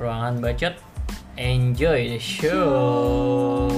Ruangan 0.00 0.40
bacot, 0.40 0.74
enjoy 1.36 2.16
the 2.16 2.20
show. 2.20 3.68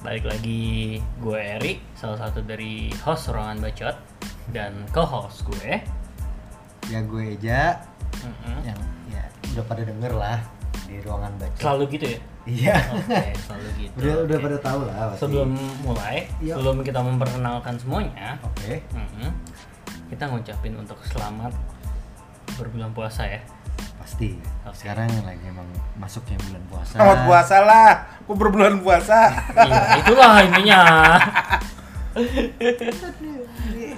Balik 0.00 0.24
lagi 0.24 0.96
gue 1.20 1.36
Eri, 1.36 1.76
salah 1.92 2.16
satu 2.16 2.40
dari 2.40 2.88
host 3.04 3.28
Ruangan 3.28 3.60
Bacot 3.60 3.96
dan 4.56 4.72
co-host 4.96 5.44
gue. 5.44 5.84
Ya 6.88 7.04
gue 7.04 7.36
Eja 7.36 7.76
Mm-mm. 8.24 8.56
yang 8.64 8.80
ya 9.12 9.22
udah 9.52 9.64
pada 9.68 9.82
denger 9.84 10.12
lah 10.16 10.40
di 10.88 10.96
ruangan 11.04 11.36
baca. 11.36 11.60
Selalu 11.60 11.82
gitu 11.94 12.06
ya? 12.08 12.20
Iya. 12.48 12.76
Oke, 12.96 13.24
selalu 13.36 13.68
gitu. 13.78 13.94
udah 14.00 14.14
udah 14.24 14.38
Oke. 14.40 14.44
pada 14.48 14.58
tahu 14.64 14.80
lah. 14.88 14.96
pasti. 15.12 15.20
Sebelum 15.22 15.50
mulai, 15.84 16.16
Iya. 16.40 16.56
sebelum 16.56 16.76
kita 16.82 17.00
memperkenalkan 17.04 17.74
semuanya, 17.76 18.40
Oke. 18.42 18.80
mm-mm, 18.96 19.30
kita 20.08 20.24
ngucapin 20.26 20.74
untuk 20.74 20.96
selamat 21.04 21.52
berbulan 22.58 22.90
puasa 22.90 23.28
ya. 23.28 23.38
Pasti. 24.10 24.34
Oke. 24.66 24.74
Sekarang 24.74 25.06
lagi 25.22 25.38
emang 25.46 25.70
masuknya 25.94 26.34
bulan 26.42 26.62
puasa. 26.66 26.98
Selamat 26.98 27.18
puasa 27.30 27.56
lah. 27.62 27.90
Aku 28.26 28.34
berbulan 28.34 28.82
puasa. 28.82 29.30
Iya, 29.54 30.02
itulah 30.02 30.32
intinya. 30.42 30.80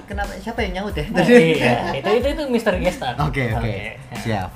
Kenapa 0.05 0.37
siapa 0.37 0.61
yang 0.61 0.85
nyaut 0.85 0.93
ya? 0.93 1.09
iya, 1.25 1.97
itu 1.97 2.09
itu 2.13 2.29
itu 2.29 2.43
Mr. 2.45 2.77
Gestar. 2.85 3.17
Oke 3.17 3.57
oke. 3.57 3.97
Siap. 4.21 4.53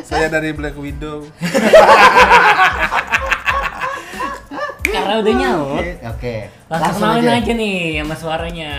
Saya 0.00 0.32
dari 0.32 0.56
Black 0.56 0.72
Widow. 0.72 1.28
Karena 4.88 5.20
udah 5.20 5.34
nyaut, 5.36 5.84
Oke. 5.84 5.92
Oke. 6.00 6.34
langsung 6.72 6.96
kenalin 7.12 7.28
aja. 7.28 7.52
nih 7.52 7.76
sama 8.00 8.14
suaranya. 8.16 8.72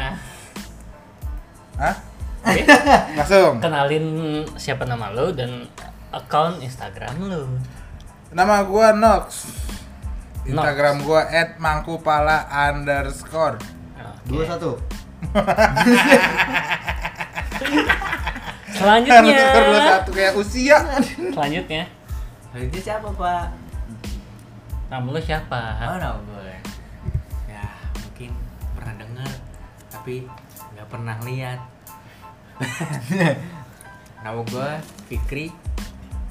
Hah? 1.77 1.95
Oke, 2.39 2.65
Langsung. 3.13 3.61
kenalin 3.61 4.05
siapa 4.57 4.89
nama 4.89 5.13
lo 5.13 5.29
dan 5.29 5.69
account 6.09 6.61
Instagram 6.61 7.13
lo. 7.25 7.45
Nama 8.33 8.65
gua 8.65 8.93
Nox. 8.93 9.49
Nox. 10.45 10.53
Instagram 10.53 11.01
gua 11.05 11.25
@mangkupala 11.57 12.45
underscore. 12.49 13.57
Dua 14.29 14.43
satu. 14.45 14.77
Selanjutnya. 18.69 19.19
Underscore 19.21 19.65
dua 19.67 19.81
satu 19.81 20.09
kayak 20.13 20.33
usia. 20.37 20.77
Selanjutnya, 21.33 21.83
Itu 22.55 22.79
siapa 22.81 23.09
pak? 23.13 23.69
nama 24.89 25.05
lo 25.05 25.21
siapa? 25.21 25.77
Oh 25.85 25.97
nama 26.01 26.17
gue 26.17 26.49
Ya 27.45 27.61
mungkin 28.01 28.33
pernah 28.73 28.93
dengar 28.97 29.31
Tapi 29.93 30.25
nggak 30.73 30.87
pernah 30.89 31.15
lihat 31.21 31.61
Nama 34.25 34.39
gue 34.41 34.69
Fikri 35.05 35.53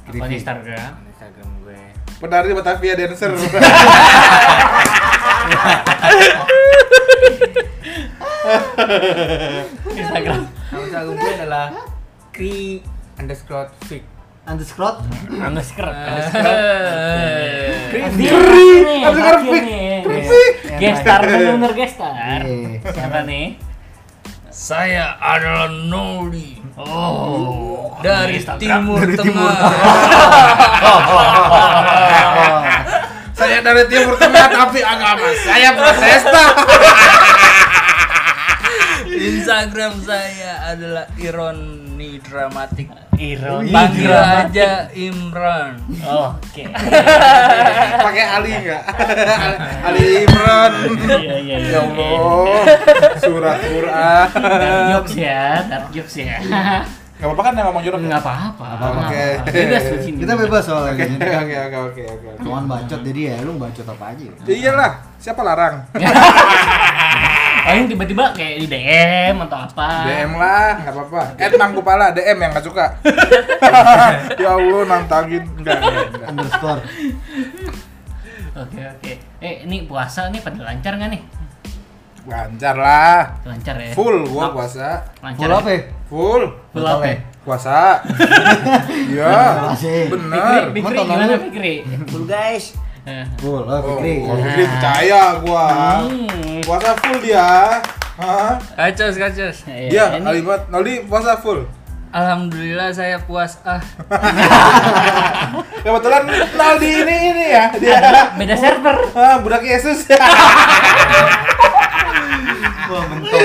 Akun. 0.08 0.32
Instagram. 0.32 0.92
Akun 0.96 1.06
Instagram 1.12 1.48
gue 1.62 1.80
Penari 2.18 2.50
Batavia 2.56 2.94
Dancer. 2.96 3.30
Instagram. 9.92 10.40
Nama 10.48 10.82
Instagram 10.88 11.14
gue 11.14 11.32
adalah 11.36 11.66
Kri 12.32 12.80
underscore 13.20 13.68
Fik 13.84 14.04
Underscore. 14.48 15.04
Underscore. 15.28 15.92
Kri 17.92 18.00
Kri. 18.16 19.04
Underscore 19.04 19.44
Underscore 19.44 19.44
Fik. 19.44 19.64
Gestar 20.80 21.20
bener 21.20 21.72
gestar. 21.76 22.40
Iya. 22.48 22.80
Siapa 22.88 23.28
nih? 23.28 23.67
Saya 24.68 25.16
adalah 25.16 25.72
Noli 25.72 26.60
Oh, 26.76 27.96
Dari 28.04 28.36
Instagram. 28.36 28.60
Timur 28.60 29.00
Tengah. 29.16 29.56
Saya 33.40 33.64
dari 33.64 33.88
Timur 33.88 34.12
Tengah 34.20 34.46
tapi 34.52 34.84
agama 34.84 35.24
saya 35.40 35.72
Protestan. 35.72 36.52
Instagram 39.08 40.04
saya 40.04 40.76
adalah 40.76 41.08
ironi 41.98 42.22
dramatik 42.22 42.88
Iron. 43.18 43.66
Panggil 43.74 44.14
aja 44.14 44.86
Imran 44.94 45.82
Oke. 46.06 46.62
Pakai 48.06 48.24
Ali 48.38 48.50
enggak? 48.54 48.82
Ali 49.82 50.22
Imran. 50.22 50.72
Iya 51.18 51.36
iya 51.42 51.56
iya. 51.58 51.74
Ya 51.74 51.78
Allah. 51.82 52.62
Surat 53.18 53.58
Quran. 53.58 54.26
Jokes 54.94 55.14
ya, 55.18 55.66
dark 55.66 55.90
jokes 55.90 56.14
ya. 56.22 56.38
Gak 57.18 57.26
apa-apa 57.26 57.42
kan 57.50 57.52
nama 57.58 57.74
Mang 57.74 57.82
Jorok? 57.82 57.98
Enggak 57.98 58.22
apa-apa. 58.22 59.10
Oke. 59.10 59.42
Bebas 59.50 59.84
di 59.90 59.98
sini. 59.98 60.18
Kita 60.22 60.38
bebas 60.38 60.62
soalnya. 60.62 60.94
Oke 60.94 61.02
gini. 61.02 61.18
oke 61.18 61.56
oke 61.58 61.78
oke 61.82 62.02
oke. 62.14 62.28
Ruangan 62.46 62.64
bacot 62.70 63.00
jadi 63.02 63.20
ya 63.34 63.36
lu 63.42 63.58
bacot 63.58 63.86
apa 63.90 64.04
aja. 64.14 64.26
Ya 64.46 64.54
iyalah, 64.54 64.92
siapa 65.18 65.42
larang? 65.42 65.82
Paling 67.68 67.84
tiba-tiba 67.84 68.24
kayak 68.32 68.64
di 68.64 68.66
DM 68.72 69.36
atau 69.44 69.58
apa. 69.60 70.08
DM 70.08 70.32
lah, 70.40 70.80
nggak 70.80 70.94
apa-apa. 70.96 71.22
Ed 71.36 71.52
Mangkupala, 71.60 72.16
DM 72.16 72.40
yang 72.40 72.50
nggak 72.56 72.64
suka. 72.64 72.86
ya 74.40 74.56
Allah, 74.56 74.82
nantangin. 74.88 75.44
Enggak. 75.52 75.76
Underscore. 76.24 76.80
Oke 78.56 78.80
oke. 78.80 79.12
Eh 79.44 79.68
ini 79.68 79.84
puasa 79.84 80.32
nih 80.32 80.40
pada 80.40 80.64
lancar 80.64 80.96
nggak 80.96 81.10
nih? 81.12 81.22
Lancar 82.24 82.76
lah. 82.80 83.36
Lancar 83.44 83.76
ya. 83.76 83.92
Full 83.92 84.16
gua 84.32 84.48
puasa. 84.48 85.04
Lancar. 85.20 85.44
Full 85.44 85.52
apa? 85.52 85.68
ya? 85.68 85.80
Full. 86.08 86.42
Full 86.72 86.86
apa? 86.88 87.04
Ya? 87.04 87.16
Puasa. 87.44 87.80
Iya. 89.12 89.36
Emang 90.72 90.92
tahun 90.96 91.04
gimana? 91.04 91.36
Fikri? 91.36 91.74
Full 92.08 92.24
guys 92.24 92.72
Eh, 92.72 92.87
Full. 93.38 93.62
Oh, 93.62 93.70
Oh, 93.70 93.80
Fikri. 93.96 94.14
kalau 94.20 94.40
Fikri 94.40 94.64
percaya 94.66 95.22
gua. 95.40 95.66
Hmm. 96.02 96.60
Puasa 96.60 96.90
full 96.96 97.18
dia. 97.20 97.78
Hah? 98.16 98.58
Kacos 98.74 99.14
kacos 99.14 99.56
Iya, 99.64 100.18
ini- 100.18 100.26
Alimat 100.26 100.66
Noli 100.68 101.00
puasa 101.02 101.36
full. 101.36 101.62
Alhamdulillah 102.08 102.88
saya 102.88 103.20
puas 103.20 103.60
ah 103.62 103.78
Kebetulan 105.84 106.24
Naldi 106.50 106.88
ini 106.98 107.16
ini 107.28 107.44
ya 107.48 107.64
dia. 107.70 108.00
beda 108.32 108.56
server. 108.56 108.96
Ah, 109.12 109.36
budak 109.38 109.60
Yesus. 109.60 110.08
Wah 112.88 113.04
mentok. 113.06 113.40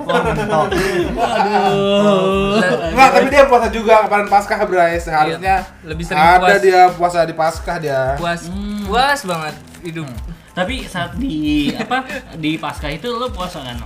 Wah 0.00 0.20
mentok. 0.24 0.66
Aduh. 1.14 2.58
Enggak, 2.88 3.08
tapi 3.12 3.26
dia 3.28 3.44
puasa 3.44 3.68
juga 3.68 4.04
kemarin 4.04 4.26
Paskah, 4.26 4.58
Bray. 4.64 4.98
Seharusnya 4.98 5.54
Iya, 5.60 5.86
lebih 5.86 6.04
sering 6.04 6.18
ada 6.20 6.38
puas. 6.40 6.60
dia 6.60 6.80
puasa 6.90 7.18
di 7.22 7.32
Paskah 7.32 7.76
dia. 7.78 8.02
puas 8.14 8.40
Hmm. 8.44 8.82
puas 8.84 9.20
banget 9.22 9.54
hidup 9.80 10.08
Tapi 10.50 10.82
saat 10.84 11.14
di 11.14 11.70
apa 11.72 12.02
di 12.34 12.58
pasca 12.58 12.88
itu 12.88 13.06
lo 13.08 13.30
puasa 13.30 13.62
kan? 13.62 13.78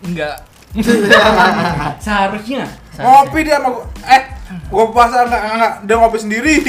Enggak 0.00 0.40
Seharusnya. 1.98 2.64
Ngopi 2.94 3.40
dia 3.42 3.56
sama 3.56 3.68
gua. 3.70 3.84
Eh, 4.06 4.22
gua 4.68 4.84
puasa 4.88 5.16
enggak 5.22 5.42
enggak 5.50 5.72
dia 5.82 5.94
ngopi 5.94 6.18
sendiri. 6.18 6.54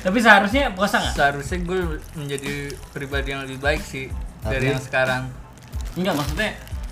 Tapi 0.00 0.16
seharusnya 0.16 0.70
puasa 0.70 0.96
nggak? 0.96 1.12
seharusnya 1.12 1.58
gue 1.60 1.80
menjadi 2.14 2.52
pribadi 2.88 3.28
yang 3.28 3.44
lebih 3.44 3.58
baik 3.58 3.82
sih 3.82 4.08
dari 4.40 4.70
yang 4.70 4.80
sekarang 4.80 5.28
Enggak 5.96 6.14
maksudnya 6.14 6.50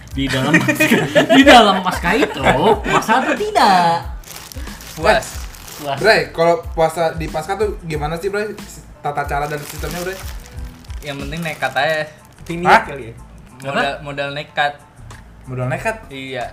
di 0.08 0.24
dalam 0.26 0.52
pasca, 0.56 0.98
di 1.36 1.42
dalam 1.42 1.76
pasca 1.78 2.10
itu 2.12 2.42
puasa 2.82 3.12
atau 3.22 3.34
tidak? 3.34 4.02
puas 4.94 5.26
Puasa. 5.78 5.94
Bray, 5.94 6.34
kalau 6.34 6.58
puasa 6.74 7.14
di 7.14 7.30
Paskah 7.30 7.54
tuh 7.54 7.78
gimana 7.86 8.18
sih, 8.18 8.26
Bray? 8.26 8.50
Tata 8.98 9.22
cara 9.22 9.46
dan 9.46 9.62
sistemnya, 9.62 10.02
Bray? 10.02 10.18
yang 10.98 11.14
penting 11.16 11.38
nekat 11.38 11.70
aja 11.70 12.10
ini 12.48 12.66
kali 12.66 13.04
ya 13.06 13.14
modal 13.62 13.94
modal 14.02 14.28
nekat 14.34 14.72
Modal 15.46 15.70
nekat. 15.70 15.96
iya 16.10 16.50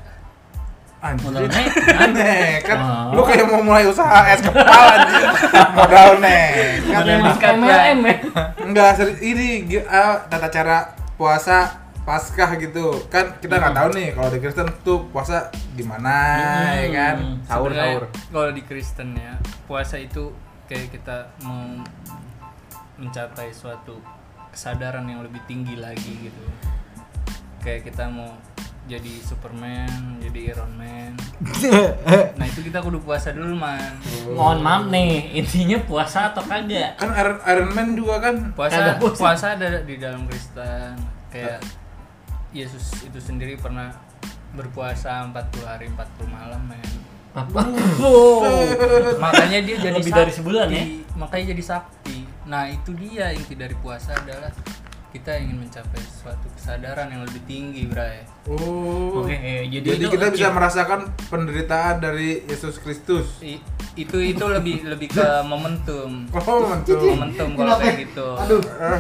Anjir. 1.02 1.26
Modal 1.28 1.46
nekat. 1.46 2.10
nekat. 2.14 2.78
Oh. 2.78 3.14
Lu 3.14 3.22
kayak 3.22 3.46
mau 3.46 3.62
mulai 3.62 3.86
usaha 3.86 4.26
es 4.26 4.40
kepala 4.40 4.72
anjir. 4.96 5.22
Modal 5.74 6.10
nekat. 6.18 7.02
Modal 7.04 7.18
nekat 7.20 7.54
MLM 7.58 8.00
ya. 8.02 8.16
Enggak, 8.62 8.90
seri- 8.96 9.20
ini 9.20 9.48
ah, 9.86 10.24
tata 10.26 10.48
cara 10.48 10.78
puasa 11.14 11.85
Paskah 12.06 12.54
gitu. 12.56 13.02
Kan 13.10 13.42
kita 13.42 13.58
nggak 13.58 13.74
tahu 13.74 13.90
nih 13.98 14.08
kalau 14.14 14.30
di 14.30 14.40
Kristen 14.40 14.70
tuh 14.86 15.10
puasa 15.10 15.50
gimana 15.74 16.14
ya 16.78 16.88
kan. 16.94 17.16
Hmm. 17.18 17.38
Sahur 17.44 17.70
Sebenarnya 17.74 17.92
sahur. 17.98 18.06
kalau 18.30 18.52
di 18.54 18.62
Kristen 18.62 19.10
ya 19.18 19.34
puasa 19.66 19.96
itu 19.98 20.30
kayak 20.66 20.94
kita 20.94 21.34
mau 21.42 21.82
mencapai 22.96 23.52
suatu 23.52 24.00
kesadaran 24.54 25.04
yang 25.04 25.20
lebih 25.20 25.44
tinggi 25.46 25.76
lagi 25.76 26.32
gitu 26.32 26.46
kayak 27.60 27.84
kita 27.84 28.08
mau 28.08 28.30
jadi 28.86 29.18
Superman, 29.18 30.22
jadi 30.22 30.54
Iron 30.54 30.70
Man. 30.78 31.18
nah 32.38 32.46
itu 32.46 32.62
kita 32.62 32.86
kudu 32.86 33.02
puasa 33.02 33.34
dulu 33.34 33.58
man. 33.58 33.98
Mohon 34.30 34.60
maaf 34.62 34.84
nih, 34.94 35.34
intinya 35.34 35.82
puasa 35.82 36.30
atau 36.30 36.46
kagak? 36.46 36.94
Kan 36.94 37.10
Iron, 37.18 37.42
Iron 37.50 37.70
Man 37.74 37.98
juga 37.98 38.22
kan 38.22 38.54
Puasa 38.54 38.78
Kagak 38.78 38.96
puasa. 39.02 39.18
puasa 39.18 39.46
ada 39.58 39.82
di 39.82 39.98
dalam 39.98 40.30
Kristen. 40.30 40.94
Kayak 41.34 41.66
Yesus 42.56 43.04
itu 43.04 43.20
sendiri 43.20 43.60
pernah 43.60 43.92
berpuasa 44.56 45.28
40 45.28 45.68
hari 45.68 45.92
40 45.92 46.32
malam 46.32 46.62
men. 46.64 46.80
Apa? 47.36 47.68
makanya 49.20 49.60
dia 49.60 49.76
jadi 49.76 50.00
Lebih 50.00 50.16
dari 50.16 50.32
sebulan 50.32 50.68
ya? 50.72 50.86
makanya 51.20 51.52
jadi 51.52 51.64
sakti 51.68 52.24
nah 52.48 52.64
itu 52.72 52.96
dia 52.96 53.36
inti 53.36 53.60
dari 53.60 53.76
puasa 53.84 54.16
adalah 54.16 54.56
kita 55.16 55.32
ingin 55.38 55.58
mencapai 55.58 55.96
suatu 56.04 56.48
kesadaran 56.52 57.08
yang 57.08 57.24
lebih 57.24 57.40
tinggi 57.46 57.88
bray 57.88 58.28
Oh. 58.46 59.24
Oke, 59.24 59.34
jadi 59.66 59.82
Jadi, 59.82 59.98
itu 59.98 60.12
kita 60.12 60.30
bisa 60.30 60.52
merasakan 60.52 61.00
penderitaan 61.26 61.98
dari 61.98 62.46
Yesus 62.46 62.78
Kristus. 62.78 63.42
I- 63.42 63.58
itu 63.96 64.20
itu 64.20 64.44
lebih 64.46 64.84
lebih 64.86 65.08
ke 65.10 65.24
momentum 65.42 66.28
Oh, 66.30 66.68
mantul. 66.68 67.00
momentum 67.10 67.56
kalau 67.56 67.80
kayak 67.80 68.06
gitu 68.06 68.28
Aduh. 68.36 68.60
Eh, 68.60 69.00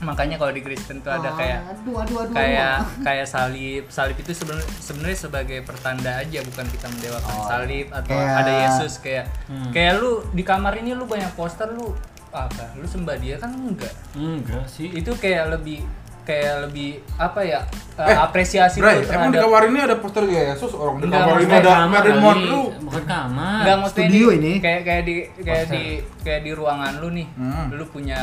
makanya 0.00 0.34
kalau 0.34 0.48
di 0.48 0.58
Kristen 0.58 0.98
tuh 0.98 1.12
ada 1.12 1.28
kayak 1.30 1.60
Aduh, 1.70 2.00
aduh, 2.00 2.16
aduh. 2.24 2.32
kayak 2.32 2.74
kayak 2.98 3.26
salib 3.28 3.84
salib 3.86 4.16
itu 4.16 4.32
sebenarnya 4.32 4.64
sebenarnya 4.80 5.18
sebagai 5.20 5.58
pertanda 5.60 6.16
aja 6.16 6.40
bukan 6.42 6.64
kita 6.66 6.88
mendewakan 6.88 7.34
Oh, 7.36 7.44
salib 7.46 7.86
atau 7.92 8.10
kayak- 8.10 8.38
ada 8.40 8.52
Yesus 8.64 8.92
kayak 8.98 9.24
Hmm. 9.44 9.70
kayak 9.70 10.00
lu 10.00 10.24
di 10.26 10.42
kamar 10.42 10.72
ini 10.74 10.90
lu 10.90 11.04
banyak 11.04 11.30
poster 11.30 11.68
lu 11.70 11.92
apa 12.32 12.64
lu 12.74 12.84
sembah 12.84 13.16
dia 13.16 13.34
kan 13.36 13.50
enggak 13.50 13.90
Enggak 14.12 14.64
sih. 14.64 14.86
itu 14.88 15.10
kayak 15.12 15.50
lebih 15.50 15.82
kayak 16.20 16.62
lebih 16.64 16.90
apa 17.16 17.40
ya 17.40 17.60
uh, 17.96 18.02
Eh, 18.02 18.14
apresiasi 18.14 18.78
Bray, 18.78 18.96
lu 18.96 19.08
emang 19.08 19.28
di 19.28 19.34
terhadap 19.34 19.50
kamar 19.50 19.62
ini 19.66 19.78
ada 19.80 19.96
poster 19.96 20.24
Yesus? 20.24 20.70
Orang 20.72 20.96
di 20.96 21.04
Enggak, 21.04 21.22
kamar 21.22 21.38
ini 21.38 21.54
ada 21.54 21.72
Marilyn. 21.84 22.20
Monroe. 22.20 22.70
Bukan 22.80 23.02
kamar. 23.04 23.58
enggak 23.60 23.76
maksudnya 23.78 24.06
studio 24.06 24.26
di- 24.26 24.36
ini. 24.36 24.52
kayak 24.58 24.82
kayak 24.84 25.02
di 25.02 25.14
kayak 25.38 25.64
Poster. 25.64 25.74
di 25.74 25.84
kayak 26.22 26.40
di 26.40 26.50
ruangan 26.52 26.92
lu 26.96 27.08
nih 27.10 27.26
Hmm. 27.32 27.66
lu 27.72 27.84
punya 27.84 28.20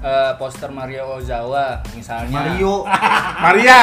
uh, 0.00 0.32
poster 0.34 0.68
Mario 0.68 1.06
Ozawa 1.10 1.80
misalnya 1.92 2.34
Mario. 2.34 2.82
Maria. 3.44 3.82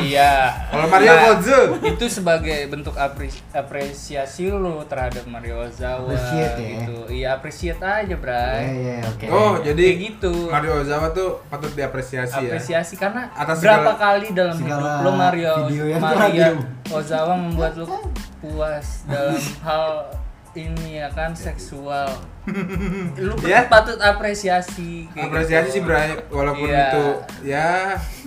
iya 0.00 0.50
Kalau 0.68 0.86
Mario 0.86 1.12
Nah, 1.12 1.22
Gozu. 1.32 1.60
itu 1.84 2.04
sebagai 2.08 2.66
bentuk 2.66 2.94
apri- 2.94 3.30
apresiasi 3.52 4.48
lu 4.48 4.82
terhadap 4.84 5.22
Mario 5.24 5.62
Ozawa 5.62 6.06
Appreciate 6.06 6.54
ya. 6.54 6.68
gitu 6.76 6.96
iya 7.08 7.28
appreciate 7.32 7.78
aja 7.78 8.02
Iya, 8.04 8.16
bray 8.16 8.62
iya, 8.72 8.96
oke. 9.04 9.26
Oh, 9.28 9.52
jadi 9.58 9.84
Kayak 9.84 9.98
gitu. 10.02 10.32
Mario 10.48 10.72
Ozawa 10.78 11.06
tuh 11.10 11.30
patut 11.46 11.72
diapresiasi 11.72 12.38
ya. 12.40 12.50
apresiasi 12.50 12.94
karena 12.96 13.30
Atas 13.32 13.58
berapa 13.58 13.92
segala- 13.92 13.98
kali 13.98 14.26
dalam 14.32 14.56
hidup 14.56 14.80
lo 15.00 15.10
Mario 15.12 15.52
Mario. 15.96 16.50
Ozawa 16.88 17.34
membuat 17.34 17.74
lo 17.74 17.86
puas 18.38 19.06
dalam 19.06 19.38
hal 19.62 19.84
ini 20.54 21.00
ya 21.00 21.08
kan 21.08 21.32
seksual 21.32 22.12
lu 23.18 23.32
Ya. 23.42 23.64
patut 23.66 23.96
apresiasi 23.96 25.08
kayak 25.08 25.26
Apresiasi 25.26 25.68
gitu. 25.68 25.74
sih 25.74 25.80
Bray, 25.80 26.12
walaupun 26.28 26.66
Iya. 26.66 26.82
itu 26.84 27.04
ya 27.46 27.68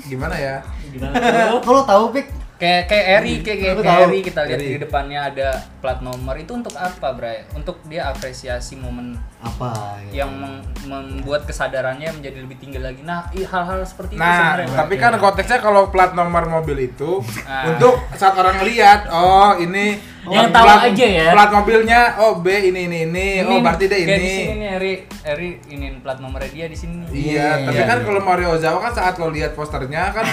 gimana 0.04 0.36
ya? 0.36 0.56
Gimana? 0.88 1.13
Kalau 1.60 1.83
tahu 1.83 2.04
Pik, 2.12 2.27
kayak 2.56 2.81
kayak 2.88 3.06
Eri 3.19 3.33
kayak 3.39 3.57
kayak. 3.77 4.01
Eri 4.01 4.19
kita 4.22 4.39
lihat 4.44 4.60
di 4.60 4.77
depannya 4.80 5.19
ada 5.27 5.50
plat 5.86 6.02
nomor 6.02 6.34
itu 6.36 6.50
untuk 6.52 6.74
apa 6.74 7.14
Bray 7.14 7.46
untuk 7.54 7.78
dia 7.86 8.10
apresiasi 8.10 8.74
momen 8.76 9.14
apa 9.38 10.02
gitu. 10.02 10.18
yang 10.18 10.34
meng- 10.34 10.66
membuat 10.84 11.46
kesadarannya 11.46 12.10
menjadi 12.12 12.42
lebih 12.42 12.58
tinggi 12.58 12.78
lagi 12.78 13.00
nah 13.00 13.30
hal-hal 13.30 13.80
seperti 13.82 14.14
itu 14.14 14.20
Nah, 14.20 14.58
sebenarnya 14.58 14.76
tapi 14.76 14.96
kan 14.96 15.14
konteksnya 15.16 15.60
kalau 15.60 15.88
plat 15.88 16.12
nomor 16.12 16.42
mobil 16.48 16.78
itu 16.84 17.22
Ah. 17.44 17.70
untuk 17.70 18.02
saat 18.12 18.34
orang 18.34 18.58
lihat, 18.62 19.06
oh 19.08 19.54
ini 19.56 20.02
Yang 20.26 20.50
plat- 20.50 20.56
tahu 20.56 20.66
plat- 20.66 20.86
aja 20.88 21.06
ya. 21.08 21.28
Plat 21.30 21.52
mobilnya 21.52 22.00
oh 22.18 22.34
B 22.36 22.48
ini 22.50 22.82
ini 22.84 22.98
ini, 23.06 23.28
oh 23.44 23.62
berarti 23.62 23.86
dia 23.86 23.98
kayak 24.00 24.18
di 24.18 24.26
sini 24.26 24.42
ini. 24.44 24.54
nih 24.56 24.70
Eri 24.72 24.94
Eri 25.24 25.50
ini 25.70 25.86
plat 26.00 26.18
nomornya 26.18 26.50
dia 26.50 26.66
di 26.66 26.74
sini. 26.74 27.06
Iya, 27.06 27.14
Iya, 27.14 27.48
tapi 27.64 27.78
iya, 27.78 27.86
kan 27.86 27.98
iya. 28.00 28.06
kalau 28.06 28.22
Mario 28.24 28.50
Ozawa 28.52 28.80
kan 28.80 28.92
saat 28.92 29.14
lo 29.16 29.30
lihat 29.30 29.54
posternya 29.54 30.10
kan 30.10 30.26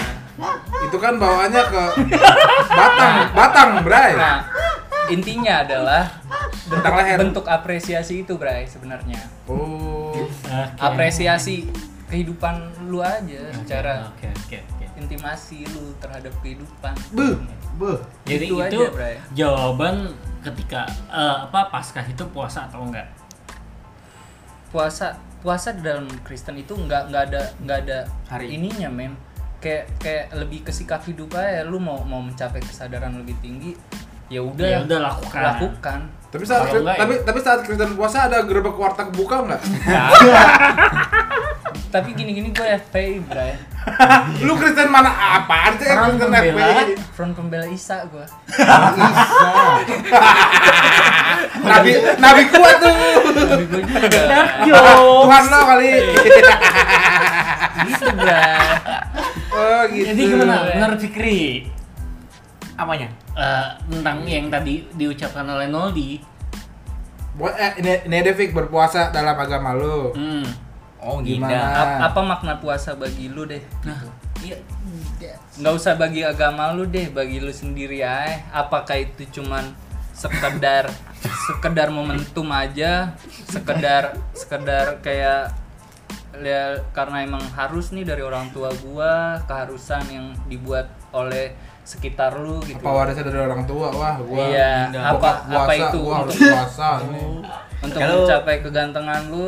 itu 0.83 0.97
kan 0.97 1.13
bawaannya 1.15 1.63
ke 1.63 1.83
Batang, 2.67 3.13
Batang, 3.31 3.69
Bray. 3.83 4.11
Nah, 4.15 4.37
intinya 5.11 5.65
adalah 5.65 6.03
bentuk, 6.69 6.93
leher. 6.95 7.17
bentuk 7.19 7.45
apresiasi 7.49 8.23
itu, 8.23 8.39
Bray, 8.39 8.63
sebenarnya. 8.69 9.19
Oh. 9.49 10.13
Oke. 10.13 10.79
Apresiasi 10.79 11.67
kehidupan 12.07 12.85
lu 12.87 13.01
aja 13.01 13.49
secara 13.57 14.13
Oke, 14.13 14.29
oke, 14.29 14.57
oke. 14.61 14.85
intimasi 15.01 15.65
lu 15.73 15.91
terhadap 15.97 16.29
kehidupan. 16.45 16.93
Beuh, 17.09 17.41
beuh. 17.81 17.99
Jadi 18.29 18.45
Itu 18.53 18.55
itu, 18.61 18.79
aja, 18.85 18.93
Bray. 18.93 19.15
jawaban 19.33 20.13
ketika 20.45 20.85
eh, 21.09 21.37
apa 21.49 21.73
paskah 21.73 22.05
itu 22.05 22.21
puasa 22.29 22.69
atau 22.69 22.85
enggak? 22.85 23.09
Puasa 24.69 25.17
puasa 25.41 25.73
di 25.75 25.81
dalam 25.81 26.05
Kristen 26.23 26.55
itu 26.55 26.77
nggak 26.77 27.09
nggak 27.11 27.23
ada 27.33 27.41
nggak 27.65 27.77
ada 27.89 27.99
Hari. 28.29 28.45
ininya, 28.53 28.87
mem. 28.93 29.17
Kayak 29.57 29.89
kayak 29.97 30.25
lebih 30.37 30.59
ke 30.67 30.71
sikap 30.75 31.01
hidup 31.09 31.33
aja. 31.33 31.65
Lu 31.65 31.81
mau 31.81 32.03
mau 32.05 32.21
mencapai 32.21 32.61
kesadaran 32.61 33.15
lebih 33.17 33.33
tinggi, 33.41 33.73
ya 34.33 34.41
udah 34.41 34.65
Ya 34.65 34.79
udah 34.81 34.99
lakukan. 35.05 35.41
lakukan. 35.43 35.99
Tapi 36.27 36.43
saat 36.43 36.65
Kalau 36.65 36.81
enggak, 36.81 36.97
tapi 36.97 37.13
ya. 37.13 37.21
tapi 37.23 37.39
saat 37.39 37.59
Kristen 37.61 37.93
puasa 37.93 38.25
ada 38.25 38.41
gerobak 38.41 38.73
warteg 38.73 39.13
buka 39.13 39.45
nggak? 39.45 39.61
Tapi 41.93 42.09
gini-gini 42.11 42.49
gue 42.49 42.65
FPI, 42.81 43.21
Bray. 43.21 43.53
Lu 44.45 44.57
Kristen 44.57 44.89
mana 44.89 45.13
apaan 45.37 45.77
sih 45.77 45.85
Orang 45.85 46.17
Kristen 46.17 46.33
pembela. 46.33 46.73
FPI? 46.81 46.97
Front 47.13 47.33
pembela 47.37 47.67
Isa 47.69 48.01
gue. 48.07 48.25
Bisa. 48.49 49.25
Nabi 51.63 51.91
Nabi 52.17 52.41
kuat 52.49 52.75
tuh. 52.81 52.93
Tapi 53.29 53.65
gue 53.67 53.81
juga. 53.93 54.21
Tuhan 54.65 55.43
lo 55.45 55.59
kali. 55.67 55.91
gitu, 57.83 58.07
Bray. 58.15 58.57
Oh 59.53 59.81
gitu. 59.87 60.05
Jadi 60.09 60.21
gimana 60.25 60.53
menurut 60.67 60.97
Fikri 60.99 61.69
Apanya? 62.73 63.05
Eh, 63.37 63.69
tentang 63.89 64.25
yang 64.25 64.47
tadi 64.49 64.85
diucapkan 64.93 65.45
oleh 65.47 65.67
Noldi? 65.69 66.21
Buat 67.33 67.57
eh, 67.81 68.33
Fik, 68.37 68.53
berpuasa 68.53 69.09
dalam 69.09 69.33
agama 69.37 69.73
lu. 69.73 70.13
Hmm. 70.13 70.45
Oh 71.03 71.19
Gimana? 71.19 71.99
apa 71.99 72.23
makna 72.23 72.63
puasa 72.63 72.95
bagi 72.95 73.27
lu 73.27 73.43
deh? 73.43 73.59
Nah, 73.83 73.99
Iya. 74.43 74.59
Nggak 75.59 75.73
usah 75.73 75.93
bagi 75.95 76.21
agama 76.27 76.75
lu 76.75 76.83
deh, 76.83 77.07
bagi 77.07 77.39
lu 77.39 77.49
sendiri 77.55 78.03
aja. 78.03 78.43
Apakah 78.51 78.99
itu 78.99 79.23
cuman 79.39 79.71
sekedar 80.11 80.91
sekedar 81.47 81.87
momentum 81.89 82.51
aja, 82.51 83.15
sekedar 83.47 84.19
sekedar 84.35 84.99
kayak 84.99 85.55
ya 86.33 86.81
karena 86.91 87.23
emang 87.23 87.45
harus 87.53 87.93
nih 87.95 88.03
dari 88.03 88.19
orang 88.25 88.51
tua 88.51 88.73
gua, 88.83 89.39
keharusan 89.47 90.03
yang 90.11 90.27
dibuat 90.51 90.91
oleh 91.15 91.55
sekitar 91.83 92.31
lu 92.35 92.63
gitu. 92.63 92.79
Apa 92.79 92.89
warisnya 92.95 93.23
dari 93.23 93.39
orang 93.39 93.63
tua? 93.63 93.91
Wah, 93.91 94.15
gua 94.17 94.39
Iya, 94.47 94.87
apa- 94.89 95.43
apa 95.43 95.67
puasa, 95.67 95.73
itu 95.83 95.99
Gua 95.99 96.15
harus 96.17 96.33
untuk- 96.33 96.49
puasa 96.49 96.89
nih. 97.05 97.27
Untuk 97.83 97.99
Kalau- 97.99 98.23
mencapai 98.23 98.55
kegantengan 98.63 99.21
lu, 99.27 99.47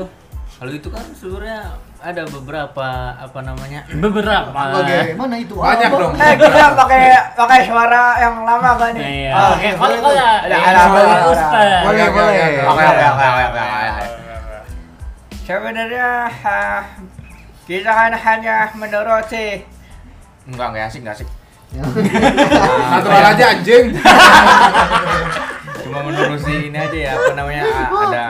Kalau 0.56 0.72
itu 0.72 0.88
kan 0.88 1.04
sebenarnya 1.12 1.68
ada 2.00 2.24
beberapa 2.32 2.88
apa 3.12 3.40
namanya? 3.42 3.84
beberapa. 4.04 4.56
Bagaimana 4.56 5.36
itu? 5.36 5.52
Banyak 5.52 5.90
Apa? 5.90 6.00
dong. 6.00 6.14
Eh 6.16 6.34
kita 6.38 6.64
pakai 6.72 7.04
pakai 7.36 7.60
suara 7.64 8.04
yang 8.18 8.36
lama 8.42 8.70
gak 8.74 8.90
nih? 8.96 9.04
Iya. 9.04 9.32
Ah, 9.32 9.52
Oke, 9.52 9.68
kalau 9.74 10.12
Ada 10.16 10.48
yang 10.48 10.64
ada. 10.64 10.82
Boleh, 10.88 11.04
Oke, 11.12 12.06
boleh. 12.08 12.40
oke, 12.40 12.64
Oke 12.72 12.84
oke 12.86 13.04
oke 13.04 13.26
oke 13.28 13.44
oke. 13.52 14.06
Sebenarnya 15.44 16.08
ah, 16.42 16.82
kita 17.66 17.92
kan 17.92 18.12
hanya 18.14 18.56
menuruti 18.74 19.62
Enggak, 20.46 20.68
enggak 20.72 20.84
asik, 20.88 21.00
enggak 21.02 21.16
asik. 21.20 21.30
Natural 21.74 23.26
aja 23.32 23.46
anjing. 23.52 23.86
Cuma 25.86 26.00
menerusi 26.02 26.70
ini 26.70 26.78
aja 26.78 26.98
ya 26.98 27.12
apa 27.14 27.32
namanya 27.34 27.64
ada 27.90 28.26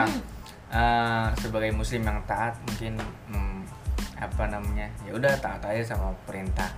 eh, 0.68 1.26
sebagai 1.40 1.72
muslim 1.72 2.04
yang 2.04 2.20
taat 2.24 2.52
mungkin 2.62 3.00
hmm, 3.28 3.64
apa 4.16 4.44
namanya 4.46 4.86
ya 5.04 5.12
udah 5.12 5.32
taat 5.36 5.64
aja 5.64 5.94
sama 5.94 6.12
perintah 6.24 6.68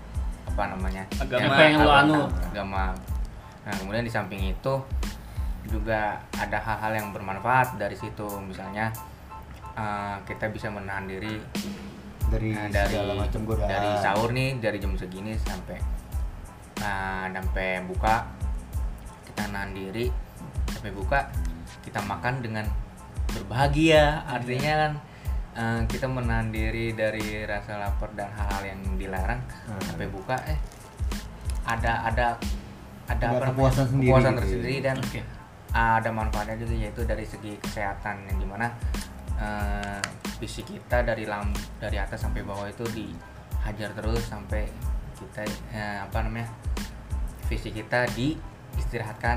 apa 0.47 0.71
namanya 0.71 1.03
Agama. 1.19 1.51
Apa 1.51 1.63
yang 1.63 1.75
lo 1.79 1.93
anut. 1.93 2.29
agama 2.45 2.85
nah 3.63 3.75
kemudian 3.77 4.01
di 4.01 4.09
samping 4.09 4.41
itu 4.49 4.75
juga 5.69 6.17
ada 6.33 6.57
hal-hal 6.57 6.93
yang 6.97 7.09
bermanfaat 7.13 7.77
dari 7.77 7.93
situ 7.93 8.25
misalnya 8.41 8.89
eh, 9.75 10.17
kita 10.25 10.49
bisa 10.49 10.71
menahan 10.71 11.05
diri 11.05 11.37
Dari 12.29 12.53
Nah, 12.53 12.69
dari 12.69 12.93
segala 12.93 13.13
macam 13.19 13.41
godaan. 13.43 13.69
dari 13.69 13.91
sahur 13.99 14.31
nih 14.31 14.51
dari 14.59 14.79
jam 14.79 14.93
segini 14.95 15.33
sampai 15.35 15.81
nah 16.79 17.27
sampai 17.31 17.83
buka 17.85 18.27
kita 19.27 19.43
nahan 19.51 19.71
diri 19.75 20.07
sampai 20.71 20.93
buka 20.95 21.31
kita 21.83 22.01
makan 22.05 22.41
dengan 22.43 22.67
berbahagia 23.35 24.25
artinya 24.27 24.73
kan 24.87 24.93
eh, 25.59 25.81
kita 25.91 26.07
menahan 26.07 26.49
diri 26.55 26.95
dari 26.95 27.45
rasa 27.45 27.77
lapar 27.79 28.11
dan 28.15 28.31
hal-hal 28.35 28.63
yang 28.65 28.81
dilarang 28.97 29.41
Hmm. 29.69 29.81
sampai 29.85 30.09
buka 30.09 30.37
eh 30.49 30.59
ada 31.69 32.09
ada 32.09 32.27
ada, 33.09 33.25
namanya? 33.29 33.53
kepuasan 33.53 33.87
sendiri 33.89 34.09
kepuasan 34.13 34.33
gitu. 34.33 34.41
tersendiri 34.41 34.77
dan 34.85 34.97
Oke. 35.01 35.21
ada 35.73 36.11
manfaatnya 36.13 36.57
juga 36.61 36.75
yaitu 36.77 37.03
dari 37.05 37.25
segi 37.29 37.53
kesehatan 37.61 38.25
yang 38.29 38.39
di 38.41 38.47
mana 38.49 38.67
eh, 39.37 40.01
fisik 40.41 40.69
kita 40.73 41.05
dari 41.05 41.25
lam 41.29 41.53
dari 41.77 41.97
atas 42.01 42.25
sampai 42.25 42.41
bawah 42.45 42.69
itu 42.69 42.85
dihajar 42.95 43.93
terus 43.93 44.25
sampai 44.25 44.65
kita 45.19 45.43
eh, 45.71 45.99
apa 45.99 46.19
namanya 46.23 46.49
fisik 47.45 47.75
kita 47.75 48.07
diistirahatkan 48.13 49.37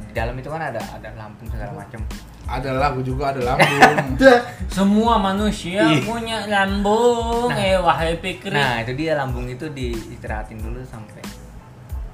di 0.00 0.12
dalam 0.12 0.34
itu 0.34 0.48
kan 0.48 0.60
ada 0.60 0.80
ada 0.90 1.08
lambung 1.14 1.46
segala 1.46 1.72
macam 1.76 2.00
Adalah 2.42 2.90
gue 2.90 3.06
juga 3.06 3.30
ada 3.30 3.38
lambung. 3.54 4.18
Semua 4.66 5.14
manusia 5.16 5.86
punya 6.02 6.50
lambung, 6.50 7.46
eh 7.54 7.78
wahai 7.78 8.18
pikir. 8.18 8.50
nah 8.50 8.82
itu 8.82 8.90
dia 8.96 9.14
lambung 9.14 9.46
itu 9.46 9.70
diistirahatin 9.70 10.58
dulu 10.58 10.82
sampai 10.82 11.22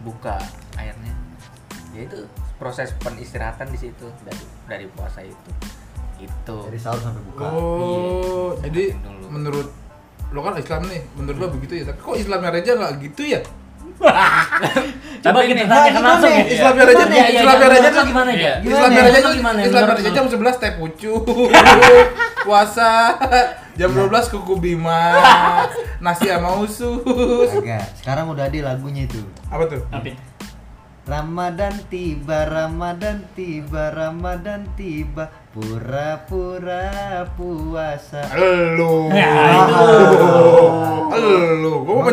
buka 0.05 0.37
airnya 0.77 1.15
ya 1.91 2.05
itu 2.05 2.21
proses 2.57 2.93
penistirahatan 3.01 3.71
di 3.71 3.79
situ 3.81 4.05
dari 4.23 4.45
dari 4.69 4.87
puasa 4.93 5.25
itu 5.25 5.51
itu 6.17 6.57
Dari 6.69 6.77
sahur 6.77 7.01
sampai 7.01 7.23
buka. 7.27 7.45
Oh, 7.49 8.53
Iya, 8.57 8.69
jadi 8.69 8.85
dulu. 8.99 9.25
menurut 9.31 9.69
lo 10.35 10.41
kan 10.43 10.55
Islam 10.59 10.83
nih, 10.91 11.03
menurut 11.15 11.39
lo 11.39 11.47
begitu 11.59 11.83
ya. 11.83 11.85
Tapi 11.91 11.99
kok 12.03 12.17
Islamnya 12.19 12.51
Reja 12.51 12.73
nggak 12.75 12.93
gitu 13.03 13.23
ya? 13.27 13.41
Coba 15.25 15.41
kita 15.49 15.65
gimana 15.65 16.05
langsung 16.05 16.29
ya? 16.29 16.45
ya. 16.45 16.53
Islamnya 16.53 16.85
Reja, 16.85 17.05
Gimana 17.07 17.17
ya? 17.17 17.25
Ya, 17.25 17.41
Islamnya 17.41 17.69
Reja 17.73 17.89
tuh 17.89 18.05
gimana 18.05 18.31
ya? 18.31 18.53
Gimana 18.61 18.77
Islamnya 18.77 19.01
ya? 19.01 19.07
Reja 19.09 19.19
tuh 19.25 19.33
gimana 19.33 19.59
ya? 19.59 19.67
Islamnya 19.67 19.95
Reja 19.97 20.11
jam 20.13 20.27
11 20.29 20.63
teh 20.63 20.73
pucuk, 20.77 21.25
puasa 22.47 22.91
jam 23.77 23.91
12 23.93 24.33
kuku 24.37 24.55
bima, 24.61 25.03
nasi 26.05 26.29
sama 26.29 26.61
usus. 26.61 27.49
Agak. 27.57 27.85
Sekarang 27.97 28.29
udah 28.33 28.45
ada 28.49 28.61
lagunya 28.75 29.09
itu. 29.09 29.21
Apa 29.49 29.65
tuh? 29.65 29.81
Apa? 29.89 30.13
Ramadan 31.07 31.75
tiba, 31.87 32.51
Ramadan 32.51 33.23
tiba, 33.39 33.95
Ramadan 33.95 34.67
tiba, 34.75 35.31
pura-pura 35.57 36.85
puasa. 37.33 38.21
Elu. 38.29 39.09
Ya, 39.09 39.65
Elu. 41.11 41.73
Gue 41.81 41.97
mau 41.97 42.13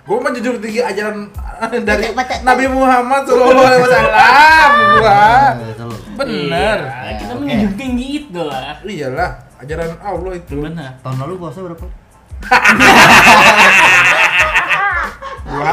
gue 0.00 0.18
menjunjung 0.18 0.58
tinggi 0.58 0.80
ajaran 0.80 1.28
dari 1.86 2.08
Baca, 2.10 2.16
baca. 2.16 2.34
Nabi 2.42 2.64
Muhammad 2.66 3.22
Sallallahu 3.22 3.62
Alaihi 3.62 3.82
Wasallam. 3.84 4.70
Gua. 4.96 5.22
Selalu. 5.70 5.96
Bener. 6.16 6.78
Iya, 6.82 7.12
kita 7.14 7.30
Oke. 7.30 7.38
menjunjung 7.38 7.74
tinggi 7.76 8.06
itu 8.18 8.40
lah. 8.40 8.80
Iyalah, 8.82 9.30
ajaran 9.60 9.90
Allah 10.00 10.32
itu. 10.34 10.56
Benar. 10.58 10.90
Tahun 10.98 11.16
lalu 11.20 11.34
puasa 11.36 11.58
berapa? 11.60 11.86
Dua, 15.44 15.70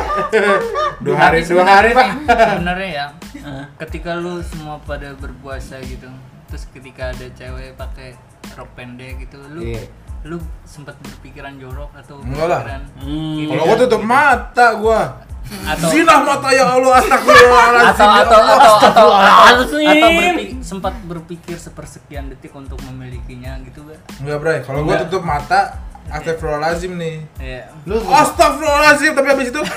dua 1.06 1.16
hari, 1.18 1.40
dua 1.42 1.64
hari 1.64 1.90
pak. 1.94 2.08
sebenarnya 2.28 2.90
ya 2.92 3.08
Eh. 3.38 3.64
ketika 3.80 4.12
lu 4.12 4.44
semua 4.44 4.76
pada 4.82 5.16
berpuasa 5.16 5.80
gitu 5.80 6.10
terus 6.48 6.64
ketika 6.70 7.12
ada 7.12 7.28
cewek 7.30 7.76
pakai 7.76 8.16
rok 8.54 8.70
pendek 8.74 9.20
gitu 9.22 9.38
lu 9.50 9.62
Iya. 9.62 9.84
lu 10.24 10.38
sempat 10.64 10.96
berpikiran 10.98 11.56
jorok 11.56 11.92
atau 11.94 12.20
Enggak 12.20 12.48
lah. 12.50 12.62
Hmm. 12.98 13.46
Kalau 13.46 13.60
ya? 13.60 13.66
gua 13.66 13.78
tutup 13.78 14.02
mata 14.02 14.68
gua. 14.76 15.02
atau 15.48 15.88
Zinah 15.88 16.20
mata 16.22 16.50
ya 16.50 16.66
Allah, 16.70 17.00
astagfirullahaladzim. 17.00 17.88
atau 17.88 18.04
ya 18.06 18.20
atau 18.20 18.36
Allah. 18.36 18.58
atau 18.58 18.68
atau 18.68 18.76
atau, 18.76 18.76
Astagfirullahaladzim. 18.76 19.88
atau 19.88 20.10
berpikir, 20.12 20.60
sempat 20.62 20.94
berpikir 21.02 21.56
sepersekian 21.58 22.28
detik 22.28 22.52
untuk 22.52 22.76
memilikinya 22.84 23.56
gitu 23.62 23.80
kan 23.86 23.96
Enggak, 24.20 24.38
Bray. 24.38 24.60
Kalau 24.62 24.80
gua 24.82 24.94
Enggak. 24.94 25.08
tutup 25.08 25.24
mata, 25.24 25.80
astagfirullahaladzim 26.10 26.92
nih. 26.94 27.16
ya 27.38 27.72
Lu 27.84 27.96
Astagfirullahaladzim, 28.02 29.12
tapi 29.14 29.28
habis 29.30 29.48
itu 29.48 29.62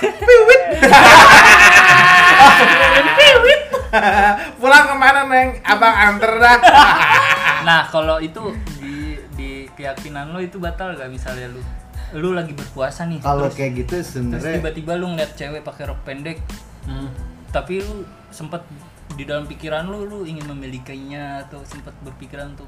piwit. 3.12 3.59
Pulang 4.60 4.84
ke 4.86 4.94
mana, 4.94 5.26
Neng? 5.26 5.58
Abang 5.62 5.94
anter 5.94 6.32
dah. 6.38 6.58
nah 7.68 7.84
kalau 7.86 8.16
itu 8.18 8.40
di 8.80 9.18
di 9.36 9.50
keyakinan 9.72 10.32
lo 10.32 10.40
itu 10.40 10.56
batal 10.56 10.96
gak 10.96 11.08
misalnya 11.08 11.48
lu 11.48 11.60
lu 12.10 12.34
lagi 12.34 12.50
berpuasa 12.56 13.06
nih 13.06 13.22
kalau 13.22 13.46
kayak 13.46 13.84
gitu 13.84 14.02
terus 14.02 14.16
sebenarnya 14.16 14.58
tiba-tiba 14.58 14.98
lu 14.98 15.14
ngeliat 15.14 15.32
cewek 15.36 15.62
pakai 15.62 15.86
rok 15.86 16.00
pendek 16.02 16.40
Hmm. 16.80 17.12
tapi 17.52 17.84
lu 17.84 18.02
sempat 18.32 18.64
di 19.12 19.28
dalam 19.28 19.44
pikiran 19.44 19.84
lu 19.84 20.08
lu 20.08 20.24
ingin 20.24 20.48
memilikinya 20.48 21.44
atau 21.44 21.60
sempat 21.62 21.92
berpikiran 22.00 22.56
untuk 22.56 22.66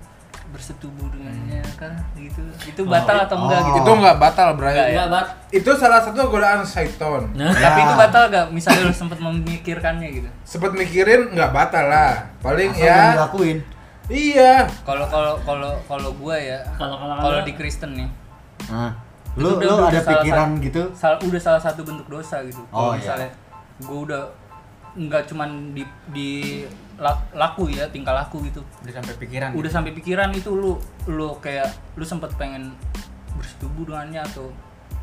bersetubuh 0.52 1.08
dengannya 1.08 1.64
kah 1.74 1.96
gitu 2.14 2.38
itu 2.62 2.80
batal 2.84 3.24
atau 3.24 3.36
enggak 3.38 3.58
Oh. 3.58 3.66
gitu 3.66 3.78
Itu 3.80 3.90
enggak 3.94 4.16
batal, 4.16 4.48
Bray. 4.52 4.70
Enggak 4.70 4.84
ya? 4.84 4.92
Enggak, 4.94 5.08
Bat. 5.10 5.26
Itu 5.50 5.70
salah 5.74 6.00
satu 6.00 6.20
godaan 6.26 6.60
syaiton. 6.62 7.22
Nah, 7.32 7.48
tapi 7.56 7.80
Ya. 7.80 7.84
itu 7.84 7.94
batal 7.96 8.22
gak 8.28 8.46
misalnya 8.48 8.82
lu 8.84 8.94
sempat 8.94 9.18
memikirkannya 9.18 10.08
gitu 10.12 10.28
Sempet 10.42 10.72
mikirin 10.72 11.30
nggak 11.30 11.50
batal 11.50 11.84
lah. 11.86 12.28
Paling 12.38 12.70
asal 12.70 12.84
ya. 12.84 13.16
dilakuin. 13.16 13.58
Iya. 14.04 14.68
kalau 14.82 15.06
kalau 15.06 15.34
kalau 15.40 15.72
kalau 15.82 16.10
gua 16.14 16.34
ya 16.34 16.58
Kalau- 16.74 16.98
kalau- 16.98 17.42
di 17.42 17.54
Kristen 17.54 17.94
nih 17.94 18.10
Nah, 18.68 18.92
lu 19.34 19.56
udah- 19.56 19.62
lu 19.62 19.74
udah 19.78 19.88
ada 19.88 20.00
salah 20.00 20.20
pikiran 20.20 20.48
satu- 20.50 20.62
gitu? 20.62 20.82
sal- 20.92 21.22
udah 21.22 21.40
salah 21.40 21.62
satu 21.62 21.80
bentuk 21.80 22.06
dosa 22.06 22.42
gitu 22.42 22.60
Oh, 22.68 22.90
kalau 22.90 22.92
iya. 22.92 22.98
misalnya 23.00 23.28
gua 23.80 23.98
udah 24.02 24.22
nggak 24.94 25.22
cuman 25.24 25.48
di 25.72 25.82
di 26.12 26.30
laku 27.32 27.66
ya 27.68 27.90
tingkah 27.90 28.14
laku 28.14 28.38
gitu 28.46 28.62
udah 28.80 28.94
sampai 28.94 29.14
pikiran 29.18 29.50
udah 29.52 29.70
sampai 29.70 29.90
pikiran 29.92 30.30
itu 30.30 30.50
lu 30.50 30.78
lu 31.06 31.34
kayak 31.38 31.66
lu 31.94 32.04
sempat 32.04 32.30
pengen 32.34 32.70
bersetubuh 33.32 33.84
dengannya 33.84 34.22
atau 34.22 34.54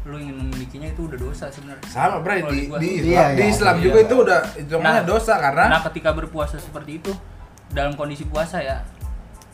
lu 0.08 0.16
ingin 0.16 0.40
memilikinya 0.40 0.88
itu 0.88 1.06
udah 1.06 1.20
dosa 1.20 1.52
sebenarnya 1.52 1.84
Sama. 1.86 2.24
Kalau 2.24 2.48
Di, 2.50 2.72
di 2.72 2.72
di 2.72 3.12
Iya, 3.12 3.36
Islam, 3.36 3.36
di 3.36 3.44
iya. 3.44 3.52
Islam 3.52 3.76
Iya. 3.76 3.84
juga 3.84 3.98
itu 4.00 4.16
udah 4.18 4.40
hitungannya 4.56 4.96
Nah, 4.96 5.06
dosa 5.06 5.34
karena 5.38 5.66
nah 5.68 5.82
ketika 5.84 6.10
berpuasa 6.16 6.56
seperti 6.56 6.92
itu 6.98 7.12
dalam 7.70 7.94
kondisi 7.94 8.24
puasa 8.24 8.64
ya 8.64 8.80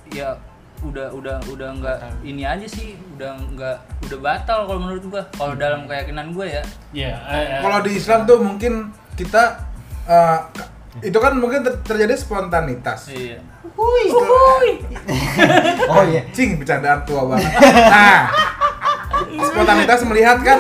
ya 0.08 0.38
udah 0.80 1.08
udah 1.10 1.40
udah 1.50 1.70
nggak 1.74 1.98
ini 2.22 2.46
aja 2.46 2.68
sih 2.68 2.94
udah 3.16 3.32
nggak 3.58 3.78
udah 4.06 4.20
batal 4.22 4.70
kalau 4.70 4.80
menurut 4.80 5.04
gua 5.10 5.24
kalau 5.34 5.56
dalam 5.58 5.88
keyakinan 5.90 6.30
gua 6.30 6.46
ya 6.46 6.64
ya. 6.94 7.16
eh, 7.26 7.58
eh. 7.58 7.62
kalau 7.64 7.80
di 7.82 7.92
Islam 7.96 8.24
tuh 8.24 8.38
mungkin 8.38 8.74
kita 9.18 9.56
eh, 10.06 10.40
itu 10.98 11.18
kan 11.18 11.34
mungkin 11.34 11.60
ter- 11.62 11.82
terjadi 11.84 12.16
spontanitas. 12.16 13.10
iya 13.10 13.40
Oh 15.86 16.04
iya. 16.06 16.22
Cing, 16.32 16.56
bercandaan 16.56 17.04
tua 17.04 17.28
banget. 17.28 17.52
Nah, 17.86 18.22
spontanitas 19.42 20.00
melihat 20.04 20.38
kan 20.40 20.60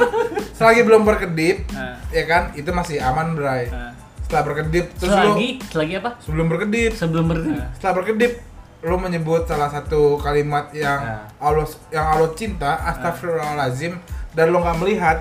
selagi 0.51 0.84
belum 0.84 1.04
berkedip, 1.04 1.63
Nah. 1.72 1.96
ya 2.10 2.24
kan, 2.25 2.51
itu 2.54 2.68
masih 2.70 3.00
aman, 3.00 3.34
Bray. 3.34 3.68
Nah. 3.68 3.92
Setelah 4.22 4.44
berkedip, 4.44 4.86
terus 4.96 5.12
lu 5.12 5.18
Selagi, 5.32 5.50
selagi 5.63 5.94
apa? 5.96 6.10
sebelum 6.20 6.46
berkedip, 6.50 6.92
Sebelum 6.92 7.24
ber 7.25 7.38
setelah 7.72 7.94
berkedip, 7.96 8.32
lu 8.82 8.98
menyebut 8.98 9.46
salah 9.46 9.70
satu 9.70 10.18
kalimat 10.18 10.70
yang 10.72 11.00
Nah. 11.00 11.24
Allah 11.38 11.63
yang 11.89 12.06
Allah 12.06 12.32
cinta, 12.34 12.75
astagfirullahalazim, 12.86 13.96
dan 14.34 14.46
lu 14.50 14.60
nggak 14.60 14.77
melihat, 14.77 15.18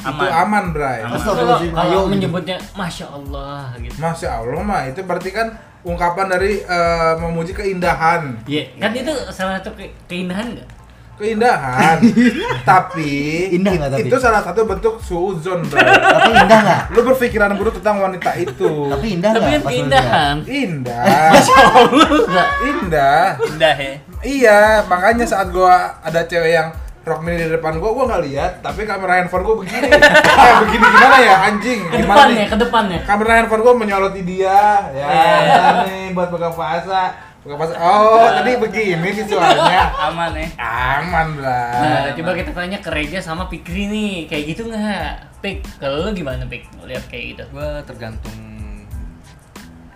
itu 0.00 0.24
Aman. 0.26 0.64
Bray. 0.70 0.98
Aman. 1.02 1.16
Kalau 1.16 1.56
ayo, 1.60 1.62
gitu. 1.62 2.08
menyebutnya 2.08 2.56
masya 2.72 3.06
Allah 3.06 3.70
gitu. 3.76 3.94
Masya 3.94 4.28
Allah 4.34 4.60
mah 4.60 4.82
itu 4.84 5.00
berarti 5.00 5.30
kan 5.30 5.52
ungkapan 5.80 6.26
dari 6.28 6.60
eh, 6.60 7.12
memuji 7.16 7.52
keindahan, 7.52 8.36
Iya, 8.44 8.68
kan 8.76 8.92
itu 8.92 9.08
salah 9.28 9.56
satu 9.56 9.72
ke- 9.72 9.96
keindahan 10.06 10.52
nggak? 10.52 10.68
keindahan. 11.16 12.00
tapi, 12.64 13.12
Indah 13.50 13.72
nggak 13.74 13.90
tapi? 13.90 14.08
itu 14.08 14.16
salah 14.16 14.40
satu 14.40 14.64
bentuk 14.64 14.96
suuzon, 14.98 15.60
bro. 15.62 15.76
Tapi 15.76 16.32
indah 16.34 16.58
nggak? 16.58 16.80
Lu 16.90 17.00
berpikiran 17.02 17.52
buruk 17.54 17.76
tentang 17.76 18.00
wanita 18.00 18.32
itu. 18.34 18.88
Tapi 18.88 19.20
indah 19.20 19.30
Tapi 19.30 19.40
nggak? 19.42 19.52
kan 19.54 19.62
keindahan. 19.66 20.34
Indah, 20.42 21.28
Nggak. 22.24 22.48
indah. 22.62 23.24
indah 23.46 23.74
ya 23.74 23.92
Iya, 24.20 24.60
makanya 24.84 25.24
saat 25.24 25.48
gua 25.48 25.72
ada 25.98 26.20
cewek 26.22 26.52
yang 26.54 26.68
rok 27.00 27.20
mini 27.20 27.40
di 27.40 27.48
depan 27.48 27.80
gua, 27.80 27.90
gua 27.92 28.04
nggak 28.06 28.22
lihat, 28.28 28.52
tapi 28.60 28.84
kamera 28.84 29.18
handphone 29.18 29.40
gua 29.40 29.56
begini. 29.58 29.88
eh, 30.44 30.54
begini 30.60 30.84
gimana 30.84 31.16
ya, 31.18 31.36
anjing? 31.48 31.80
Ke 31.82 31.96
Gimana 31.96 32.12
depannya, 32.14 32.36
nih? 32.36 32.46
ke 32.46 32.56
depannya. 32.58 32.98
Kamera 33.04 33.32
handphone 33.34 33.62
gua 33.62 33.74
menyoroti 33.74 34.20
dia. 34.22 34.58
Ya, 34.92 35.06
Iya. 35.08 35.64
nih 35.84 36.04
buat 36.12 36.28
buka 36.28 36.52
puasa. 36.52 37.16
Buka 37.40 37.54
puasa. 37.56 37.72
Oh, 37.80 38.28
tadi 38.30 38.52
begini 38.54 39.08
visualnya. 39.10 39.88
aman 39.98 40.32
ya 40.34 40.48
Aman 40.60 41.28
lah. 41.40 41.72
Nah, 41.72 42.12
coba 42.12 42.30
kita 42.36 42.52
tanya 42.52 42.78
ke 42.78 42.90
Reja 42.90 43.16
sama 43.18 43.48
Pikri 43.48 43.88
nih, 43.88 44.28
kayak 44.28 44.44
gitu 44.50 44.68
nggak? 44.68 45.40
Pik, 45.40 45.64
kalau 45.80 46.04
lu 46.04 46.12
gimana 46.12 46.44
Pik? 46.44 46.68
Lihat 46.84 47.08
kayak 47.08 47.24
gitu. 47.32 47.42
gua 47.50 47.80
tergantung 47.82 48.36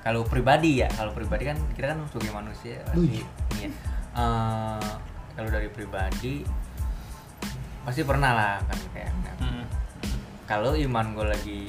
kalau 0.00 0.20
pribadi 0.20 0.84
ya 0.84 0.88
kalau 0.90 1.16
pribadi 1.16 1.48
kan 1.48 1.56
kita 1.72 1.92
kan 1.92 1.98
sebagai 2.12 2.32
manusia 2.34 2.76
pasti 2.84 3.24
iya. 3.56 3.72
Eh, 4.14 4.88
kalau 5.32 5.48
dari 5.48 5.66
pribadi 5.66 6.44
pasti 7.84 8.02
pernah 8.02 8.30
lah 8.32 8.54
kan 8.62 8.78
kayak 8.90 9.12
Hmm. 9.34 9.64
kalau 10.44 10.72
iman 10.72 11.06
gue 11.12 11.26
lagi 11.26 11.60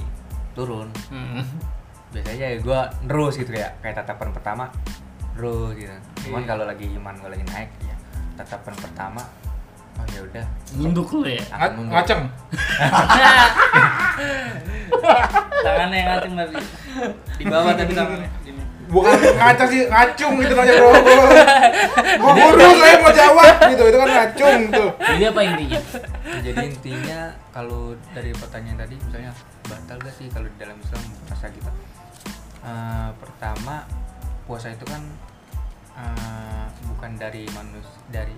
turun 0.51 0.87
Hmm. 1.07 1.43
biasanya 2.09 2.47
ya 2.49 2.57
gue 2.57 2.79
terus 3.05 3.33
gitu 3.35 3.51
kayak 3.51 3.71
kayak 3.79 3.95
tatapan 3.97 4.31
pertama 4.31 4.65
terus 5.33 5.75
gitu 5.75 5.91
cuman 6.23 6.41
Iya. 6.41 6.47
kalau 6.47 6.63
lagi 6.63 6.85
iman 6.93 7.15
gue 7.15 7.29
lagi 7.29 7.45
naik 7.45 7.71
ya 7.81 7.95
tatapan 8.35 8.73
pertama 8.73 9.21
oh 9.95 10.05
ya 10.09 10.19
udah 10.21 10.45
Nunduk 10.75 11.07
lu 11.13 11.23
ya. 11.25 11.39
Mundur. 11.69 11.91
ngaceng. 11.93 12.21
tangannya 15.61 15.97
yang 15.97 16.07
ngacung 16.09 16.33
tapi 16.35 16.55
di 17.39 17.43
bawah 17.45 17.71
tapi 17.73 17.91
tangannya. 17.91 18.29
Bukan 18.85 19.17
ngaceng 19.17 19.69
sih, 19.69 19.81
ngacung 19.89 20.33
gitu 20.41 20.53
namanya 20.53 20.73
bro. 20.77 20.89
Gua 22.21 22.31
buru 22.37 22.67
saya 22.77 22.95
mau 23.01 23.11
jawab 23.11 23.55
gitu, 23.69 23.83
itu 23.89 23.97
kan 23.97 24.09
ngacung 24.13 24.59
tuh. 24.69 24.89
Jadi 25.01 25.23
apa 25.25 25.41
intinya? 25.41 25.79
jadi 26.45 26.61
intinya 26.67 27.19
kalau 27.49 27.97
dari 28.13 28.29
pertanyaan 28.35 28.85
tadi 28.85 28.95
misalnya 29.01 29.31
batal 29.65 29.97
gak 29.97 30.13
sih 30.13 30.29
kalau 30.29 30.45
di 30.45 30.57
dalam 30.61 30.77
Islam 30.77 31.01
puasa 31.25 31.49
kita 31.49 31.71
Eh, 32.65 33.09
pertama 33.21 33.85
puasa 34.49 34.73
itu 34.73 34.81
kan 34.89 35.05
eh, 35.93 36.65
bukan 36.89 37.13
dari 37.13 37.45
manusia 37.53 37.93
dari 38.09 38.33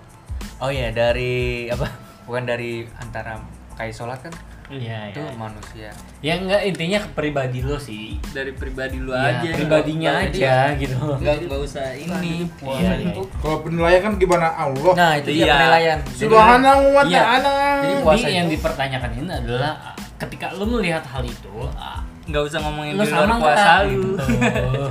oh 0.60 0.68
ya 0.68 0.92
dari 0.92 1.64
apa 1.72 1.88
bukan 2.28 2.44
dari 2.44 2.84
antara 3.00 3.40
kayak 3.78 3.94
sholat 3.94 4.18
kan 4.18 4.34
Iya, 4.68 5.08
itu 5.08 5.16
iya. 5.16 5.32
manusia 5.32 5.88
Ya 6.20 6.36
enggak 6.36 6.60
intinya 6.60 7.00
ke 7.00 7.08
pribadi 7.14 7.64
lo 7.64 7.80
sih. 7.80 8.20
dari 8.36 8.52
pribadi 8.52 9.00
lu 9.00 9.10
Ya, 9.10 9.40
aja 9.40 9.48
pribadinya 9.54 10.12
Jadi, 10.20 10.44
aja 10.44 10.54
gitu. 10.76 10.98
nggak 11.16 11.36
nggak 11.48 11.60
usah 11.62 11.86
ini 11.94 12.44
puasa 12.52 12.76
Iya, 12.76 12.92
iya. 12.92 13.08
itu 13.08 13.22
Kalau 13.38 13.58
penilaian 13.62 14.00
kan 14.02 14.12
gimana 14.14 14.48
Allah? 14.52 14.92
nah 14.92 15.12
itu 15.14 15.28
dia 15.32 15.40
Iya. 15.40 15.54
penilaian 15.56 15.98
Jadi- 16.04 16.20
Subhanahu 16.20 16.84
wa 16.90 17.02
Iya. 17.02 17.20
ta'ala. 17.22 17.56
Jadi 17.56 17.88
Jadi 17.88 18.04
puasa 18.04 18.26
yang 18.28 18.44
itu- 18.44 18.54
dipertanyakan 18.54 19.10
ini 19.14 19.30
adalah 19.32 19.72
ah, 19.80 19.94
ketika 20.18 20.46
lo 20.52 20.64
melihat 20.68 21.04
hal 21.06 21.22
itu, 21.22 21.54
ah, 21.72 22.04
nggak 22.26 22.42
usah 22.44 22.58
ngomongin 22.60 22.92
lo 22.92 23.00
di 23.00 23.08
luar 23.08 23.24
sama 23.24 23.36
kuasa 23.38 23.62
nggak 23.64 23.80
lu 23.88 24.04
gitu. 24.20 24.84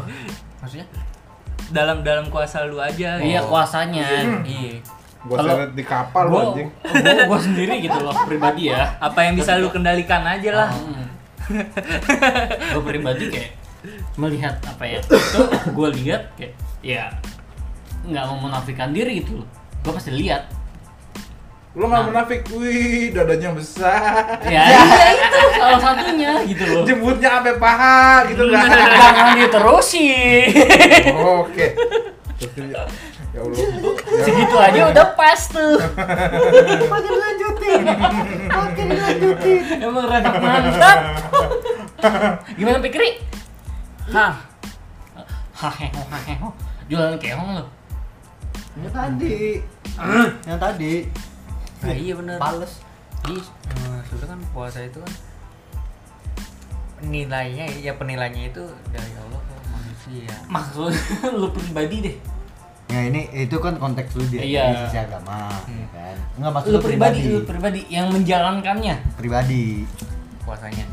maksudnya 0.58 0.88
dalam 1.70 1.98
dalam 2.02 2.26
kuasa 2.28 2.66
lu 2.66 2.80
aja 2.80 3.20
Iya 3.20 3.40
kuasanya. 3.44 4.08
iya 4.42 4.82
Gua 5.28 5.38
Kalau- 5.38 5.52
seret 5.54 5.72
di 5.74 5.84
kapal 5.84 6.24
lu 6.24 6.32
Gua, 6.32 6.42
anjing. 6.48 6.70
gua, 6.72 7.14
gua 7.28 7.40
sendiri 7.40 7.74
gitu 7.82 8.00
loh 8.00 8.16
pribadi 8.24 8.72
ya. 8.72 8.96
apa 8.98 9.20
yang 9.22 9.36
bisa 9.36 9.56
lu 9.56 9.68
kendalikan 9.68 10.24
aja 10.24 10.52
lah 10.56 10.70
gue 12.68 12.82
pribadi 12.82 13.24
kayak 13.30 13.52
melihat 14.16 14.56
apa 14.64 14.84
ya 14.84 15.00
itu 15.00 15.42
gue 15.70 15.88
lihat 15.98 16.24
kayak 16.34 16.54
ya 16.82 17.08
nggak 18.04 18.24
mau 18.26 18.40
menafikan 18.42 18.92
diri 18.92 19.20
gitu 19.20 19.40
loh 19.40 19.48
gue 19.82 19.92
pasti 19.92 20.12
lihat 20.12 20.48
Lu 21.72 21.86
nggak 21.86 22.10
munafik, 22.10 22.42
wih 22.52 23.14
dadanya 23.14 23.54
besar. 23.54 24.42
ya 24.44 24.66
iya 24.66 24.82
itu 25.14 25.40
salah 25.54 25.78
satunya 25.78 26.32
gitu 26.44 26.64
loh 26.66 26.82
Jemputnya 26.84 27.38
sampai 27.38 27.54
paha 27.56 28.26
gitu 28.28 28.50
kan. 28.50 28.66
jangan 28.66 29.36
diterusin 29.38 30.50
Oke. 31.38 31.78
Ya 33.38 33.46
Allah. 33.46 33.58
Ya, 34.18 34.24
segitu 34.26 34.56
aja 34.58 34.82
udah 34.90 35.08
pas 35.14 35.42
tuh 35.46 35.78
Makin 36.94 37.14
lanjutin. 37.22 37.82
Makin 38.50 38.88
lanjutin. 38.98 39.62
emang 39.78 40.10
rada 40.10 40.32
mantap 40.42 41.00
gimana 42.58 42.82
pikri 42.82 43.22
hah 44.10 44.42
haheho 45.54 46.02
haheho 46.10 46.48
jualan 46.90 47.18
keong 47.22 47.62
lo 47.62 47.66
Yang 48.78 48.94
tadi. 48.94 49.38
Yang 50.46 50.60
tadi. 50.62 50.94
nah, 51.82 51.94
iya 51.94 52.14
bener 52.18 52.38
Pales. 52.42 52.74
jadi 53.22 53.38
eh, 53.38 53.98
sebenarnya 54.08 54.34
kan 54.34 54.40
puasa 54.50 54.80
itu 54.82 54.98
kan 54.98 55.14
nilainya 57.06 57.70
ya 57.78 57.94
penilaiannya 57.94 58.50
itu 58.50 58.64
dari 58.90 59.12
Allah 59.14 59.42
ke 59.46 59.54
manusia 59.70 60.34
maksud 60.50 60.90
lu 61.38 61.54
pribadi 61.54 61.98
deh 62.02 62.18
Ya 62.88 63.00
ini 63.04 63.28
itu 63.34 63.58
kan 63.58 63.76
konteks 63.76 64.16
lu 64.16 64.24
dia 64.26 64.40
Iya. 64.40 64.64
dari 64.64 64.76
sisi 64.88 64.98
agama, 64.98 65.52
Hmm. 65.68 65.76
ya 65.76 65.88
kan? 65.92 66.16
Enggak 66.40 66.52
maksud 66.56 66.70
lu 66.72 66.80
pribadi 66.80 67.20
lu 67.28 67.40
pribadi 67.44 67.82
yang 67.88 68.08
menjalankannya 68.10 68.96
pribadi. 69.14 69.84
puasanya 70.42 70.88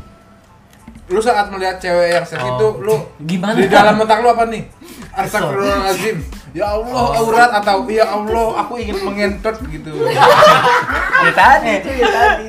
Lu 1.05 1.21
saat 1.21 1.47
melihat 1.47 1.77
cewek 1.77 2.11
yang 2.11 2.25
seks 2.25 2.41
Oh. 2.41 2.51
itu, 2.51 2.67
lu 2.81 2.95
Gimana? 3.21 3.55
Di 3.55 3.69
dalam 3.69 3.95
otak 3.95 4.19
lu 4.19 4.27
apa 4.27 4.49
nih? 4.49 4.65
Astagfirullahaladzim. 5.13 6.17
Ya 6.51 6.65
Allah, 6.67 7.05
aurat 7.15 7.51
atau 7.53 7.85
ya 7.85 8.03
Allah, 8.09 8.47
aku 8.57 8.73
ingin 8.75 8.97
mengentot 9.01 9.53
gitu. 9.65 9.91
ya 11.23 11.31
tadi 11.31 11.71
itu 11.77 11.91
ya 11.93 12.07
tadi 12.09 12.45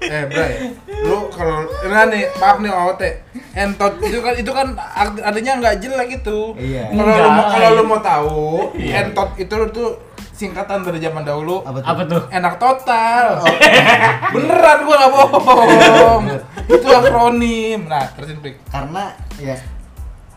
eh, 0.00 0.24
Bray, 0.28 0.52
lu 1.02 1.18
kalau 1.30 1.64
nah 1.82 2.04
nih, 2.06 2.28
maaf 2.36 2.56
nih 2.60 2.70
OT. 2.70 3.02
Entot 3.54 3.94
itu 4.00 4.18
kan 4.18 4.34
itu 4.34 4.50
kan 4.50 4.68
art- 4.74 5.22
artinya 5.22 5.52
nggak 5.58 5.74
jelek 5.78 6.08
itu. 6.16 6.38
Iya. 6.56 6.90
Kalau 6.90 7.14
lu 7.14 7.28
mau 7.30 7.44
kalau 7.48 7.68
lu 7.70 7.82
mau 7.84 8.00
tahu, 8.00 8.42
Iya. 8.74 8.92
entot 9.04 9.30
itu 9.36 9.54
tuh 9.70 9.90
singkatan 10.30 10.82
dari 10.82 10.98
zaman 10.98 11.22
dahulu. 11.22 11.62
Apa 11.62 11.78
tuh? 11.78 11.86
apa 11.86 12.02
tuh 12.04 12.22
Enak 12.28 12.54
total. 12.58 13.26
Beneran 14.30 14.78
gua 14.82 14.94
nggak 14.96 15.12
bohong. 15.12 16.22
itu 16.74 16.86
akronim. 16.88 17.80
Nah, 17.86 18.04
terusin 18.12 18.38
Prik. 18.38 18.58
Karena 18.66 19.14
ya 19.36 19.54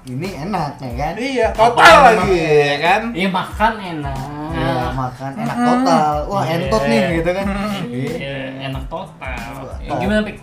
ini 0.06 0.30
enak 0.40 0.78
ya 0.78 0.92
kan? 0.94 1.14
Iya, 1.18 1.48
total 1.52 1.84
Apa 1.84 2.00
lagi 2.08 2.32
emang? 2.32 2.64
ya 2.64 2.76
kan. 2.80 3.02
Iya 3.12 3.28
makan 3.30 3.74
enak. 3.76 4.20
Ya, 4.54 4.74
makan 4.90 5.32
enak 5.38 5.58
total. 5.60 6.14
Wah, 6.30 6.44
Iya. 6.44 6.54
entot 6.56 6.84
nih 6.86 7.02
gitu 7.18 7.30
kan. 7.34 7.46
Iya. 7.90 8.14
Iya, 8.14 8.38
enak 8.70 8.84
total. 8.86 9.54
Ya, 9.82 9.92
gimana 9.98 10.22
pik? 10.22 10.38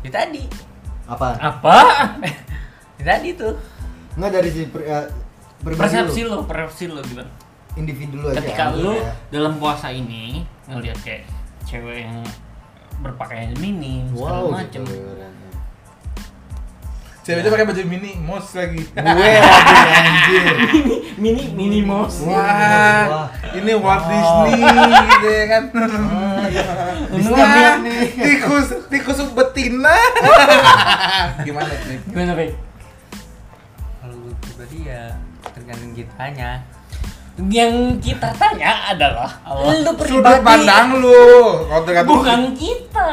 ya 0.00 0.08
tadi 0.10 0.48
Apa? 1.10 1.28
Apa? 1.42 1.76
ya 2.98 3.04
tadi 3.04 3.34
tuh 3.34 3.58
Enggak 4.14 4.30
dari 4.38 4.50
si 4.50 4.62
pri- 4.70 4.86
ya, 4.86 5.10
Persepsi 5.60 6.24
lo, 6.24 6.46
persepsi 6.46 6.88
lo 6.88 7.02
gimana? 7.02 7.28
Individu 7.76 8.22
lu 8.22 8.26
aja. 8.32 8.40
Ketika 8.40 8.72
ambil 8.72 8.80
lu 8.80 8.92
ya. 8.96 9.12
dalam 9.30 9.52
puasa 9.60 9.92
ini 9.92 10.42
ngelihat 10.66 10.98
kayak 11.04 11.22
cewek 11.68 12.06
yang 12.08 12.22
berpakaian 13.00 13.52
minim 13.60 14.08
segala 14.12 14.50
Wow, 14.50 14.56
macem 14.56 14.82
gitu. 14.86 15.20
Ceweknya 17.20 17.52
pakai 17.52 17.66
baju 17.68 17.82
mini, 17.84 18.16
mos 18.16 18.48
lagi. 18.56 18.80
Gue 18.80 19.04
lagi 19.04 19.92
anjir. 19.92 20.54
mini 21.22 21.52
mini 21.52 21.84
mos 21.84 22.24
Wah, 22.24 23.28
ini 23.52 23.76
Walt 23.76 24.08
Disney 24.08 24.64
gitu 24.64 25.28
ya 25.28 25.44
kan. 25.46 25.62
Wah, 27.30 27.78
nih. 27.78 28.10
tikus 28.16 28.66
tikus 28.88 29.18
betina. 29.30 29.94
Gimana 31.46 31.70
nih? 31.86 31.98
gimana 32.04 32.32
pik? 32.34 32.50
kalau 34.00 34.16
gue 34.16 34.34
pribadi 34.40 34.78
ya 34.86 35.12
tergantung 35.52 35.92
kitanya 35.92 36.50
Yang 37.40 37.74
kita 38.02 38.28
tanya 38.36 38.92
adalah 38.92 39.30
lu 39.48 39.72
Sudut 39.80 39.96
pribadi 39.96 40.44
pandang 40.44 40.88
lu. 40.96 41.24
Kalau 41.64 41.82
tergantung 41.82 42.14
bukan 42.18 42.40
kita. 42.52 43.10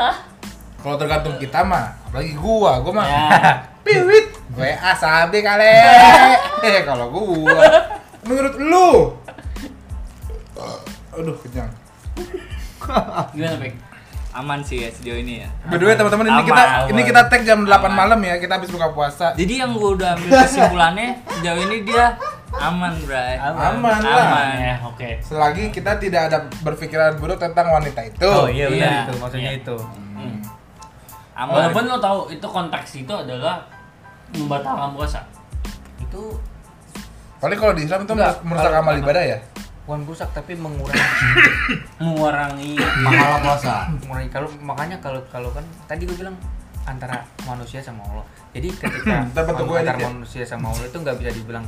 kalau 0.77 0.95
tergantung 0.95 1.35
kita 1.37 1.59
mah, 1.63 1.95
apalagi 2.07 2.33
gua, 2.35 2.79
gua 2.79 2.93
mah 2.93 3.05
Ya. 3.07 3.27
piwit. 3.85 4.27
WA 4.51 4.91
sabi 4.93 5.39
kali. 5.39 5.63
Eh, 6.63 6.83
kalau 6.83 7.07
gua 7.07 7.59
menurut 8.23 8.55
lu 8.57 8.89
Aduh, 11.13 11.33
kenyang. 11.39 11.71
Gimana 13.33 13.57
pik? 13.59 13.75
aman 14.29 14.61
sih 14.61 14.77
ya 14.79 14.89
sejauh 14.91 15.17
ini 15.17 15.41
ya 15.41 15.49
By 15.65 15.75
the 15.75 15.85
way, 15.85 15.95
teman-teman 15.95 16.25
ini 16.25 16.33
Aman, 16.35 16.45
kita 16.45 16.61
aman. 16.61 16.87
ini 16.87 17.01
kita 17.03 17.21
tag 17.25 17.41
jam 17.41 17.59
8 17.59 17.73
Aman. 17.73 17.89
malam 17.91 18.19
ya. 18.21 18.37
Kita 18.37 18.53
habis 18.53 18.69
buka 18.69 18.87
puasa. 18.91 19.33
jadi 19.33 19.65
yang 19.65 19.73
gue 19.73 19.91
udah 19.93 20.13
ambil 20.13 20.29
kesimpulannya 20.39 21.07
sejauh 21.31 21.61
ini 21.63 21.77
dia 21.83 22.05
aman 22.53 22.93
bray 23.01 23.33
Aman 23.35 23.97
lah. 23.97 23.97
aman 23.97 24.47
Ya, 24.55 24.75
oke. 24.83 25.09
Selagi 25.19 25.69
kita 25.69 25.97
tidak 25.97 26.21
ada 26.27 26.37
berpikiran 26.61 27.17
buruk 27.17 27.37
tentang 27.37 27.65
wanita 27.67 27.97
itu. 28.03 28.21
oh 28.23 28.45
iya 28.45 28.65
benar 28.67 28.77
Iya. 28.77 29.01
itu 29.01 29.13
maksudnya 29.17 29.51
Iya. 29.51 29.59
itu 29.59 29.77
Hmm. 30.13 30.37
aman 31.35 31.53
Walaupun 31.55 31.83
lo 31.87 31.97
tahu 31.97 32.19
itu 32.29 32.47
konteks 32.47 32.89
itu 32.99 33.13
adalah 33.15 33.65
membatalkan 34.31 34.93
puasa. 34.93 35.25
itu 35.97 36.21
Paling 37.37 37.53
kalau 37.55 37.73
di 37.73 37.85
Islam 37.85 38.01
itu 38.01 38.13
merusak 38.43 38.69
amal 38.71 38.93
ibadah 38.95 39.23
ya. 39.23 39.37
Bukan 39.87 40.03
rusak 40.03 40.27
tapi 40.29 40.51
mengurangi 40.53 40.99
Mengurangi 42.03 42.75
Pahala 42.75 43.39
puasa. 43.39 43.87
mengurangi 43.89 44.27
kalau 44.27 44.49
makanya 44.59 44.99
kalau 44.99 45.23
kalau 45.25 45.47
kan 45.49 45.63
tadi 45.87 46.03
gue 46.03 46.13
bilang 46.13 46.35
antara 46.83 47.19
manusia 47.41 47.79
sama 47.79 48.03
Allah 48.05 48.25
jadi 48.51 48.67
ketika 48.69 49.15
antara 49.25 49.47
manusia 49.97 50.43
sama 50.43 50.69
Allah 50.69 50.83
itu 50.83 50.97
nggak 50.97 51.15
bisa 51.17 51.31
dibilang 51.31 51.63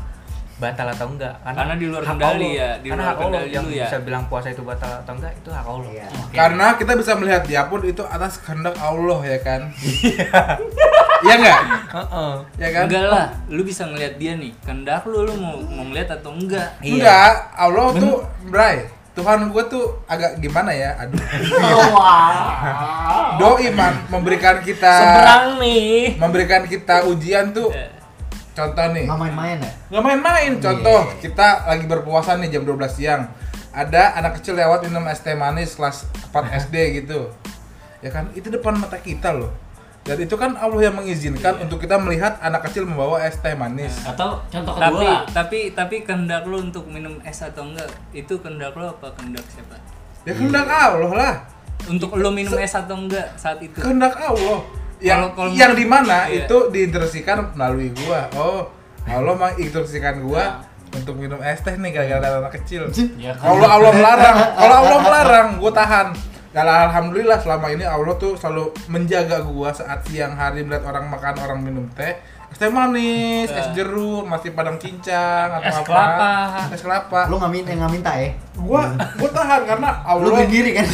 batal 0.57 0.83
atau 0.85 1.07
enggak 1.07 1.31
Karena 1.39 1.71
di 1.73 1.87
luar 1.87 2.03
hak 2.03 2.11
kendali 2.11 2.35
Allah. 2.45 2.59
ya, 2.59 2.69
di 2.75 2.87
karena 2.91 2.99
luar 2.99 3.07
hak 3.07 3.15
Allah 3.17 3.31
kendali 3.31 3.55
yang 3.55 3.65
ya. 3.71 3.85
bisa 3.87 3.97
bilang 4.03 4.23
puasa 4.27 4.47
itu 4.49 4.59
batal 4.59 4.91
atau 4.93 5.13
enggak 5.15 5.31
itu 5.33 5.49
hak 5.49 5.63
Allah 5.63 5.87
Iya. 5.89 6.07
Karena 6.35 6.65
kita 6.75 6.91
bisa 6.99 7.11
melihat 7.15 7.43
dia 7.47 7.63
pun 7.65 7.79
itu 7.81 8.03
atas 8.03 8.43
kehendak 8.43 8.75
Allah 8.75 9.19
ya 9.23 9.39
kan. 9.39 9.71
Iya 11.19 11.33
enggak? 11.35 11.61
Heeh. 11.89 12.31
Ya 12.55 12.67
kan? 12.69 12.83
enggak 12.85 13.05
lah 13.05 13.25
lu 13.47 13.61
bisa 13.61 13.83
ngelihat 13.83 14.15
dia 14.15 14.33
nih 14.33 14.55
kendak 14.61 15.03
lu 15.03 15.23
lu 15.23 15.33
mau 15.35 15.55
mau 15.59 15.83
ngeliat 15.85 16.09
atau 16.13 16.31
enggak 16.31 16.69
Iya. 16.79 16.93
Enggak, 16.95 17.31
Allah 17.53 17.87
tuh, 17.93 18.15
Bray. 18.45 18.77
Tuhan 19.09 19.51
gue 19.51 19.63
tuh 19.67 19.83
agak 20.05 20.39
gimana 20.39 20.71
ya? 20.71 20.95
Aduh. 20.97 21.19
Wah. 21.91 23.35
Doi 23.35 23.67
man 23.69 23.93
memberikan 24.07 24.59
kita 24.59 24.87
Seberang 24.95 25.59
nih. 25.59 26.15
memberikan 26.15 26.63
kita 26.63 27.03
ujian 27.05 27.51
tuh. 27.51 27.67
Eh, 27.69 27.89
Contoh 28.49 28.91
nih. 28.91 29.03
Nggak 29.03 29.19
main-main 29.19 29.57
ya? 29.57 29.71
Nggak 29.89 30.03
main-main. 30.05 30.51
Contoh, 30.57 31.01
Iya. 31.05 31.15
kita 31.21 31.47
lagi 31.65 31.85
berpuasa 31.85 32.35
nih 32.35 32.49
jam 32.49 32.63
12 32.63 32.91
siang. 32.91 33.27
Ada 33.69 34.15
anak 34.15 34.39
kecil 34.39 34.55
lewat 34.55 34.83
minum 34.83 35.03
es 35.05 35.19
teh 35.19 35.31
manis 35.31 35.75
kelas 35.75 36.03
4 36.29 36.55
SD 36.59 36.75
gitu. 36.97 37.31
Ya 37.99 38.09
kan, 38.09 38.31
itu 38.33 38.47
depan 38.47 38.75
mata 38.75 38.95
kita 38.95 39.31
loh. 39.31 39.51
Dan 40.09 40.17
itu 40.19 40.33
kan 40.33 40.51
Allah 40.55 40.81
yang 40.81 40.95
mengizinkan 40.95 41.53
Iya. 41.53 41.61
untuk 41.61 41.77
kita 41.77 41.95
melihat 41.95 42.41
anak 42.41 42.65
kecil 42.65 42.81
membawa 42.83 43.21
es 43.21 43.37
teh 43.37 43.53
manis. 43.53 43.93
Atau 44.03 44.41
contoh 44.43 44.73
tapi 44.73 45.05
kedua. 45.05 45.21
tapi 45.29 45.59
tapi 45.71 45.95
kehendak 46.01 46.43
lu 46.43 46.57
untuk 46.59 46.83
minum 46.83 47.21
es 47.21 47.37
atau 47.39 47.61
enggak 47.63 47.85
itu 48.09 48.33
kehendak 48.35 48.73
lu 48.73 48.89
apa 48.89 49.13
kehendak 49.13 49.45
siapa 49.47 49.77
Ya 50.25 50.33
kehendak 50.33 50.65
Allah 50.65 51.11
lah. 51.11 51.33
untuk 51.85 52.11
lu 52.13 52.29
minum 52.29 52.57
es 52.57 52.73
atau 52.73 52.97
enggak 52.97 53.29
saat 53.35 53.61
itu 53.61 53.77
Kehendak 53.77 54.17
Allah. 54.17 54.65
yang 54.99 55.29
Kalau- 55.29 55.33
kalau 55.37 55.51
yang 55.53 55.71
di 55.73 55.85
mana 55.85 56.25
iya. 56.25 56.43
itu 56.43 56.57
diinstruksikan 56.67 57.53
melalui 57.53 57.93
gua 57.95 58.25
oh 58.33 58.67
Allah 59.05 59.31
menginstruksikan 59.37 60.19
gua 60.19 60.59
untuk 60.89 61.15
minum 61.15 61.37
es 61.39 61.61
teh 61.61 61.71
nih 61.71 61.93
gara-gara 61.93 62.41
anak 62.41 62.57
kecil 62.57 62.89
Ya 63.15 63.31
kan? 63.31 63.45
kalau 63.47 63.67
Allah 63.69 63.91
melarang 63.93 64.37
kalau 64.57 64.75
Allah 64.81 64.99
melarang 64.99 65.47
gua 65.55 65.71
tahan 65.71 66.07
kalau 66.49 66.73
alhamdulillah 66.83 67.37
selama 67.37 67.69
ini 67.69 67.83
Allah 67.83 68.13
tuh 68.15 68.33
selalu 68.33 68.69
menjaga 68.87 69.41
gua 69.41 69.69
saat 69.69 70.01
siang 70.03 70.33
hari 70.33 70.61
melihat 70.61 70.87
orang 70.87 71.05
makan 71.05 71.37
orang 71.37 71.59
minum 71.59 71.85
teh 71.93 72.17
es 72.49 72.57
teh 72.57 72.65
manis, 72.65 73.45
es 73.47 73.69
jeruk, 73.71 74.25
masih 74.25 74.51
padang 74.51 74.73
cincang 74.75 75.53
atau 75.53 75.69
Es 75.69 75.77
apa 75.77 75.85
kelapa. 75.85 76.31
es 76.73 76.81
kelapa 76.81 77.19
Lu 77.29 77.37
nggak 77.37 77.51
minta 77.51 77.69
nggak 77.71 77.93
minta 77.93 78.11
ya? 78.11 78.33
gua 78.57 78.89
gua 79.13 79.29
tahan 79.29 79.61
karena 79.63 79.89
Lu 80.17 80.25
Allah 80.25 80.41
berdiri 80.41 80.71
kan? 80.73 80.87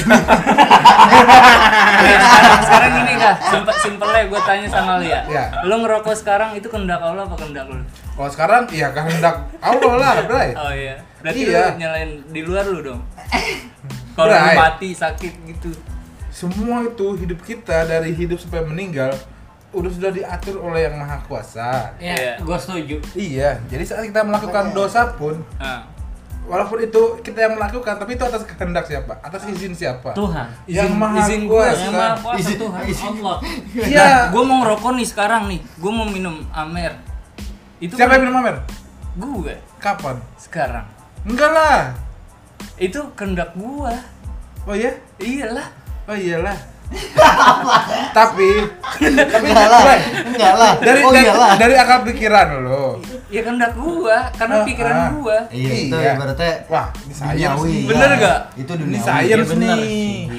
Iya, 1.96 2.18
sekarang, 2.20 2.60
sekarang 2.62 2.90
gini 2.94 3.14
kak, 3.16 3.36
simpel 3.42 3.74
simpelnya 3.80 4.22
gue 4.26 4.42
tanya 4.42 4.68
sama 4.68 4.92
lu 5.00 5.06
ya. 5.06 5.22
Ya. 5.26 5.44
Lu 5.64 5.76
ngerokok 5.80 6.12
sekarang 6.14 6.50
itu 6.54 6.68
kehendak 6.68 7.00
Allah 7.00 7.24
apa 7.24 7.36
kehendak 7.36 7.66
lu? 7.68 7.80
kalau 8.16 8.32
sekarang 8.32 8.64
iya 8.70 8.92
kehendak 8.92 9.36
Allah 9.60 9.92
lah 9.96 10.14
bray 10.24 10.52
Oh 10.54 10.72
iya. 10.72 10.96
Berarti 11.20 11.40
Iya. 11.42 11.64
lu 11.66 11.80
nyalain 11.80 12.10
di 12.30 12.42
luar 12.44 12.64
lu 12.66 12.80
dong. 12.82 13.02
Kalau 14.16 14.32
mati 14.32 14.90
sakit 14.92 15.34
gitu. 15.46 15.70
semua 16.30 16.84
itu 16.84 17.16
hidup 17.16 17.40
kita 17.40 17.84
dari 17.84 18.12
hidup 18.12 18.36
sampai 18.36 18.60
meninggal 18.62 19.12
udah 19.72 19.88
sudah 19.88 20.08
diatur 20.10 20.60
oleh 20.62 20.84
yang 20.84 20.96
maha 20.96 21.20
kuasa 21.22 21.96
Ya, 21.98 22.12
Iya. 22.12 22.34
gue 22.38 22.58
setuju. 22.58 22.96
iya 23.14 23.60
jadi 23.66 23.84
saat 23.84 24.04
kita 24.04 24.20
melakukan 24.22 24.72
dosa 24.72 25.12
pun 25.12 25.40
Nah, 25.56 25.88
walaupun 26.46 26.80
itu 26.82 27.02
kita 27.22 27.40
yang 27.42 27.54
melakukan 27.54 27.96
tapi 27.96 28.14
itu 28.14 28.24
atas 28.24 28.44
kehendak 28.46 28.84
siapa 28.84 29.16
atas 29.18 29.44
izin 29.46 29.72
siapa 29.72 30.12
Tuhan. 30.12 30.48
yang 30.66 30.88
Izin- 30.88 30.96
maha 30.98 31.18
izin 31.22 31.42
gua, 31.46 31.64
kuasa 31.66 31.80
Yang 31.82 31.92
maha 31.94 32.16
kuasa 32.18 32.38
Izin- 32.38 32.60
Tuhan 32.60 32.82
izin- 32.86 33.08
Allah. 33.18 33.38
iya 33.82 34.10
gue 34.28 34.44
mau 34.44 34.58
ngerokok 34.62 34.92
nih 34.94 35.08
sekarang 35.08 35.44
nih. 35.48 35.60
Gue 35.76 35.92
mau 35.94 36.06
minum 36.06 36.36
Amer. 36.52 36.94
Itu 37.78 37.96
siapa 37.96 38.16
yang 38.16 38.28
minum 38.28 38.38
amer 38.38 38.56
Gue 39.14 39.56
kapan 39.78 40.20
sekarang. 40.38 40.84
enggak 41.24 41.50
lah 41.50 41.96
Itu 42.76 43.00
kehendak 43.14 43.54
gua. 43.54 43.94
oh 44.64 44.74
iya 44.74 44.92
Iyalah. 45.18 45.68
oh 46.06 46.14
iyalah 46.14 46.58
tapi 48.12 48.50
tapi 49.26 49.48
Enggak 49.50 49.68
lah, 49.68 49.82
enggak 50.22 50.54
lah. 50.54 50.74
dari 50.78 51.00
oh 51.02 51.10
dari, 51.10 51.26
iyalah. 51.26 51.52
dari 51.58 51.76
akal 51.76 52.00
pikiran 52.06 52.48
lo 52.62 53.02
Ya 53.26 53.42
kehendak 53.42 53.74
gua, 53.74 54.30
karena 54.32 54.56
Ah, 54.56 54.64
pikiran 54.64 54.96
ah. 54.96 55.08
gua. 55.12 55.38
Iya, 55.50 55.72
itu 55.82 55.96
Iya. 55.98 56.14
ibaratnya 56.14 56.54
wah 56.68 56.88
ini 56.94 57.42
nih. 57.66 57.84
Bener 57.90 58.10
gak? 58.16 58.40
Itu 58.54 58.72
ini 58.72 58.82
dunia 58.86 59.00
science 59.02 59.28
Iya, 59.28 59.36
bener. 59.44 59.76
nih 59.76 59.90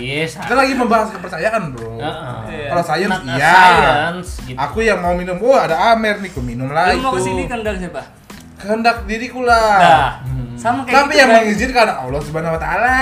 Yes. 0.06 0.30
kita 0.38 0.54
lagi 0.54 0.72
membahas 0.72 1.08
kepercayaan 1.10 1.62
bro 1.70 1.98
Heeh. 1.98 2.36
Iya. 2.46 2.68
kalau 2.70 2.82
science 2.84 3.16
iya 3.26 3.50
science, 3.52 4.30
gitu. 4.46 4.56
aku 4.56 4.78
yang 4.80 5.02
mau 5.02 5.12
minum 5.12 5.36
oh 5.36 5.58
ada 5.58 5.76
amer 5.92 6.22
nih 6.22 6.30
ku 6.30 6.40
minum 6.40 6.70
lah 6.70 6.94
Lu 6.94 7.02
mau 7.02 7.12
ke 7.12 7.20
sini 7.20 7.42
kehendak 7.44 7.74
siapa? 7.76 8.02
Kehendak 8.56 9.04
diriku 9.04 9.42
lah 9.42 9.78
Nah, 9.78 10.10
Hmm. 10.24 10.56
sama 10.56 10.80
kayak 10.82 10.96
tapi 10.96 11.10
gitu 11.10 11.20
yang 11.20 11.28
kan. 11.28 11.36
mengizinkan 11.38 11.88
Allah 11.88 12.20
subhanahu 12.20 12.56
wa 12.56 12.60
taala 12.60 12.98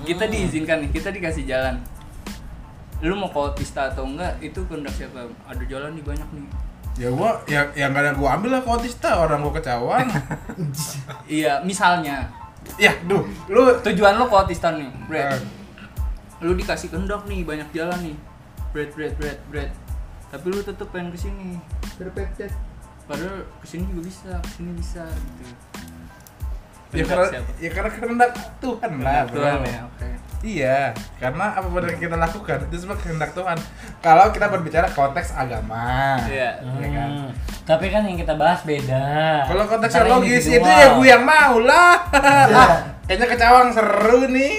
kita 0.00 0.24
diizinkan 0.26 0.80
nih, 0.80 0.90
kita 0.90 1.08
dikasih 1.08 1.44
jalan. 1.44 1.76
Lu 3.00 3.14
mau 3.14 3.28
ke 3.28 3.38
autista 3.38 3.86
atau 3.86 4.04
enggak, 4.04 4.32
itu 4.40 4.58
kehendak 4.64 4.90
siapa? 4.90 5.22
Ada 5.44 5.62
jalan 5.64 5.92
nih 5.92 6.02
banyak 6.02 6.28
nih. 6.30 6.46
ya 6.98 7.08
gua 7.08 7.32
ya 7.46 7.64
yang 7.74 7.90
kadang 7.90 8.12
gua 8.14 8.34
ambil 8.34 8.50
lah 8.50 8.60
kotista 8.60 9.16
orang 9.16 9.40
gua 9.40 9.54
kecauan 9.54 10.04
Iya, 11.30 11.62
misalnya 11.62 12.28
ya 12.76 12.92
duh 13.02 13.22
lu 13.46 13.72
tujuan 13.80 14.14
lu 14.14 14.26
ke 14.26 14.36
autista 14.36 14.68
nih, 14.70 14.90
Brad. 15.06 15.40
Lu 16.40 16.52
dikasih 16.52 16.88
kehendak 16.88 17.24
nih, 17.24 17.40
banyak 17.42 17.68
jalan 17.70 17.98
nih. 18.02 18.16
Brad, 18.70 18.90
Brad, 18.92 19.12
Brad, 19.16 19.38
Brad. 19.48 19.70
Tapi 20.28 20.46
lu 20.46 20.60
tetep 20.60 20.88
pengen 20.88 21.10
ke 21.10 21.18
sini. 21.18 21.56
Berpepet. 21.96 22.52
Padahal 23.10 23.42
ke 23.58 23.66
sini 23.66 23.90
juga 23.90 24.02
bisa, 24.06 24.30
ke 24.38 24.50
sini 24.54 24.70
bisa 24.72 25.02
gitu. 25.02 25.42
ya 26.90 27.04
karena 27.06 27.26
siapa? 27.26 27.50
ya 27.58 27.70
karena 27.70 27.90
kehendak 27.90 28.30
Tuhan 28.58 28.92
lah 28.98 29.22
bro 29.26 29.38
Tuhan 29.38 29.58
ya, 29.62 29.80
oke. 29.86 30.08
iya 30.42 30.78
karena 31.18 31.44
apa 31.54 31.66
pun 31.66 31.82
yang 31.86 32.02
kita 32.02 32.16
lakukan 32.18 32.58
itu 32.66 32.76
semua 32.82 32.98
kehendak 32.98 33.30
Tuhan 33.30 33.54
kalau 34.02 34.26
kita 34.34 34.50
berbicara 34.50 34.90
konteks 34.90 35.30
agama 35.34 36.18
Iya. 36.26 36.58
ya 36.62 36.88
kan 36.90 37.10
Hmm. 37.10 37.30
Tapi 37.60 37.86
kan 37.86 38.02
yang 38.02 38.18
kita 38.18 38.34
bahas 38.34 38.66
beda. 38.66 39.46
Kalau 39.46 39.62
Karena 39.70 40.10
logis 40.10 40.42
itu 40.42 40.58
ya 40.66 40.90
gue 40.90 41.06
yang 41.06 41.22
mau 41.22 41.62
lah. 41.62 42.02
Iya. 42.10 42.50
Ah, 42.50 42.70
Kayaknya 43.06 43.26
ke 43.30 43.36
Cawang 43.38 43.68
seru 43.70 44.26
nih. 44.26 44.54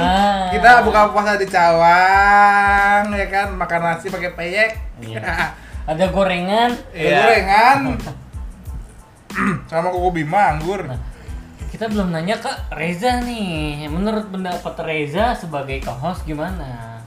Ah. 0.00 0.48
Kita 0.48 0.80
buka 0.80 1.12
puasa 1.12 1.36
di 1.36 1.44
Cawang 1.44 3.12
ya 3.12 3.26
kan, 3.28 3.52
makan 3.52 3.80
nasi 3.84 4.08
pakai 4.08 4.32
peyek. 4.32 4.70
Iya. 5.04 5.20
Ada 5.86 6.10
gorengan. 6.10 6.70
Ada 6.90 6.98
Iya. 6.98 7.18
gorengan. 7.22 7.78
Sama 9.70 9.88
kuku 9.90 10.10
bima 10.12 10.56
anggur. 10.56 10.82
Nah, 10.82 10.98
kita 11.70 11.86
belum 11.86 12.10
nanya 12.10 12.36
ke 12.36 12.50
Reza 12.74 13.22
nih. 13.22 13.86
Menurut 13.86 14.26
pendapat 14.28 14.74
Reza 14.82 15.36
sebagai 15.36 15.78
co-host 15.82 16.26
gimana? 16.26 16.98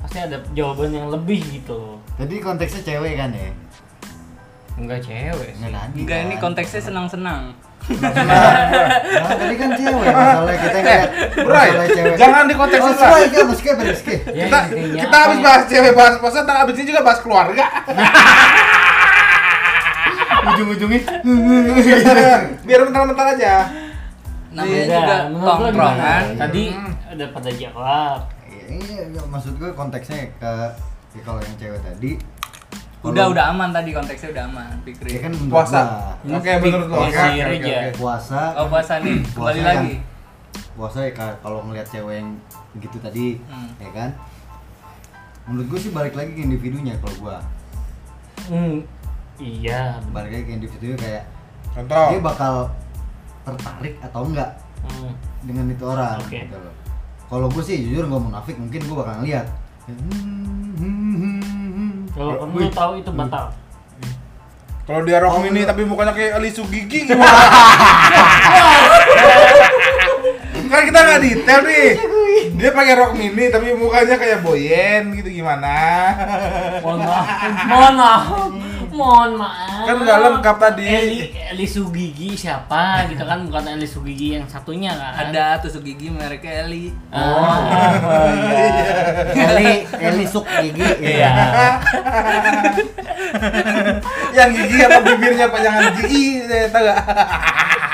Pasti 0.00 0.18
ada 0.18 0.40
jawaban 0.52 0.92
yang 0.92 1.08
lebih 1.08 1.40
gitu. 1.52 2.00
Tadi 2.16 2.40
konteksnya 2.40 2.82
cewek 2.84 3.14
kan 3.16 3.30
ya? 3.32 3.50
Enggak 4.74 5.06
cewek 5.06 5.50
sih. 5.54 5.64
Enggak. 5.64 5.94
Enggak 5.94 6.18
ini 6.26 6.34
kan. 6.36 6.42
konteksnya 6.42 6.82
senang-senang. 6.82 7.54
Nah, 7.84 9.36
tadi 9.36 9.54
kan 9.54 9.70
cewek 9.76 10.08
masalah 10.08 10.56
kita 10.56 10.78
ngeliat 10.80 11.10
Bray, 11.36 11.68
masalah 11.68 11.88
cewek. 11.92 12.16
jangan 12.16 12.42
di 12.48 12.54
konteks 12.56 12.80
oh, 12.80 12.88
itu, 12.88 12.96
sorry, 12.96 13.12
Bray. 13.12 13.28
kan, 13.28 13.44
Rizky, 13.44 13.70
Rizky. 13.76 14.14
Ya, 14.32 14.44
kita 14.48 14.58
intinya 14.72 15.02
kita 15.04 15.16
habis 15.20 15.36
ya? 15.36 15.44
bahas 15.44 15.62
cewek 15.68 15.92
bahas 15.92 16.14
puasa, 16.16 16.38
dan 16.42 16.56
habis 16.56 16.74
ini 16.74 16.86
juga 16.88 17.00
bahas 17.02 17.20
keluarga. 17.20 17.64
Ujung-ujungnya. 20.44 21.00
Biar 22.62 22.80
mental-mental 22.82 23.26
aja. 23.36 23.54
Namanya 24.54 24.84
juga 24.86 25.16
tongkrongan. 25.58 26.22
Tadi 26.36 26.62
Hmm. 26.70 26.92
ada 27.10 27.24
pada 27.30 27.50
jawab. 27.50 28.18
Iya, 28.44 28.64
iya, 29.06 29.22
maksud 29.26 29.54
gue 29.56 29.70
konteksnya 29.72 30.30
ke 30.34 30.52
ya 31.14 31.20
kalau 31.22 31.38
yang 31.38 31.56
cewek 31.56 31.80
tadi 31.80 32.10
Udah 33.04 33.24
udah 33.28 33.44
aman 33.52 33.68
tadi 33.68 33.90
konteksnya 33.90 34.32
udah 34.32 34.44
aman, 34.46 34.66
ya 34.72 34.80
Fikri. 34.82 35.10
kan 35.18 35.32
Puasa. 35.44 35.80
Oke, 36.24 36.50
menurut 36.58 36.88
lo. 36.88 36.96
Oke, 37.02 37.12
aja. 37.12 37.44
oke. 37.44 37.76
puasa 37.94 38.40
Oh 38.56 38.66
puasa 38.66 38.94
nih, 38.98 39.20
kembali 39.22 39.36
Puasa 39.36 39.60
kan- 39.60 39.76
lagi. 39.78 39.94
puasa 40.72 40.98
ya 41.00 41.12
ka- 41.12 41.38
kalau 41.38 41.60
ngelihat 41.62 41.86
cewek 41.86 42.14
yang 42.16 42.28
begitu 42.72 42.96
tadi 42.98 43.38
Hmm. 43.44 43.70
ya 43.78 43.90
kan 43.92 44.10
menurut 45.44 45.68
gue 45.68 45.78
sih 45.78 45.92
balik 45.92 46.12
lagi 46.12 46.32
ke 46.32 46.42
individunya 46.42 46.98
kalau 46.98 47.14
gua 47.20 47.36
Hmm. 48.44 48.82
Iya. 49.36 50.02
balik 50.10 50.32
lagi 50.32 50.44
ke 50.44 50.54
individunya 50.54 50.96
kayak 50.96 51.22
Contoh. 51.70 52.06
dia 52.08 52.20
bakal 52.20 52.54
tertarik 53.42 53.94
atau 54.00 54.20
enggak 54.24 54.50
Hmm. 54.82 55.12
dengan 55.42 55.68
itu 55.68 55.84
orang 55.84 56.18
Oke. 56.18 56.40
gitu 56.40 56.56
loh. 56.56 56.74
Kalau 57.24 57.46
gue 57.46 57.62
sih 57.62 57.76
jujur 57.84 58.04
nggak 58.04 58.22
munafik 58.22 58.56
mungkin 58.56 58.80
gue 58.80 58.96
bakal 58.96 59.14
ngeliat. 59.20 59.46
Kalau 62.14 62.32
kamu 62.38 62.54
Wih. 62.56 62.70
tahu 62.70 62.92
itu 62.98 63.10
batal. 63.10 63.46
Kalau 64.84 65.00
dia 65.02 65.16
rok 65.16 65.32
Oh, 65.32 65.40
mini 65.40 65.64
tapi 65.64 65.82
mukanya 65.82 66.12
kayak 66.12 66.36
Eli 66.38 66.52
Sugigi 66.52 67.08
gimana? 67.08 67.24
kan 70.70 70.80
kita 70.84 70.98
nggak 71.00 71.20
detail 71.20 71.60
nih. 71.64 71.88
Dia 72.54 72.70
pakai 72.70 72.94
rok 72.94 73.12
mini 73.14 73.48
tapi 73.48 73.72
mukanya 73.72 74.14
kayak 74.14 74.44
Boyen 74.44 75.16
gitu 75.16 75.32
gimana? 75.32 75.74
Mohon 76.84 76.98
maaf. 77.00 77.26
Mohon 77.64 77.94
maaf. 77.96 78.24
Mohon 78.94 79.42
maaf. 79.42 79.84
Kan 79.90 79.96
nggak 80.06 80.18
lengkap 80.22 80.56
tadi. 80.62 80.86
Eli, 80.86 81.18
Eli 81.34 81.66
Sugigi 81.66 82.38
siapa 82.38 83.10
gitu 83.10 83.26
kan 83.26 83.42
bukan 83.42 83.74
Eli 83.74 83.88
Sugigi 83.90 84.38
yang 84.38 84.46
satunya 84.46 84.94
kan. 84.94 85.34
Ada 85.34 85.58
tusuk 85.58 85.82
gigi 85.82 86.14
mereknya 86.14 86.62
Eli. 86.62 86.94
Oh. 87.10 87.58
Eli 89.50 89.82
Eli 89.98 90.24
suk 90.30 90.46
gigi. 90.46 90.86
Iya. 91.02 91.34
Yang 94.30 94.50
gigi 94.62 94.76
apa 94.86 94.98
bibirnya 95.02 95.46
panjangan 95.50 95.84
gigi, 95.98 96.46
saya 96.46 96.66
tahu? 96.70 96.86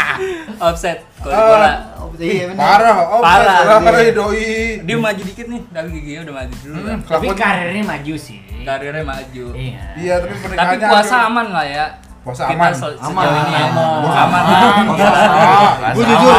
Offset 0.60 0.98
kalau 1.16 1.32
di 1.32 1.36
Oh. 1.36 1.48
bola. 1.48 1.70
Oh, 1.96 2.08
iya 2.16 2.44
benar. 2.46 2.60
Parah, 2.60 2.96
oh 3.08 3.20
Parah, 3.20 3.80
parah, 3.80 4.02
iya. 4.02 4.12
doi. 4.12 4.48
Dia 4.82 4.96
maju 4.98 5.22
dikit 5.22 5.46
nih, 5.46 5.60
tapi 5.66 5.88
giginya 5.90 6.20
udah 6.22 6.34
maju 6.36 6.54
dulu. 6.54 6.76
Hmm, 6.76 6.86
kan. 6.86 6.98
Tapi 7.10 7.26
karirnya 7.32 7.82
maju 7.82 8.14
sih. 8.14 8.38
Karirnya 8.60 9.00
maju. 9.02 9.44
Iya. 9.52 9.80
Iya, 9.94 10.14
tapi 10.18 10.28
Tapi 10.28 10.42
pernikahannya 10.44 10.86
puasa 10.86 11.14
aduh. 11.14 11.28
aman 11.28 11.46
lah 11.48 11.64
ya. 11.66 11.86
Puasa 12.20 12.42
Kita 12.44 12.60
aman. 12.60 12.72
Aman. 13.00 13.24
ya. 13.24 13.64
Aman. 13.64 14.04
Aman. 14.04 14.42
Aman. 14.44 15.92
Gue 15.92 16.04
jujur, 16.04 16.34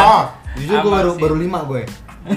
jujur 0.53 0.75
gue 0.75 0.81
Aman 0.83 0.93
baru 0.93 1.11
baru 1.17 1.35
lima 1.37 1.59
gue, 1.65 1.81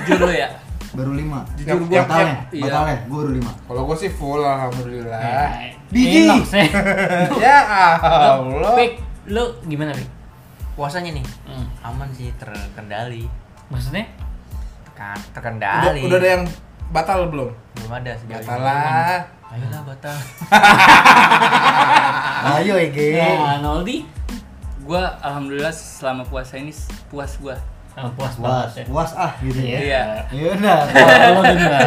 Jujur 0.00 0.18
lu 0.22 0.32
ya. 0.32 0.48
baru 0.90 1.12
lima. 1.12 1.38
Jujur 1.54 1.76
gua- 1.82 2.00
batalnya, 2.00 2.36
iya. 2.48 2.62
batalnya, 2.64 2.96
gue 3.04 3.16
baru 3.18 3.32
lima. 3.34 3.52
Kalau 3.60 3.82
gue 3.84 3.96
sih 3.98 4.10
full 4.10 4.40
alhamdulillah. 4.40 5.20
Ya, 5.84 6.00
Biji. 6.00 6.26
sih. 6.48 6.66
ya 7.38 7.56
Allah. 7.62 8.74
Pik, 8.74 8.92
lu 9.28 9.44
gimana, 9.62 9.92
Pik? 9.92 10.08
Puasanya 10.74 11.12
nih 11.12 11.26
Hmm. 11.44 11.66
aman 11.82 12.08
sih 12.10 12.30
terkendali. 12.34 13.26
Maksudnya? 13.66 14.06
Kan 14.92 15.14
Udah, 15.14 15.30
terkendali. 15.32 16.00
udah 16.02 16.16
ada 16.16 16.28
yang 16.30 16.42
batal 16.88 17.26
belum? 17.26 17.50
belum 17.74 17.90
ada 17.92 18.12
sejauh 18.14 18.38
Batal 18.38 18.58
lah. 18.60 19.18
ayolah 19.46 19.82
batal 19.84 20.16
Ayo 22.54 22.74
Ege. 22.76 23.18
Nah, 23.18 23.58
Noldi 23.58 24.04
gua 24.80 25.16
alhamdulillah 25.18 25.70
selama 25.70 26.22
puasa 26.22 26.54
ini 26.54 26.70
puas 27.08 27.34
gua 27.38 27.54
Ah, 27.94 28.10
puas 28.10 28.34
Puas, 28.34 28.34
banget 28.34 28.76
ya. 28.76 28.84
puas 28.84 29.10
ah 29.14 29.32
gitu 29.38 29.56
ya. 29.56 29.78
iya 29.80 30.02
Iya 30.28 30.46
udah. 30.52 30.78
Kalau 31.24 31.42
dengar 31.44 31.80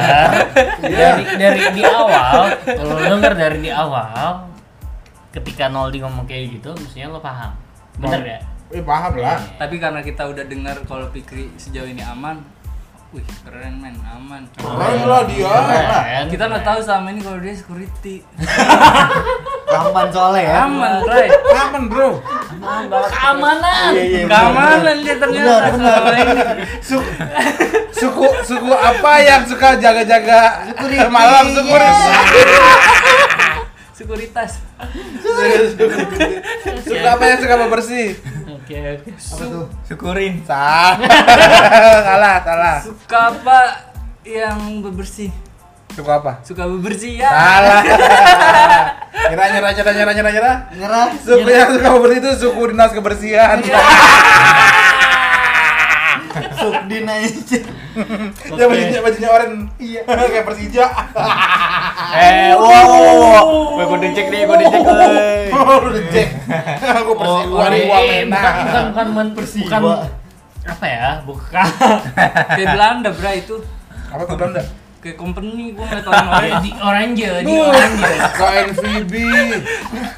dari 0.80 1.24
dari 1.36 1.62
di 1.70 1.82
awal, 1.84 2.38
kalau 2.64 2.96
dengar 2.98 3.34
dari 3.34 3.58
di 3.60 3.70
awal, 3.70 4.48
ketika 5.30 5.68
Noldi 5.68 6.00
ngomong 6.00 6.24
kayak 6.24 6.48
gitu, 6.54 6.72
mestinya 6.74 7.12
lo 7.12 7.20
paham. 7.20 7.52
Bener 7.98 8.22
ya? 8.26 8.40
Eh 8.68 8.84
paham 8.84 9.16
lah. 9.16 9.40
tapi 9.56 9.80
karena 9.80 10.04
kita 10.04 10.28
udah 10.28 10.44
dengar 10.44 10.76
kalau 10.84 11.08
Pikri 11.08 11.48
sejauh 11.56 11.88
ini 11.88 12.04
aman 12.04 12.44
wih 13.08 13.24
keren 13.40 13.80
men 13.80 13.96
aman 14.04 14.44
Keren 14.52 15.08
lah 15.08 15.24
dia. 15.24 15.48
Keren, 15.48 16.28
kita 16.28 16.44
nggak 16.46 16.60
keren. 16.60 16.76
tahu 16.76 16.80
selama 16.84 17.08
ini 17.10 17.22
kalau 17.24 17.40
dia 17.40 17.56
security 17.56 18.16
Aman 19.88 20.08
soalnya 20.12 20.44
ya. 20.44 20.56
aman 20.64 21.00
Bray 21.04 21.28
Aman 21.48 21.84
bro. 21.88 22.10
keamanan. 23.08 23.92
Iya, 23.96 24.04
iya, 24.04 24.22
keamanan 24.28 24.96
dia 25.00 25.16
ternyata 25.16 25.56
Benar, 25.72 26.00
benar. 26.04 26.56
Suku, 26.84 27.08
suku 27.94 28.26
suku 28.44 28.72
apa 28.74 29.12
yang 29.24 29.42
suka 29.48 29.80
jaga-jaga 29.80 30.40
malam 31.08 31.56
security? 31.56 32.12
sekuritas 33.96 34.52
Suka 36.84 37.08
apa 37.16 37.24
yang 37.26 37.40
suka 37.40 37.56
bersih? 37.66 38.08
Oke, 38.68 38.76
oke. 39.00 39.12
Apa 39.16 39.44
tuh? 39.48 39.66
syukurin 39.88 40.44
Salah. 40.44 41.00
salah, 42.12 42.36
salah. 42.44 42.76
suka 42.84 43.32
apa 43.32 43.60
yang 44.28 44.84
bebersih 44.84 45.32
Suka 45.96 46.20
apa? 46.20 46.44
suka 46.44 46.68
bebersih 46.68 47.16
ya 47.16 47.32
Salah. 47.32 47.80
Nyerah, 49.32 49.48
nyerah, 49.56 49.72
nyerah, 49.72 49.94
nyerah, 49.96 50.14
nyerah, 50.20 50.32
nyerah. 50.36 50.58
Nyerah. 50.76 51.08
Suku 51.16 51.48
yang 51.48 51.72
suka 51.80 51.90
bersih 51.96 52.20
itu 52.20 52.32
suku 52.44 52.62
dinas 52.76 52.92
kebersihan. 52.92 53.58
Subdina 56.54 57.14
aja. 57.16 57.60
Ya 58.50 58.66
bajunya 58.66 59.00
bajunya 59.00 59.30
oranye. 59.30 59.66
Iya. 59.78 60.02
Kayak 60.06 60.46
Persija. 60.46 60.86
Eh, 62.10 62.54
wow. 62.54 63.74
Gue 63.74 63.86
kudu 63.88 64.08
cek 64.12 64.28
nih, 64.28 64.42
kudu 64.44 64.64
cek. 64.64 64.82
euy. 64.82 65.50
Oh, 65.50 65.78
udah 65.84 66.04
cek. 66.08 66.28
Aku 66.98 67.12
Oh, 67.14 67.42
eh, 67.64 67.84
gua 67.84 68.00
eh, 68.00 68.24
Mena. 68.24 68.38
bukan 68.38 68.54
bukan 68.54 68.86
bukan 68.88 69.08
men- 69.10 69.34
bukan 69.36 69.82
apa 70.68 70.86
ya? 70.86 71.08
Bukan. 71.24 71.68
kayak 72.50 72.68
Belanda 72.70 73.10
bra 73.10 73.32
itu 73.32 73.56
Apa 74.08 74.24
tuh 74.24 74.36
Belanda? 74.36 74.62
kayak 74.98 75.16
company 75.16 75.72
gua 75.72 75.86
ngeliat 75.86 76.08
orang 76.08 76.60
di 76.60 76.72
orange, 76.76 77.24
di 77.42 77.54
orange. 77.56 78.12
Kok 78.34 78.50
NVB. 78.68 79.14
kayak 79.16 79.64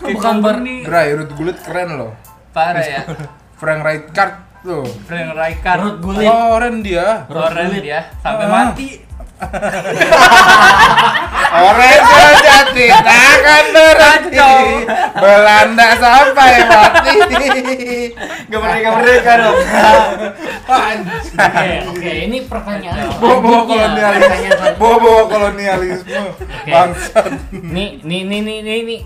Bukan 0.10 0.36
ber- 0.40 0.58
company 0.58 0.76
Bray, 0.82 1.08
Ruth 1.14 1.34
Gullit 1.34 1.58
keren 1.60 1.90
loh. 1.96 2.12
parah 2.50 2.82
ya 2.82 3.06
Frank 3.56 3.82
Rijkaard 3.82 4.34
tuh. 4.64 4.86
Frank 5.08 5.30
Rijkaard 5.36 5.80
Perut 5.80 5.98
gulit. 6.04 6.28
Keren 6.28 6.76
dia. 6.84 7.08
keren 7.28 7.72
dia 7.80 8.00
sampai 8.20 8.46
Ah. 8.46 8.52
mati 8.70 8.90
Oren 11.50 12.00
sejati 12.04 12.86
takkan 12.92 13.66
berhenti 13.72 14.52
Belanda 15.16 15.88
sampai 15.96 16.54
mati 16.68 17.16
Gak 18.52 18.60
merdeka 18.60 18.90
merdeka 19.00 19.32
dong. 19.40 19.58
Oke, 20.70 21.70
oke. 21.90 22.12
Ini 22.30 22.38
pertanyaan 22.46 23.16
selanjutnya. 23.16 23.64
kolonialisme. 23.66 24.68
Bawa-bawa 24.76 25.22
kolonialisme 25.26 26.20
Bangsat 26.68 27.32
Nih, 27.50 28.04
nih, 28.04 28.22
nih, 28.28 28.40
nih, 28.44 28.58
nih, 28.62 28.80
nih. 28.86 29.02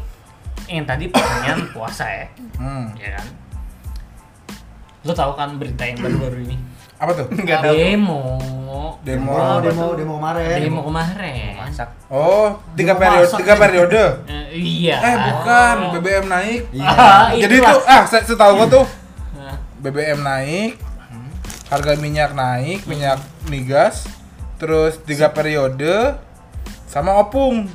Yang 0.67 0.85
tadi 0.89 1.05
pertanyaan 1.13 1.59
puasa 1.71 2.05
ya, 2.09 2.25
hmm. 2.57 2.85
ya 2.97 3.09
kan? 3.19 3.25
Lo 5.03 5.11
tahu 5.11 5.31
kan 5.33 5.55
berita 5.55 5.83
yang 5.83 5.99
baru-baru 5.99 6.37
ini? 6.43 6.57
Apa 6.95 7.11
tuh? 7.13 7.27
Enggak 7.29 7.59
tahu. 7.61 7.75
Demo. 7.75 8.21
Demo 9.03 9.29
Oh, 9.29 9.59
apa 9.59 9.59
demo 9.61 9.83
tuh? 9.83 9.93
demo 9.99 10.13
kemarin. 10.17 10.57
Demo 10.57 10.81
kemarin. 10.81 11.53
Masak. 11.57 11.89
Oh, 12.07 12.55
tiga 12.73 12.93
Demo 12.93 13.01
periode, 13.01 13.25
masak 13.25 13.39
tiga 13.39 13.53
periode 13.55 14.03
Eh, 14.25 14.45
iya. 14.55 14.95
Eh 14.97 15.15
bukan, 15.21 15.75
BBM 15.91 16.25
naik 16.25 16.61
Iya. 16.71 16.87
Ah, 16.87 17.27
Jadi 17.29 17.55
itulah. 17.57 17.71
tuh, 17.73 17.81
ah 17.85 18.03
se- 18.05 18.25
setahu 18.25 18.51
gua 18.55 18.67
tuh 18.69 18.85
BBM 19.77 20.19
naik 20.19 20.79
Harga 21.67 21.91
minyak 21.95 22.31
naik, 22.31 22.85
minyak 22.85 23.19
migas 23.45 24.07
Terus 24.55 24.95
tiga 25.01 25.27
periode 25.29 26.15
Sama 26.85 27.11
opung 27.17 27.67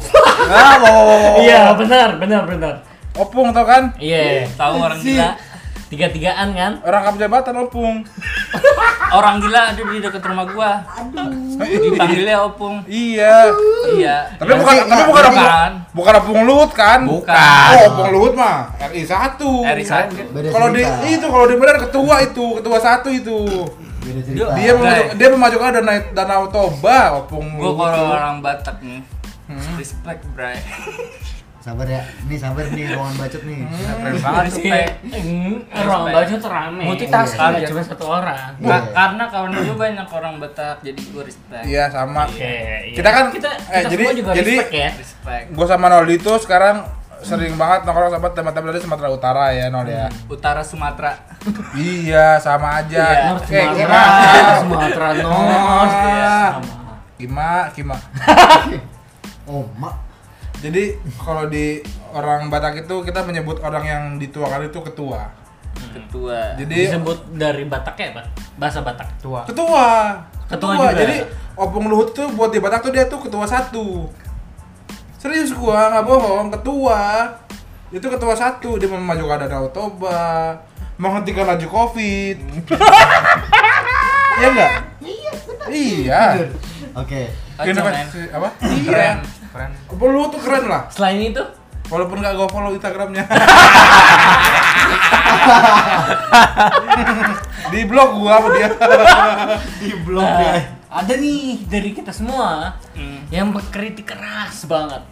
Ah, 0.46 0.78
wow. 0.78 1.36
Iya, 1.38 1.74
benar, 1.74 2.16
benar, 2.16 2.42
benar. 2.46 2.74
Opung 3.12 3.50
tau 3.50 3.64
kan? 3.64 3.92
Iya. 3.96 4.48
tahu 4.54 4.74
orang 4.78 4.96
gila 4.98 5.36
Tiga-tigaan 5.90 6.54
kan? 6.54 6.72
Rangkap 6.86 7.18
jabatan 7.18 7.54
opung. 7.66 8.06
Orang 9.18 9.42
gila 9.42 9.74
ada 9.74 9.82
di 9.82 9.98
dekat 9.98 10.22
rumah 10.22 10.46
gua. 10.46 10.86
Dipanggilnya 11.58 12.46
opung. 12.46 12.86
Iya. 12.86 13.50
Iya. 13.98 14.16
Tapi 14.38 14.54
bukan, 14.54 14.74
tapi 14.86 14.86
enggak, 14.86 15.08
bukan. 15.10 15.24
Opung, 15.26 15.42
kan? 15.42 15.72
bukan 15.90 16.14
opung 16.22 16.40
luhut 16.46 16.70
kan? 16.70 17.00
Bukan. 17.02 17.34
Oh, 17.74 17.82
opung 17.90 18.08
luhut 18.14 18.32
mah 18.38 18.70
RI 18.86 19.02
1 19.02 19.34
RI 19.74 19.84
satu. 19.84 20.14
Kalau 20.30 20.68
di 20.70 20.82
itu 21.10 21.26
kalau 21.26 21.46
di 21.50 21.54
benar 21.58 21.76
ketua 21.82 22.14
itu, 22.22 22.46
ketua 22.62 22.78
satu 22.78 23.10
itu. 23.10 23.38
Dia 24.30 24.78
dia 25.18 25.28
memajukan 25.28 25.82
dana 25.82 26.06
danau 26.14 26.46
Toba 26.54 27.18
opung 27.18 27.58
gua 27.58 27.66
luhut 27.66 27.90
kalau 27.90 28.14
orang 28.14 28.38
Batak 28.38 28.78
nih 28.78 29.02
respect 29.74 30.22
bray 30.38 30.54
Sabar 31.60 31.84
ya. 31.84 32.00
Nih 32.24 32.34
sabar 32.34 32.64
nih 32.66 32.88
ruangan 32.88 33.14
bacot 33.14 33.42
nih. 33.44 33.68
keren 33.68 34.16
banget 34.18 34.44
Sih, 34.50 34.72
orang 35.76 36.02
baju 36.08 36.34
tuh 36.34 36.48
rame. 36.48 36.84
Multitasking 36.86 37.36
Karena 37.38 37.58
ya. 37.58 37.68
cuma 37.68 37.82
satu 37.84 38.04
orang. 38.06 38.50
Iya. 38.56 38.68
Ka- 38.70 38.88
karena 38.90 39.24
kawan 39.28 39.50
gua 39.52 39.76
banyak 39.78 40.08
orang 40.08 40.34
Batak 40.36 40.76
jadi 40.80 41.00
gua 41.10 41.22
respect 41.22 41.64
Iya 41.64 41.84
sama. 41.86 42.24
Oke, 42.24 42.40
iya. 42.40 42.96
Kita 42.96 43.08
kan- 43.10 43.28
kita, 43.28 43.50
eh, 43.52 43.60
kita 43.78 43.80
jadi- 43.86 44.00
semua 44.02 44.14
juga 44.14 44.30
jadi- 44.32 44.56
respect 44.56 44.72
ya. 44.74 44.88
respect 44.96 45.44
Gua 45.52 45.66
sama 45.68 45.86
Noldi 45.86 46.16
tuh 46.16 46.36
sekarang 46.38 46.76
sering 47.20 47.52
banget 47.54 47.84
nongkrong 47.84 48.08
sama 48.10 48.28
teman-teman 48.30 48.72
dari 48.72 48.80
Sumatera 48.80 49.08
Utara 49.10 49.52
ya 49.52 49.68
Nol 49.68 49.84
ya. 49.84 50.08
utara 50.26 50.64
Sumatera 50.64 51.12
Iya, 51.76 52.40
sama 52.40 52.80
aja. 52.80 53.04
Iya, 53.04 53.36
Kayak 53.38 53.68
Sumatera, 53.68 53.76
gimana? 53.76 54.56
Sumatera 54.56 55.08
North, 55.20 55.96
iya, 56.08 56.36
sama. 56.56 56.72
Kima, 57.14 57.52
Kima. 57.70 57.96
Oh, 59.44 59.68
mak. 59.76 60.09
Jadi 60.60 60.92
kalau 61.16 61.48
di 61.48 61.80
orang 62.12 62.52
Batak 62.52 62.84
itu 62.84 62.94
kita 63.00 63.24
menyebut 63.24 63.64
orang 63.64 63.84
yang 63.84 64.02
dituakan 64.20 64.68
itu 64.68 64.78
ketua. 64.84 65.32
ketua 65.80 66.54
Jadi 66.60 66.86
Disebut 66.86 67.18
dari 67.32 67.64
Batak 67.64 67.96
ya, 67.96 68.12
Pak? 68.12 68.26
Bahasa 68.60 68.84
Batak. 68.84 69.08
Tua. 69.24 69.48
ketua. 69.48 70.20
Ketua 70.46 70.72
juga. 70.76 71.00
Jadi 71.00 71.16
Opung 71.56 71.88
Luhut 71.88 72.12
tuh 72.12 72.28
buat 72.36 72.52
di 72.52 72.60
Batak 72.60 72.84
tuh 72.84 72.92
dia 72.92 73.08
tuh 73.08 73.20
ketua 73.24 73.48
satu. 73.48 74.08
Serius 75.16 75.52
gua 75.56 75.92
nggak 75.96 76.04
bohong, 76.04 76.48
ketua. 76.52 77.00
Itu 77.90 78.06
ketua 78.06 78.32
satu, 78.36 78.78
dia 78.78 78.86
memajukan 78.86 79.44
Danau 79.44 79.68
Toba, 79.72 80.54
menghentikan 81.00 81.48
laju 81.48 81.66
Covid. 81.68 82.36
Iya 84.40 84.48
enggak? 84.56 84.72
Iya. 85.68 86.22
Oke. 86.96 87.28
Kacau, 87.60 87.76
men. 87.76 87.92
Inovasi- 87.92 88.32
apa? 88.32 88.48
keren 88.56 89.16
Iya. 89.20 89.39
Keren. 89.50 89.70
Luhut 89.90 90.30
tuh 90.30 90.40
keren 90.40 90.64
lah. 90.66 90.86
Selain 90.90 91.18
itu, 91.18 91.42
Walaupun 91.90 92.22
nggak 92.22 92.38
gua 92.38 92.46
follow 92.46 92.70
Instagramnya. 92.70 93.26
di 97.74 97.80
blog 97.82 98.10
gua 98.14 98.38
sama 98.38 98.48
dia. 98.54 98.68
Di 99.82 99.90
blog 99.98 100.22
nah, 100.22 100.54
ya. 100.54 100.62
ada 100.86 101.12
nih 101.18 101.66
dari 101.66 101.90
kita 101.90 102.14
semua 102.14 102.78
Hmm. 102.94 103.26
yang 103.34 103.50
berkritik 103.50 104.06
keras 104.06 104.70
banget 104.70 105.02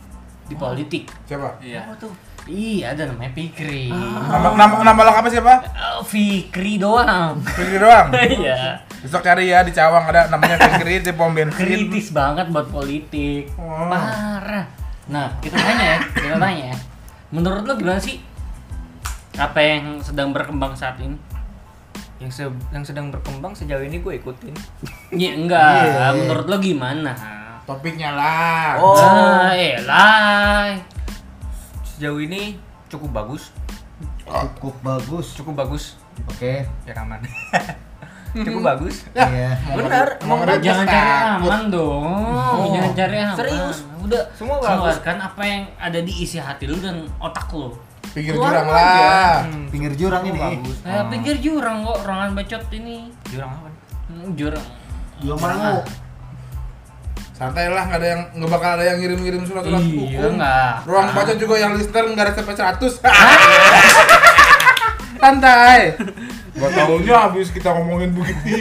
di 0.46 0.54
politik. 0.54 1.10
Siapa? 1.26 1.58
iya 1.58 1.82
Iya, 2.48 2.96
ada 2.96 3.12
namanya 3.12 3.28
Fikri. 3.36 3.92
Nama, 3.92 4.56
nama, 4.56 4.74
nama 4.80 5.00
lengkapnya 5.04 5.36
siapa? 5.36 5.54
Oh, 5.98 6.00
Fikri 6.00 6.80
doang. 6.80 7.36
Fikri 7.44 7.76
doang. 7.76 8.08
Iya. 8.40 8.80
Besok 8.98 9.22
cari 9.22 9.46
ya 9.46 9.62
di 9.62 9.70
Cawang 9.70 10.04
ada 10.04 10.26
namanya 10.26 10.58
di 10.58 11.12
pom 11.12 11.30
bensin. 11.30 11.54
kritis 11.54 12.10
banget 12.10 12.50
buat 12.50 12.66
politik 12.66 13.46
Oh. 13.54 13.86
parah 13.86 14.66
nah 15.06 15.32
kita 15.38 15.56
tanya 15.56 15.84
ya 15.86 15.98
kita 16.12 16.36
tanya 16.36 16.64
ya 16.68 16.76
menurut 17.28 17.62
lo 17.62 17.72
gimana 17.74 17.96
sih 17.96 18.20
apa 19.34 19.56
yang 19.56 19.96
sedang 19.98 20.30
berkembang 20.30 20.74
saat 20.74 20.98
ini 20.98 21.16
Yang 22.18 22.32
se- 22.34 22.60
yang 22.68 22.82
sedang 22.82 23.08
berkembang 23.08 23.54
sejauh 23.54 23.80
ini 23.80 23.98
gue 23.98 24.18
ikutin. 24.18 24.50
ya 25.14 25.30
enggak 25.32 25.86
Iya. 25.86 26.06
menurut 26.14 26.44
lo 26.44 26.56
gimana 26.58 27.14
Topiknya 27.62 28.10
lah. 28.10 28.74
Oh. 28.76 28.96
ah 28.96 29.52
elah 29.52 30.72
Sejauh 31.86 32.18
ini 32.18 32.56
cukup 32.88 33.12
bagus, 33.14 33.52
Cukup 34.24 34.74
bagus. 34.80 35.26
cukup 35.32 35.54
bagus. 35.56 35.84
Oke. 36.26 36.64
Ya 36.82 36.94
aman. 36.96 37.20
cukup 38.46 38.62
bagus. 38.62 38.96
Iya. 39.12 39.50
Benar. 39.70 40.06
Mau 40.22 40.36
jangan 40.58 40.84
cari 40.84 41.10
aman 41.38 41.62
dong 41.68 42.68
jangan 42.70 42.92
cari 42.92 43.16
aman 43.18 43.36
Serius. 43.36 43.78
udah 43.98 44.22
Semua 44.32 44.56
bagus. 44.58 44.68
keluarkan 44.98 45.16
apa 45.22 45.42
yang 45.42 45.62
ada 45.76 45.98
di 45.98 46.12
isi 46.14 46.36
hati 46.36 46.64
lu 46.64 46.76
dan 46.78 47.08
otak 47.18 47.48
lu 47.50 47.72
Pinggir 48.08 48.34
Keluarin 48.34 48.50
jurang 48.56 48.68
lah. 48.72 49.34
Hmm, 49.44 49.66
Pinggir 49.68 49.92
jurang 49.94 50.22
ini. 50.24 50.38
bagus. 50.38 50.76
Nah, 50.80 51.04
pinggir 51.06 51.36
jurang 51.38 51.84
kok 51.84 51.98
orangan 52.02 52.30
bacot 52.32 52.62
ini 52.72 53.12
Jurang 53.28 53.50
apa? 53.52 53.68
Hmm, 54.08 54.28
jurang 54.32 54.64
Jurang 55.20 55.38
mana? 55.38 55.84
Santai 57.30 57.70
lah, 57.70 57.86
nggak 57.86 58.00
ada 58.02 58.08
yang 58.08 58.22
nggak 58.34 58.50
bakal 58.50 58.70
ada 58.74 58.84
yang 58.84 58.98
ngirim-ngirim 58.98 59.42
surat-surat 59.44 59.78
Iya, 59.78 60.24
hukum. 60.24 60.32
nggak. 60.40 60.72
Ruang 60.88 61.06
baca 61.12 61.32
juga 61.36 61.54
yang 61.54 61.72
listener 61.76 62.04
nggak 62.08 62.24
ada 62.26 62.32
sampai 62.34 62.54
100. 62.56 62.98
Santai. 65.18 65.80
Gak 66.54 66.70
taunya 66.72 67.14
habis 67.20 67.48
kita 67.48 67.70
ngomongin 67.70 68.10
begitu. 68.12 68.58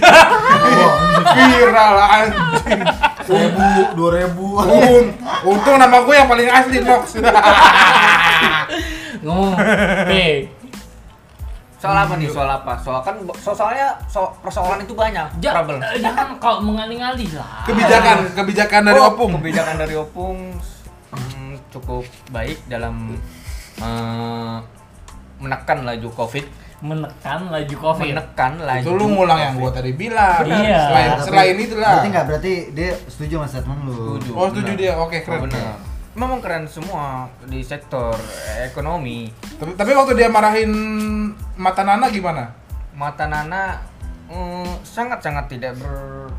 Viral 1.27 1.95
anjing. 1.97 2.81
Seribu, 3.23 3.65
dua 3.93 4.09
ribu. 4.15 4.47
Un- 4.59 5.13
Untung 5.43 5.77
nama 5.77 5.97
gue 5.99 6.13
yang 6.13 6.25
paling 6.25 6.45
asli 6.47 6.77
Nox. 6.79 7.17
ngomong 9.19 9.57
P 10.05 10.13
Soal 11.77 11.93
apa 11.95 12.17
nih? 12.17 12.25
Soal 12.27 12.49
apa? 12.51 12.73
Soal 12.75 13.01
kan 13.01 13.13
so 13.37 13.49
soalnya 13.51 13.93
so, 14.03 14.33
persoalan 14.41 14.81
itu 14.81 14.93
banyak. 14.93 15.29
Ja- 15.39 15.53
Trouble. 15.53 15.77
eh, 15.79 15.97
jangan 15.99 16.37
kau 16.37 16.57
mengalih-alih 16.59 17.29
lah 17.33 17.61
kebijakan 17.63 18.17
kebijakan 18.33 18.81
dari 18.83 18.97
Oh, 18.97 19.09
opung. 19.11 19.31
Kebijakan 19.37 19.75
dari 19.77 19.93
Opung 19.95 20.37
hmm, 21.11 21.53
cukup 21.69 22.01
baik 22.27 22.57
dalam 22.65 23.13
eh, 23.77 24.57
menekan 25.37 25.85
laju 25.85 26.09
Covid, 26.13 26.45
menekan 26.77 27.49
laju 27.49 27.75
covid 27.81 28.13
menekan 28.13 28.53
laju. 28.61 28.85
Itu 28.85 28.91
lu 28.93 29.05
ngulang 29.09 29.39
yang 29.41 29.53
gue 29.57 29.71
tadi 29.73 29.91
bilang. 29.97 30.45
Iya. 30.45 30.81
Selain, 30.85 31.09
Tapi 31.09 31.25
selain 31.25 31.55
itu 31.57 31.75
lah. 31.75 31.89
Berarti 31.91 32.07
enggak, 32.13 32.25
berarti 32.29 32.53
dia 32.69 32.91
setuju 33.09 33.33
sama 33.41 33.47
statement 33.49 33.81
lu. 33.81 33.93
Setuju. 33.93 34.31
Oh 34.37 34.45
setuju 34.53 34.71
Benar. 34.73 34.81
dia. 34.81 34.93
Oke 34.97 35.17
Oh, 35.17 35.25
keren. 35.25 35.41
benar. 35.49 35.75
Memang 36.17 36.39
keren 36.41 36.65
semua 36.65 37.29
di 37.45 37.61
sektor 37.61 38.13
ekonomi. 38.61 39.29
Tapi, 39.57 39.73
tapi 39.73 39.91
waktu 39.93 40.13
dia 40.17 40.29
marahin 40.29 40.69
mata 41.53 41.81
Nana 41.81 42.09
gimana? 42.09 42.53
Mata 42.93 43.25
Nana 43.25 43.81
mm, 44.29 44.81
sangat-sangat 44.81 45.45
tidak 45.47 45.77
ber 45.77 46.29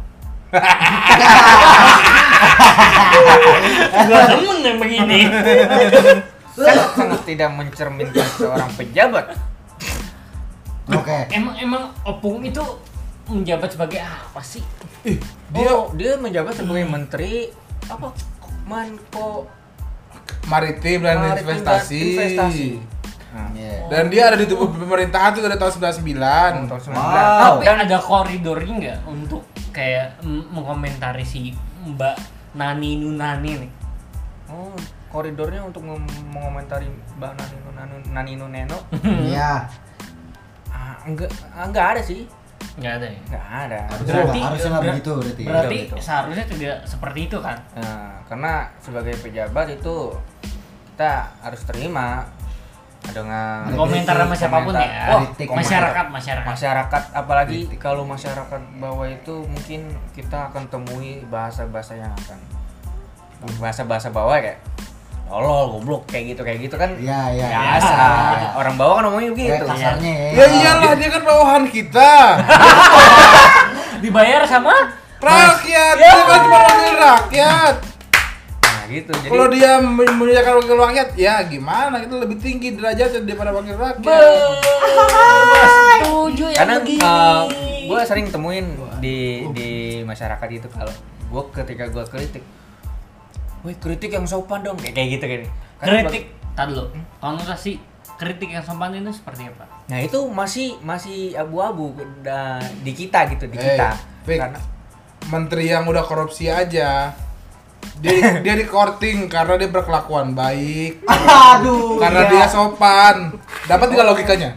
gua 4.08 4.20
demen 4.26 4.58
yang 4.64 4.78
begini 4.80 5.20
sangat-sangat 6.60 7.20
tidak 7.24 7.50
mencerminkan 7.52 8.28
seorang 8.34 8.70
pejabat. 8.74 9.26
Oke. 10.88 11.28
emang 11.30 11.54
emang 11.60 11.84
opung 12.02 12.40
itu 12.40 12.64
menjabat 13.28 13.68
sebagai 13.68 14.00
apa 14.00 14.40
sih 14.40 14.64
Ih, 15.04 15.20
Dia 15.52 15.68
dia 15.68 15.72
dia 15.92 16.12
menjabat 16.16 16.56
sebagai 16.56 16.88
menteri 16.88 17.52
apa? 17.84 18.08
Menko 18.64 19.44
maritim 20.48 21.04
dan 21.04 21.20
Maritim 21.20 21.28
dan 21.28 21.36
investasi. 21.44 22.00
investasi. 22.16 22.68
Nah, 23.28 23.48
Iya. 23.52 23.84
Dan 23.92 24.08
dia 24.08 24.32
ada 24.32 24.40
di 24.40 24.48
tubuh 24.48 24.72
pemerintahan 24.72 25.36
tuh 25.36 25.44
dari 25.44 25.60
tahun 25.60 25.72
99. 26.00 26.72
tahun 26.72 26.80
19. 26.80 26.96
Wow. 26.96 27.60
tapi 27.60 27.64
ada 27.68 27.98
koridornya 28.00 28.72
nggak 28.80 28.98
untuk 29.04 29.44
kayak 29.70 30.16
mengomentari 30.24 31.22
si 31.22 31.52
Mbak 31.84 32.16
Nani 32.56 32.96
Nunani 32.96 33.52
nih 33.60 33.72
Oh, 34.48 34.72
koridornya 35.08 35.60
untuk 35.60 35.82
mem- 35.82 36.04
mengomentari 36.28 36.86
Mbak 37.16 37.32
Nani 37.34 37.56
Nani, 37.70 37.96
Nani 38.08 38.32
Nuneno 38.34 38.78
Iya. 39.28 39.64
ah, 40.68 40.96
enggak 41.02 41.30
ah, 41.50 41.64
enggak 41.64 41.86
ada 41.92 42.02
sih. 42.02 42.28
nggak 42.74 42.94
ada 42.94 43.06
ya 43.06 43.18
Enggak 43.24 43.44
ada. 43.60 43.80
Harusnya 43.88 44.14
Berarti- 44.14 44.42
harusnya 44.44 44.68
nggak 44.68 44.82
ber- 44.82 44.90
begitu 44.92 45.12
berarti. 45.14 45.42
berarti 45.44 45.76
gitu. 45.80 45.94
seharusnya 45.98 46.44
tidak 46.46 46.76
seperti 46.84 47.20
itu 47.26 47.38
kan 47.38 47.58
Nah, 47.74 48.10
karena 48.24 48.52
sebagai 48.78 49.14
pejabat 49.16 49.66
itu 49.68 49.96
kita 50.88 51.12
harus 51.40 51.62
terima 51.64 52.26
dengan 53.00 53.70
komentar 53.72 54.12
sama 54.12 54.26
kritik, 54.28 54.40
siapa 54.42 54.58
pun 54.60 54.74
ya 54.74 55.06
kritik. 55.32 55.48
masyarakat 55.48 56.06
masyarakat 56.08 56.46
masyarakat 56.46 57.02
apalagi 57.14 57.58
kalau 57.78 58.02
masyarakat 58.04 58.60
bawah 58.76 59.06
itu 59.06 59.34
mungkin 59.40 59.80
kita 60.12 60.50
akan 60.50 60.66
temui 60.68 61.22
bahasa-bahasa 61.24 61.94
yang 61.94 62.10
akan 62.12 62.38
bahasa-bahasa 63.56 64.10
bawah 64.10 64.34
kayak 64.36 64.58
tolol 65.28 65.64
goblok 65.70 66.02
kayak 66.06 66.32
gitu 66.32 66.40
kayak 66.40 66.58
gitu 66.58 66.74
kan 66.74 66.90
Iya, 66.96 67.20
iya. 67.30 67.46
biasa 67.52 67.92
iya. 67.92 68.48
orang 68.56 68.74
bawah 68.74 68.94
kan 68.96 69.02
ngomongnya 69.06 69.30
begitu 69.30 69.62
kasarnya 69.62 70.08
ya. 70.10 70.28
Ya 70.32 70.44
iyalah 70.50 70.92
dia 70.94 71.08
kan 71.08 71.22
bawahan 71.22 71.64
kita. 71.68 72.12
dibayar 74.02 74.42
sama 74.42 74.72
Rakyat, 75.18 75.94
dia 75.98 76.14
kan 76.14 76.38
cuma 76.40 76.58
wakil 76.62 76.94
rakyat. 76.96 77.74
nah 78.62 78.82
gitu 78.86 79.10
jadi 79.12 79.28
Kalau 79.28 79.46
dia 79.50 79.70
men- 79.76 80.06
memuliakan 80.08 80.52
wakil 80.56 80.78
rakyat, 80.78 81.08
ya 81.12 81.42
gimana? 81.42 81.98
Kita 81.98 82.14
lebih 82.16 82.38
tinggi 82.38 82.72
derajatnya 82.72 83.26
daripada 83.26 83.50
wakil 83.50 83.74
rakyat. 83.74 84.22
setuju 85.98 86.44
ya 86.48 86.58
karena 86.58 86.76
begini 86.78 87.02
gue 87.84 88.00
sering 88.04 88.26
temuin 88.28 88.66
di 88.98 89.18
di 89.50 89.70
masyarakat 90.02 90.48
itu 90.52 90.68
kalau 90.68 90.92
gue 91.28 91.42
ketika 91.54 91.84
gue 91.88 92.04
kritik 92.06 92.44
Wih 93.60 93.74
kritik 93.74 94.10
yang 94.10 94.24
sopan 94.24 94.60
dong 94.60 94.76
kayak 94.76 94.94
kayak 94.94 95.08
gitu 95.14 95.24
kan 95.24 95.40
kritik 95.80 96.24
tadi 96.52 96.72
lo 96.72 96.90
konotasi 97.18 97.72
kritik 98.14 98.50
yang 98.50 98.62
sopan 98.62 98.92
itu 98.92 99.10
seperti 99.10 99.46
apa 99.46 99.64
Nah 99.86 99.98
itu 99.98 100.18
masih 100.28 100.76
masih 100.80 101.32
abu-abu 101.32 101.94
da- 102.20 102.60
di 102.78 102.92
kita 102.92 103.24
gitu 103.28 103.48
di 103.48 103.56
Eh, 103.56 103.64
kita. 103.72 103.88
Fik. 104.22 104.36
Karena 104.38 104.60
Menteri 105.26 105.64
yang 105.66 105.84
udah 105.84 106.02
korupsi 106.02 106.46
aja. 106.46 107.08
Dia 107.98 108.12
dia 108.44 108.54
di 108.54 108.64
korting 108.64 109.26
karena 109.26 109.56
dia 109.56 109.66
berkelakuan 109.66 110.32
baik, 110.32 111.02
Aduh. 111.04 111.96
karena 111.96 112.22
iya. 112.22 112.30
dia 112.30 112.44
sopan. 112.46 113.32
Dapat 113.64 113.86
nggak 113.90 114.08
logikanya? 114.08 114.50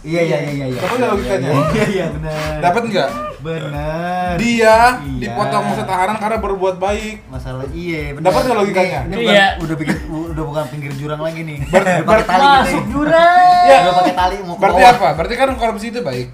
Iya, 0.00 0.20
iya, 0.22 0.36
iya, 0.40 0.52
iya. 0.54 0.66
iya. 0.66 0.80
Dapat 0.80 0.96
nggak 0.96 1.10
logikanya? 1.12 1.48
Iya, 1.70 1.84
iya, 1.86 2.04
benar. 2.08 2.56
Dapat 2.58 2.82
nggak? 2.86 3.08
Benar. 3.40 4.32
Dia 4.36 4.76
Iya. 4.98 5.20
dipotong 5.22 5.64
masa 5.66 5.82
tahanan 5.84 6.16
karena 6.16 6.38
berbuat 6.38 6.76
baik. 6.76 7.16
Masalah 7.26 7.68
iya. 7.70 8.16
Dapat 8.16 8.40
nggak 8.42 8.58
logikanya? 8.58 9.00
Ini, 9.02 9.08
ini 9.08 9.16
bukan, 9.18 9.32
Iya. 9.32 9.46
udah 9.58 9.76
bikin 9.76 9.96
udah 10.08 10.44
bukan 10.46 10.64
pinggir 10.68 10.92
jurang 10.94 11.20
lagi 11.20 11.40
nih. 11.42 11.58
Ber- 11.66 11.84
udah 11.84 12.00
pakai 12.02 12.24
tali 12.26 12.40
gitu. 12.40 12.56
masuk 12.62 12.84
jurang 12.88 13.62
Ya. 13.62 13.78
Udah 13.78 13.94
pakai 13.94 14.14
tali 14.14 14.36
mau 14.40 14.54
ke 14.54 14.60
Berarti 14.60 14.82
apa? 14.86 15.08
Berarti 15.14 15.34
kan 15.36 15.48
korupsi 15.54 15.86
itu 15.88 16.00
baik. 16.00 16.28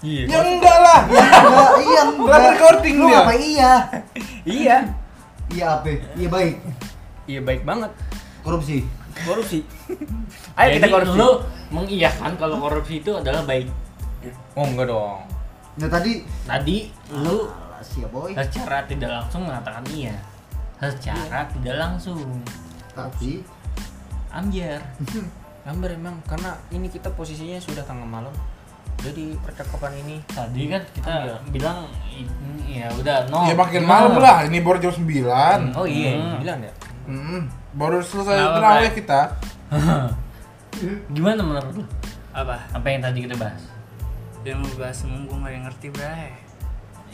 iya. 0.00 0.22
Ya 0.24 0.38
enggak 0.40 0.78
lah. 0.78 1.00
Enggak, 1.06 1.70
iya 1.82 2.02
enggak. 2.06 2.28
Lah 2.28 2.40
recording 2.48 2.96
Lu 2.96 3.06
dia. 3.08 3.18
apa 3.18 3.32
iya? 3.34 3.72
Iya. 4.42 4.76
Iya 5.48 5.64
apa? 5.72 5.86
Iya 6.12 6.28
baik. 6.28 6.54
Iya 7.24 7.40
baik 7.42 7.62
banget. 7.62 7.90
Korupsi. 8.40 8.86
Korupsi. 9.24 9.64
Ayo 10.60 10.68
kita 10.76 10.86
Jadi 10.86 10.92
korupsi. 10.92 11.16
lu 11.16 11.30
mengiyakan 11.72 12.32
kalau 12.36 12.56
korupsi 12.60 13.00
itu 13.00 13.10
adalah 13.16 13.42
baik 13.48 13.68
Oh 14.58 14.66
enggak 14.66 14.90
dong. 14.90 15.22
Nah 15.78 15.88
tadi 15.88 16.24
tadi 16.44 16.90
lu 17.14 17.46
siap 17.84 18.10
boy. 18.10 18.32
secara 18.34 18.82
tidak 18.88 19.12
langsung 19.12 19.46
mengatakan 19.46 19.84
iya 19.94 20.16
secara 20.80 21.46
tidak 21.54 21.76
langsung 21.78 22.18
Tapi 22.96 23.44
ambiar 24.32 24.80
Lamber 25.66 25.98
emang 25.98 26.18
karena 26.30 26.54
ini 26.70 26.86
kita 26.86 27.10
posisinya 27.14 27.58
sudah 27.58 27.82
tengah 27.82 28.06
malam. 28.06 28.30
Jadi 28.98 29.36
percakapan 29.38 29.92
ini 29.98 30.16
tadi 30.26 30.62
kan 30.66 30.82
kita 30.90 31.06
Ambiar. 31.06 31.38
bilang 31.48 31.78
ya 32.62 32.86
udah 32.92 33.28
no 33.28 33.44
Ya 33.44 33.54
makin 33.54 33.80
Gimana? 33.80 34.08
malam 34.08 34.14
lah. 34.16 34.38
Ini 34.44 34.58
baru 34.60 34.78
jam 34.78 34.92
9. 34.92 35.74
Oh 35.74 35.84
iya, 35.84 36.10
Hmm. 36.14 36.36
bilang 36.38 36.58
ya. 36.60 36.72
Hmm, 37.04 37.42
baru 37.72 37.98
selesai 38.00 38.34
terawih 38.34 38.92
kita. 38.92 39.20
gimana 41.08 41.40
menurut 41.40 41.72
lu 41.74 41.84
Apa? 42.30 42.60
apa 42.68 42.86
yang 42.86 43.00
tadi 43.00 43.24
kita 43.24 43.32
bahas 43.34 43.64
Dia 44.42 44.52
mau 44.52 44.68
bahas 44.76 44.92
semua 44.94 45.24
gue 45.24 45.32
gak 45.34 45.48
yang 45.50 45.64
ngerti 45.64 45.86
bray 45.88 46.28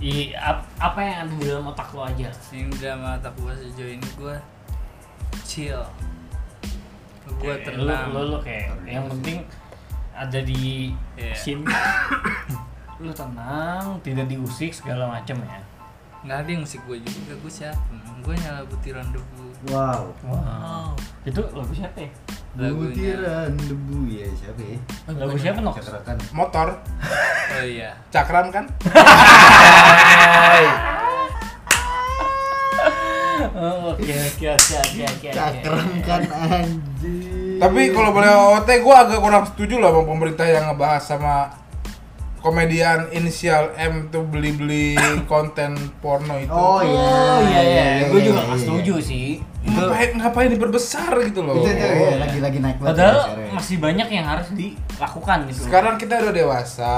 I, 0.03 0.13
ap- 0.35 0.67
apa 0.77 0.99
yang 0.99 1.17
ada 1.23 1.33
di 1.33 1.45
dalam 1.47 1.65
otak 1.65 1.95
lo 1.95 2.03
aja 2.03 2.27
Yang 2.51 2.69
udah 2.75 2.93
mata 2.99 3.31
gue 3.31 3.53
sejauh 3.57 3.93
ini 3.93 4.09
gue 4.13 4.35
chill 5.45 5.79
Gue 7.33 7.55
tenang 7.63 8.11
lu, 8.11 8.19
lu, 8.21 8.35
lu 8.35 8.39
kayak 8.43 8.75
yang 8.83 9.07
penting 9.09 9.47
ada 10.13 10.39
di 10.39 10.93
Iya. 11.15 11.35
sini 11.35 11.65
lu 13.03 13.11
tenang 13.11 13.99
tidak 14.01 14.27
diusik 14.27 14.71
segala 14.71 15.09
macam 15.09 15.37
ya 15.41 15.61
Nggak 16.23 16.39
ada 16.39 16.49
yang 16.55 16.63
musik 16.63 16.79
gue 16.87 17.03
juga, 17.03 17.35
gue 17.35 17.51
siapa? 17.51 17.83
Gue 18.23 18.31
nyala 18.39 18.63
butiran 18.63 19.03
debu 19.11 19.47
wow. 19.69 20.07
wow 20.23 20.95
itu 21.27 21.43
lagu 21.51 21.73
siapa 21.75 21.99
ya 21.99 22.11
Lagunya 22.53 23.17
Butiran 23.19 23.51
debu 23.59 23.99
ya 24.07 24.27
siapa 24.31 24.61
ya? 24.63 24.79
lagu 25.09 25.35
siapa 25.35 25.59
Nox? 25.59 25.75
Cakrakan. 25.83 26.17
Motor, 26.31 26.69
Oh 27.51 27.65
iya 27.65 27.91
cakram 28.15 28.49
kan? 28.49 28.65
Oh, 33.53 33.93
oke 33.93 34.07
oke 34.07 34.47
oke 34.49 34.75
oke 34.79 35.03
oke 35.05 35.29
Cakram 35.35 35.91
kan 36.07 36.23
anjing. 36.31 37.42
Tapi 37.63 37.95
kalau 37.95 38.11
boleh 38.11 38.31
OT, 38.59 38.69
gue 38.83 38.95
agak 38.95 39.19
kurang 39.23 39.47
setuju 39.47 39.79
lah 39.79 39.95
sama 39.95 40.03
pemerintah 40.03 40.47
yang 40.51 40.65
ngebahas 40.75 41.03
sama 41.07 41.35
komedian 42.43 43.07
inisial 43.15 43.71
M 43.79 44.11
tuh 44.11 44.27
beli-beli 44.27 44.99
konten 45.31 45.79
porno 46.03 46.43
itu. 46.43 46.51
Oh, 46.51 46.83
iya. 46.83 46.99
Oh 46.99 47.39
iya 47.47 47.61
iya, 47.63 47.85
gue 48.11 48.19
iya, 48.19 48.27
juga 48.27 48.41
iya, 48.43 48.47
nggak 48.51 48.59
iya. 48.59 48.65
setuju 48.67 48.95
sih. 48.99 49.29
Itu 49.63 49.79
Ngapain 49.79 50.11
ngapain 50.19 50.51
diperbesar 50.51 51.13
gitu 51.23 51.41
loh. 51.47 51.55
Itu 51.63 51.71
tuh 51.71 51.87
ya, 51.87 52.19
lagi 52.19 52.39
lagi 52.43 52.59
naik 52.59 52.83
banget. 52.83 52.99
padahal 52.99 53.19
ya, 53.39 53.51
masih 53.55 53.77
banyak 53.79 54.09
yang 54.11 54.27
harus 54.27 54.49
dilakukan 54.59 55.39
gitu. 55.47 55.61
Sekarang 55.71 55.95
kita 56.03 56.19
udah 56.19 56.35
dewasa, 56.35 56.95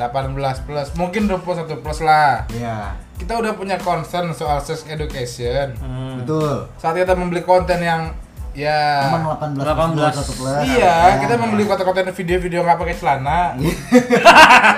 18 0.00 0.64
plus, 0.64 0.88
mungkin 0.96 1.28
21 1.28 1.84
plus 1.84 2.00
lah. 2.00 2.48
Iya. 2.48 2.96
Kita 3.20 3.36
udah 3.36 3.52
punya 3.52 3.76
concern 3.76 4.32
soal 4.32 4.64
sex 4.64 4.88
education. 4.88 5.76
Hmm. 5.76 6.24
Betul. 6.24 6.72
Saat 6.80 6.96
kita 6.96 7.12
membeli 7.12 7.44
konten 7.44 7.84
yang 7.84 8.16
ya 8.52 9.06
Aman 9.06 9.22
18 9.24 9.56
18. 9.56 9.94
21 9.94 10.38
plus. 10.38 10.62
Iya, 10.66 10.94
Ya. 11.06 11.18
kita 11.18 11.34
membeli 11.34 11.64
konten-konten 11.64 12.10
video-video 12.10 12.60
nggak 12.60 12.78
pakai 12.78 12.94
celana. 12.94 13.40
Iya. 13.60 13.72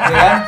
ya 0.05 0.17
kan? 0.19 0.39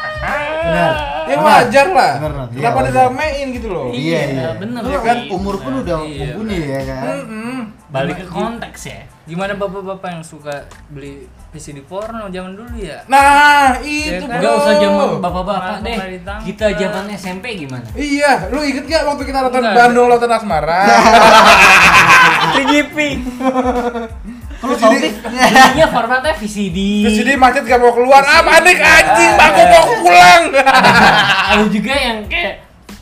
Benar. 0.64 0.92
Ya 1.24 1.34
Benar. 1.34 1.44
wajar 1.46 1.86
lah. 1.88 2.12
Benar. 2.18 2.32
Iya, 2.32 2.48
Kenapa 2.54 2.76
wajar. 2.76 2.88
diramein 2.90 3.46
gitu 3.50 3.68
loh? 3.68 3.88
Iya, 3.90 4.20
iya. 4.26 4.48
bener 4.54 4.80
Lu 4.80 4.90
ya 4.90 5.00
kan 5.00 5.18
umur 5.30 5.54
pun 5.56 5.72
udah 5.80 5.96
Iya. 6.02 6.20
mumpuni 6.36 6.56
ya 6.62 6.80
kan. 6.84 7.02
Mm-mm. 7.06 7.58
Balik 7.88 8.16
ke 8.18 8.26
konteks 8.26 8.80
ya. 8.86 9.00
Gimana 9.24 9.56
bapak-bapak 9.56 10.20
yang 10.20 10.24
suka 10.24 10.68
beli 10.92 11.24
VCD 11.48 11.80
porno 11.88 12.28
zaman 12.28 12.52
dulu 12.52 12.76
ya? 12.76 13.00
Nah, 13.08 13.80
itu 13.80 14.20
Ya 14.20 14.20
kan? 14.20 14.36
bro. 14.36 14.44
Gak 14.44 14.52
usah 14.60 14.74
zaman 14.76 15.08
bapak-bapak 15.16 15.76
deh. 15.80 15.96
Kita 16.44 16.66
zaman 16.76 17.04
SMP 17.16 17.56
gimana? 17.56 17.88
Iya, 17.96 18.52
lu 18.52 18.60
inget 18.60 18.84
gak 18.84 19.08
waktu 19.08 19.24
kita 19.24 19.48
nonton. 19.48 19.64
Bandung 19.64 20.12
Lautan 20.12 20.28
Asmara? 20.28 20.84
3GP. 22.52 22.96
Lu 24.60 24.74
tau 24.76 24.92
nih? 24.92 25.12
Iya 25.72 25.86
formatnya 25.88 26.32
VCD. 26.36 26.78
Jadi 27.08 27.32
macet 27.40 27.64
gak 27.64 27.80
mau 27.80 27.96
keluar. 27.96 28.20
Ah, 28.28 28.44
panik 28.44 28.76
anjing, 28.76 29.32
aku 29.40 29.60
mau 29.64 29.84
pulang. 30.04 30.42
Ada 31.48 31.64
juga 31.72 31.94
yang 31.96 32.18
kayak 32.28 32.54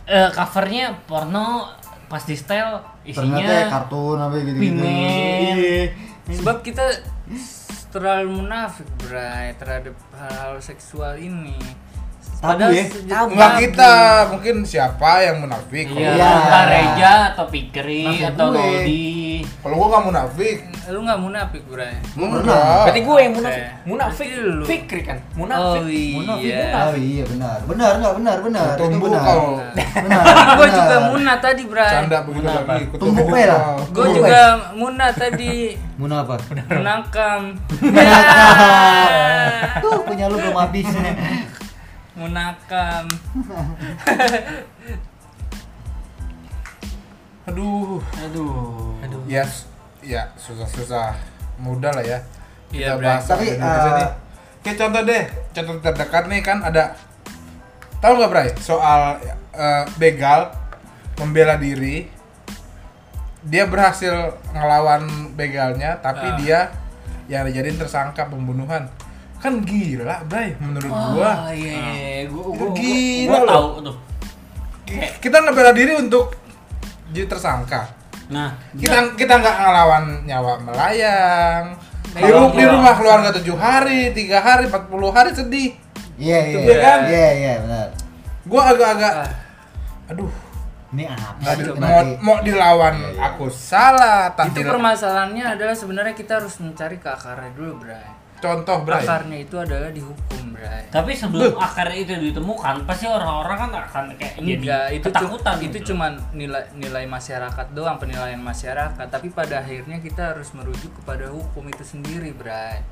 eh, 0.07 0.29
covernya 0.31 1.03
porno 1.03 1.67
pas 2.07 2.23
di 2.23 2.37
style 2.37 2.77
Ternyata 3.03 3.41
ya 3.41 3.67
isinya 3.67 3.73
kartun 3.73 4.19
apa 4.21 4.35
gitu-gitu. 4.39 4.85
Sebab 6.41 6.65
kita 6.65 7.05
terlalu 7.93 8.41
munafik, 8.41 8.89
Bray, 9.05 9.53
terhadap 9.61 9.93
hal-hal 10.17 10.57
seksual 10.65 11.21
ini. 11.21 11.57
Tabu 12.43 12.59
Padahal 12.59 12.75
ya? 12.75 12.85
Tabu. 13.07 13.31
Enggak 13.33 13.53
kita, 13.57 13.93
mungkin 14.35 14.55
siapa 14.63 15.23
yang 15.23 15.37
munafik. 15.39 15.87
Iya, 15.89 16.11
Iya. 16.13 16.27
entah 16.27 16.65
Reja 16.67 17.13
atau 17.31 17.45
Pikri 17.47 18.03
Maksud 18.03 18.35
atau 18.35 18.47
gue. 18.51 18.59
Rodi. 18.59 19.07
Kalau 19.63 19.75
gua 19.77 19.87
gak 19.89 20.05
munafik. 20.05 20.59
Lu 20.85 20.99
nggak 21.01 21.21
munafik, 21.23 21.63
Bray. 21.65 21.95
Enggak. 22.13 22.83
Berarti 22.83 23.01
gue 23.01 23.19
yang 23.21 23.33
munafik. 23.33 23.63
Oke. 23.63 23.87
Munafik. 23.87 24.29
Lu. 24.35 24.65
Fikri 24.67 25.01
kan. 25.03 25.19
Oh 25.23 25.39
Munafik. 25.39 26.15
Munafik, 26.19 26.43
iya. 26.43 26.67
Oh 26.83 26.97
iya 26.99 27.25
benar. 27.25 27.59
Benar 27.63 27.91
enggak 27.95 28.15
benar 28.19 28.37
benar. 28.43 28.67
Itu 28.75 28.83
Tumbuh 28.83 29.07
benar. 29.07 29.23
kau. 29.23 29.47
Benar. 30.03 30.23
Gue 30.27 30.67
benar. 30.67 30.75
juga 30.75 30.97
munah 31.07 31.37
tadi, 31.39 31.63
Bray. 31.63 31.91
Canda 31.95 32.19
begitu 32.27 32.43
Munafik. 32.43 32.67
lagi. 32.67 32.85
Tumbuk 32.99 33.29
lah. 33.31 33.63
Tumbuk 33.87 34.07
juga 34.13 34.43
munah 34.75 35.11
tadi. 35.15 35.55
Munah 35.95 36.19
apa? 36.21 36.35
Menangkam. 36.67 37.41
Tuh 39.79 39.99
punya 40.03 40.27
lu 40.27 40.37
belum 40.37 40.57
habis. 40.59 40.91
Munakam. 42.13 43.07
Aduh. 47.49 47.99
Aduh. 48.23 48.95
Ya, 49.27 49.43
s- 49.43 49.67
ya 50.01 50.31
susah-susah 50.37 51.15
mudah 51.59 51.91
lah 51.91 52.05
ya. 52.05 52.19
Iya, 52.71 52.97
bahas 52.97 53.27
Tapi, 53.27 53.57
nih. 53.57 54.09
Kayak 54.63 54.77
contoh 54.79 55.03
deh, 55.03 55.25
contoh 55.53 55.75
terdekat 55.83 56.25
nih 56.31 56.41
kan 56.41 56.63
ada 56.63 56.95
tahu 57.99 58.15
nggak 58.15 58.31
Bray 58.31 58.49
soal 58.57 59.19
eh, 59.53 59.85
begal 59.97 60.55
membela 61.19 61.55
diri 61.55 62.07
dia 63.43 63.67
berhasil 63.67 64.11
ngelawan 64.51 65.03
begalnya 65.35 65.99
tapi 65.99 66.25
Ah. 66.25 66.35
dia 66.39 66.59
yang 67.27 67.43
dijadiin 67.43 67.75
tersangka 67.75 68.27
pembunuhan 68.27 68.87
kan 69.43 69.59
gila 69.61 70.23
Bray 70.25 70.55
menurut 70.57 70.87
gua 70.87 71.31
Oh 71.43 71.53
iya, 71.53 72.23
gua 72.25 72.43
gua, 72.47 72.55
gua, 72.63 72.69
Gila 72.73 73.27
gua 73.29 73.39
loh. 73.41 73.51
tahu 73.51 73.69
tuh. 73.83 73.97
kita 75.19 75.37
ngebela 75.41 75.73
diri 75.73 75.93
untuk 75.97 76.31
jadi 77.09 77.27
tersangka 77.27 77.83
Nah, 78.25 78.49
kita 78.73 79.13
kita 79.13 79.35
nggak 79.37 79.57
ngelawan 79.59 80.05
nyawa 80.23 80.57
melayang 80.59 81.75
di, 82.09 82.23
ru- 82.23 82.49
di 82.51 82.61
gua- 82.61 82.73
rumah 82.73 82.95
keluarga 82.95 83.29
tujuh 83.35 83.53
hari 83.55 84.09
tiga 84.11 84.39
hari 84.39 84.65
40 84.67 84.89
hari 85.11 85.31
sedih 85.33 85.71
Iya 86.15 86.39
iya. 86.47 86.59
Iya 86.61 86.77
kan? 86.79 86.99
Iya 87.05 87.29
iya 87.35 87.53
benar. 87.59 87.89
gua 88.45 88.63
agak-agak 88.69 89.15
aduh 90.07 90.31
Ini 90.93 91.09
apa? 91.09 91.51
di- 91.51 91.65
sih 91.65 91.73
mau, 91.75 91.99
mau 92.21 92.37
dilawan 92.41 92.95
Iya, 92.95 93.11
iya. 93.11 93.21
aku 93.27 93.49
salah 93.49 94.31
tak 94.31 94.53
Itu 94.53 94.61
permasalahannya 94.63 95.45
adalah 95.51 95.73
sebenarnya 95.73 96.13
kita 96.13 96.39
harus 96.39 96.57
mencari 96.59 96.97
ke 96.97 97.09
akarnya 97.09 97.49
dulu, 97.51 97.81
Bray. 97.81 98.07
Contoh 98.43 98.83
Bray 98.83 99.07
Akarnya 99.07 99.39
itu 99.39 99.55
adalah 99.55 99.95
dihukum, 99.95 100.59
Bray. 100.59 100.91
tapi 100.91 101.15
sebelum 101.15 101.55
akar 101.57 101.95
itu 101.95 102.11
ditemukan, 102.13 102.83
pasti 102.83 103.07
orang-orang 103.07 103.57
kan 103.57 103.71
akan 103.87 104.05
kayak 104.19 104.35
jadi 104.43 104.59
Enggak, 104.59 104.87
itu 104.91 105.07
cu- 105.07 105.15
ketakutan. 105.15 105.55
itu 105.63 105.79
gitu. 105.79 105.89
cuman 105.95 106.13
nilai 106.35 106.65
nilai 106.75 107.05
masyarakat 107.07 107.67
doang, 107.71 107.97
penilaian 108.03 108.43
masyarakat. 108.43 109.07
Tapi 109.07 109.31
pada 109.31 109.63
akhirnya 109.63 110.03
kita 110.03 110.35
harus 110.35 110.51
merujuk 110.53 110.91
kepada 110.99 111.31
hukum 111.31 111.63
itu 111.71 111.87
sendiri, 111.87 112.35
Bray. 112.35 112.83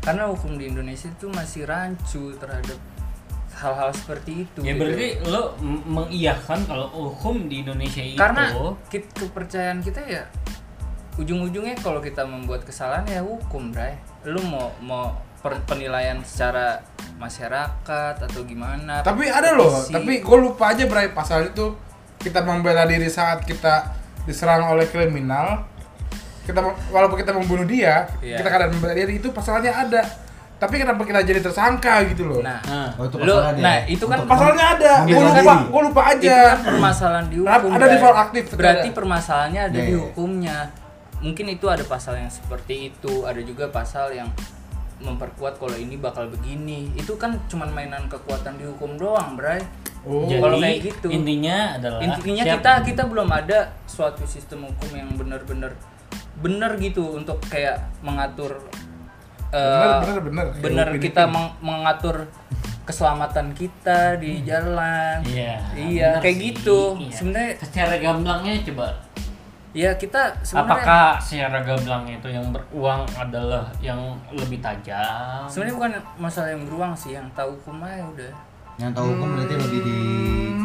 Karena 0.00 0.30
hukum 0.30 0.54
di 0.56 0.70
Indonesia 0.70 1.10
itu 1.10 1.26
masih 1.28 1.66
rancu 1.66 2.32
terhadap 2.38 2.78
hal-hal 3.60 3.90
seperti 3.92 4.48
itu. 4.48 4.64
Ya 4.64 4.72
gitu. 4.72 4.80
berarti 4.80 5.08
lo 5.28 5.42
mengiyakan 5.84 6.64
kalau 6.64 6.86
hukum 6.88 7.50
di 7.50 7.60
Indonesia 7.60 8.00
itu 8.00 8.16
karena 8.16 8.48
kit- 8.88 9.12
kepercayaan 9.12 9.84
kita 9.84 10.00
ya 10.08 10.24
ujung-ujungnya 11.20 11.76
kalau 11.84 12.00
kita 12.00 12.24
membuat 12.24 12.64
kesalahan 12.64 13.04
ya 13.04 13.20
hukum, 13.20 13.68
Bray. 13.68 13.92
Lu 14.24 14.40
mau 14.42 14.68
mau 14.80 15.04
per- 15.36 15.64
penilaian 15.64 16.20
secara 16.20 16.80
masyarakat 17.16 18.14
atau 18.18 18.40
gimana? 18.42 19.00
tapi 19.00 19.24
ada 19.24 19.52
loh 19.52 19.72
tapi 19.86 20.18
gue 20.18 20.38
lupa 20.38 20.72
aja 20.72 20.84
Bray 20.84 21.08
pasal 21.10 21.48
itu 21.48 21.76
kita 22.16 22.40
membela 22.40 22.84
diri 22.84 23.06
saat 23.06 23.44
kita 23.44 23.92
diserang 24.22 24.64
oleh 24.66 24.84
kriminal 24.84 25.64
kita 26.42 26.60
walaupun 26.88 27.16
kita 27.16 27.30
membunuh 27.30 27.64
dia 27.64 28.08
Iya. 28.18 28.36
kita 28.36 28.48
kadang 28.50 28.70
membela 28.72 28.92
diri 28.92 29.16
itu 29.16 29.28
pasalnya 29.30 29.70
ada 29.70 30.00
tapi 30.56 30.76
kenapa 30.76 31.00
kita 31.02 31.20
jadi 31.22 31.40
tersangka 31.40 32.04
gitu 32.06 32.24
loh 32.26 32.40
Nah, 32.40 32.60
Nah, 32.62 32.88
Oh, 32.96 33.04
itu 33.04 33.16
lu, 33.16 33.32
nah 33.56 33.76
itu 33.86 34.04
kan 34.04 34.18
pasalnya 34.24 34.64
ada 34.74 34.92
gue 35.02 35.16
lupa 35.16 35.54
gue 35.62 35.82
lupa 35.82 36.00
itu 36.02 36.12
aja 36.24 36.36
kan 36.50 36.58
permasalahan 36.66 37.26
di 37.26 37.36
Ada- 37.38 37.52
hukum. 37.58 37.70
ada 37.70 37.84
di 37.86 37.96
aktif, 38.00 38.44
Berarti 38.52 38.88
permasalahannya 38.92 39.62
ada 39.62 39.72
Iya, 39.74 39.84
di 39.84 39.92
iya. 39.92 40.00
hukumnya. 40.02 40.58
Mungkin 41.20 41.46
itu 41.50 41.66
ada 41.66 41.84
pasal 41.84 42.16
yang 42.16 42.28
seperti 42.28 42.90
itu, 42.90 43.24
ada 43.24 43.38
juga 43.38 43.68
pasal 43.68 44.10
yang 44.10 44.28
memperkuat 44.98 45.56
kalau 45.56 45.72
ini 45.74 45.96
bakal 45.96 46.28
begini. 46.28 46.92
Itu 46.92 47.16
kan 47.16 47.40
cuman 47.46 47.68
mainan 47.70 48.04
kekuatan 48.06 48.56
di 48.56 48.64
hukum 48.64 48.96
doang, 48.96 49.36
Bray. 49.36 49.60
oh 50.00 50.24
jadi 50.24 50.40
kalau 50.40 50.56
kayak 50.58 50.80
gitu. 50.80 51.06
intinya 51.12 51.76
adalah 51.76 52.00
Intinya 52.00 52.40
siap- 52.42 52.56
kita 52.56 52.72
kita 52.88 53.02
belum 53.04 53.28
ada 53.28 53.58
suatu 53.84 54.24
sistem 54.24 54.64
hukum 54.64 54.96
yang 54.96 55.12
benar-benar 55.12 55.76
benar 56.40 56.80
gitu 56.80 57.04
untuk 57.12 57.36
kayak 57.44 57.84
mengatur 58.00 58.64
eh, 59.52 60.00
bener 60.00 60.18
bener 60.24 60.46
Kayak 60.48 60.64
benar 60.64 60.86
Upin 60.88 61.02
kita 61.04 61.22
meng- 61.28 61.52
mengatur 61.60 62.16
keselamatan 62.82 63.52
kita 63.52 64.16
di 64.16 64.40
jalan. 64.40 65.20
Iya. 65.22 65.68
Iya, 65.76 66.08
benar 66.16 66.22
kayak 66.24 66.32
sih. 66.34 66.44
gitu. 66.48 66.80
Iya. 66.96 67.14
Sebenarnya 67.14 67.52
secara 67.60 67.94
gamblangnya 68.00 68.52
coba 68.64 68.86
ya 69.70 69.94
kita 69.94 70.34
sebenarnya 70.42 70.66
apakah 70.66 71.06
secara 71.22 71.62
gamblangnya 71.62 72.18
itu 72.18 72.28
yang 72.34 72.46
beruang 72.50 73.06
adalah 73.14 73.70
yang 73.78 74.18
lebih 74.34 74.58
tajam? 74.58 75.46
sebenarnya 75.46 75.74
bukan 75.78 75.92
masalah 76.18 76.50
yang 76.50 76.66
beruang 76.66 76.92
sih, 76.98 77.14
yang 77.14 77.26
tahu 77.38 77.54
hukum 77.54 77.78
aja 77.86 78.02
udah. 78.02 78.32
Yang 78.80 78.90
tahu 78.96 79.06
hukum 79.14 79.28
berarti 79.36 79.54
lebih 79.60 79.80
di 79.84 79.96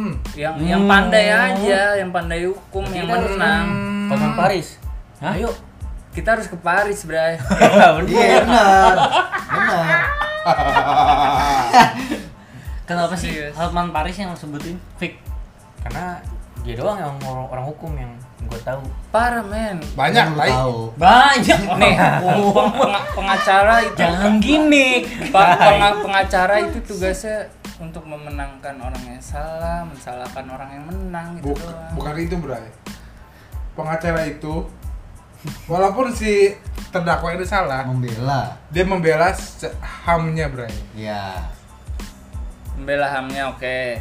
Hmm. 0.06 0.22
Yang 0.38 0.54
yang 0.70 0.86
pandai 0.86 1.34
aja, 1.34 1.98
yang 1.98 2.14
pandai 2.14 2.46
hukum 2.46 2.86
yang 2.94 3.10
kita 3.10 3.18
harus 3.18 3.34
menang. 3.34 3.66
Tonton 4.06 4.32
Paris. 4.38 4.78
Hah? 5.18 5.34
Ayo. 5.34 5.50
Kita 6.14 6.38
harus 6.38 6.46
ke 6.46 6.54
Paris, 6.62 7.10
Bray. 7.10 7.34
Iya 7.42 7.98
benar. 7.98 8.96
Benar. 9.50 9.86
Kenapa 12.88 13.18
sih. 13.18 13.50
Hotman 13.58 13.90
Paris 13.90 14.22
yang 14.22 14.38
sebutin 14.38 14.78
fake? 15.02 15.18
Karena 15.82 16.22
dia 16.62 16.78
doang 16.78 17.02
yang 17.02 17.18
orang, 17.26 17.50
orang 17.50 17.66
hukum 17.66 17.98
yang 17.98 18.14
gue 18.46 18.62
tahu. 18.62 18.82
Parah, 19.10 19.42
men. 19.42 19.78
banyak 19.94 20.26
tai 20.34 20.52
tahu. 20.52 20.92
Banyak 20.96 21.60
Nih, 21.76 21.96
peng- 22.44 22.78
peng- 22.78 23.08
pengacara 23.14 23.76
itu 23.82 23.98
Jangan 23.98 24.38
penga- 25.34 26.00
pengacara 26.00 26.56
itu 26.62 26.78
tugasnya 26.82 27.50
untuk 27.76 28.04
memenangkan 28.04 28.76
orang 28.78 29.04
yang 29.06 29.20
salah, 29.20 29.84
mensalahkan 29.84 30.46
orang 30.48 30.70
yang 30.72 30.84
menang 30.86 31.28
gitu 31.38 31.52
Buk- 31.52 31.60
doang. 31.60 31.92
bukan 31.94 32.16
itu 32.18 32.36
Bray 32.38 32.66
pengacara 33.76 34.24
itu 34.24 34.64
walaupun 35.68 36.08
si 36.10 36.56
terdakwa 36.90 37.30
ini 37.30 37.44
salah 37.44 37.84
Membela. 37.84 38.56
dia 38.72 38.88
membela 38.88 39.36
hamnya 40.02 40.48
Bray 40.48 40.72
Iya. 40.96 41.52
Membela 42.74 43.08
hamnya 43.10 43.48
oke. 43.50 44.00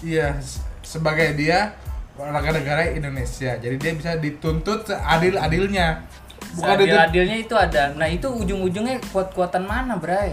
Iya, 0.00 0.36
s- 0.36 0.60
sebagai 0.80 1.32
dia 1.34 1.72
warga 2.14 2.50
negara 2.54 2.86
Indonesia. 2.86 3.58
Jadi 3.58 3.76
dia 3.78 3.92
bisa 3.94 4.14
dituntut 4.18 4.86
seadil-adilnya. 4.86 6.06
Bukan 6.54 6.66
Seadil 6.70 6.86
dituntut 6.86 7.06
adilnya 7.10 7.36
itu 7.42 7.54
ada. 7.58 7.84
Nah 7.98 8.06
itu 8.06 8.30
ujung-ujungnya 8.30 9.02
kuat-kuatan 9.10 9.66
mana, 9.66 9.98
Bray? 9.98 10.30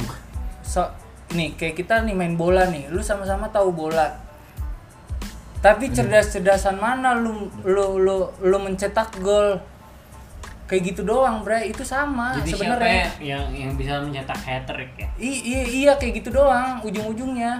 So, 0.62 0.86
nih 1.34 1.58
kayak 1.58 1.82
kita 1.82 2.06
nih 2.06 2.14
main 2.14 2.38
bola 2.38 2.70
nih, 2.70 2.94
lu 2.94 3.02
sama-sama 3.02 3.50
tahu 3.50 3.74
bola. 3.74 4.14
Tapi 5.62 5.94
cerdas-cerdasan 5.94 6.78
mana 6.78 7.14
lu 7.18 7.50
lu 7.66 7.98
lu 8.02 8.30
lu 8.42 8.58
mencetak 8.62 9.18
gol? 9.22 9.58
Kayak 10.70 10.94
gitu 10.94 11.02
doang, 11.04 11.42
Bray. 11.42 11.74
Itu 11.74 11.82
sama 11.82 12.38
Jadi 12.38 12.54
siapa 12.54 12.78
sebenarnya. 12.78 13.06
yang 13.20 13.46
yang 13.52 13.72
bisa 13.74 13.98
mencetak 14.00 14.38
hat 14.38 14.64
trick 14.70 14.94
ya? 14.96 15.10
I- 15.18 15.44
iya, 15.44 15.62
iya 15.66 15.92
kayak 15.98 16.22
gitu 16.22 16.30
doang 16.30 16.80
ujung-ujungnya. 16.86 17.58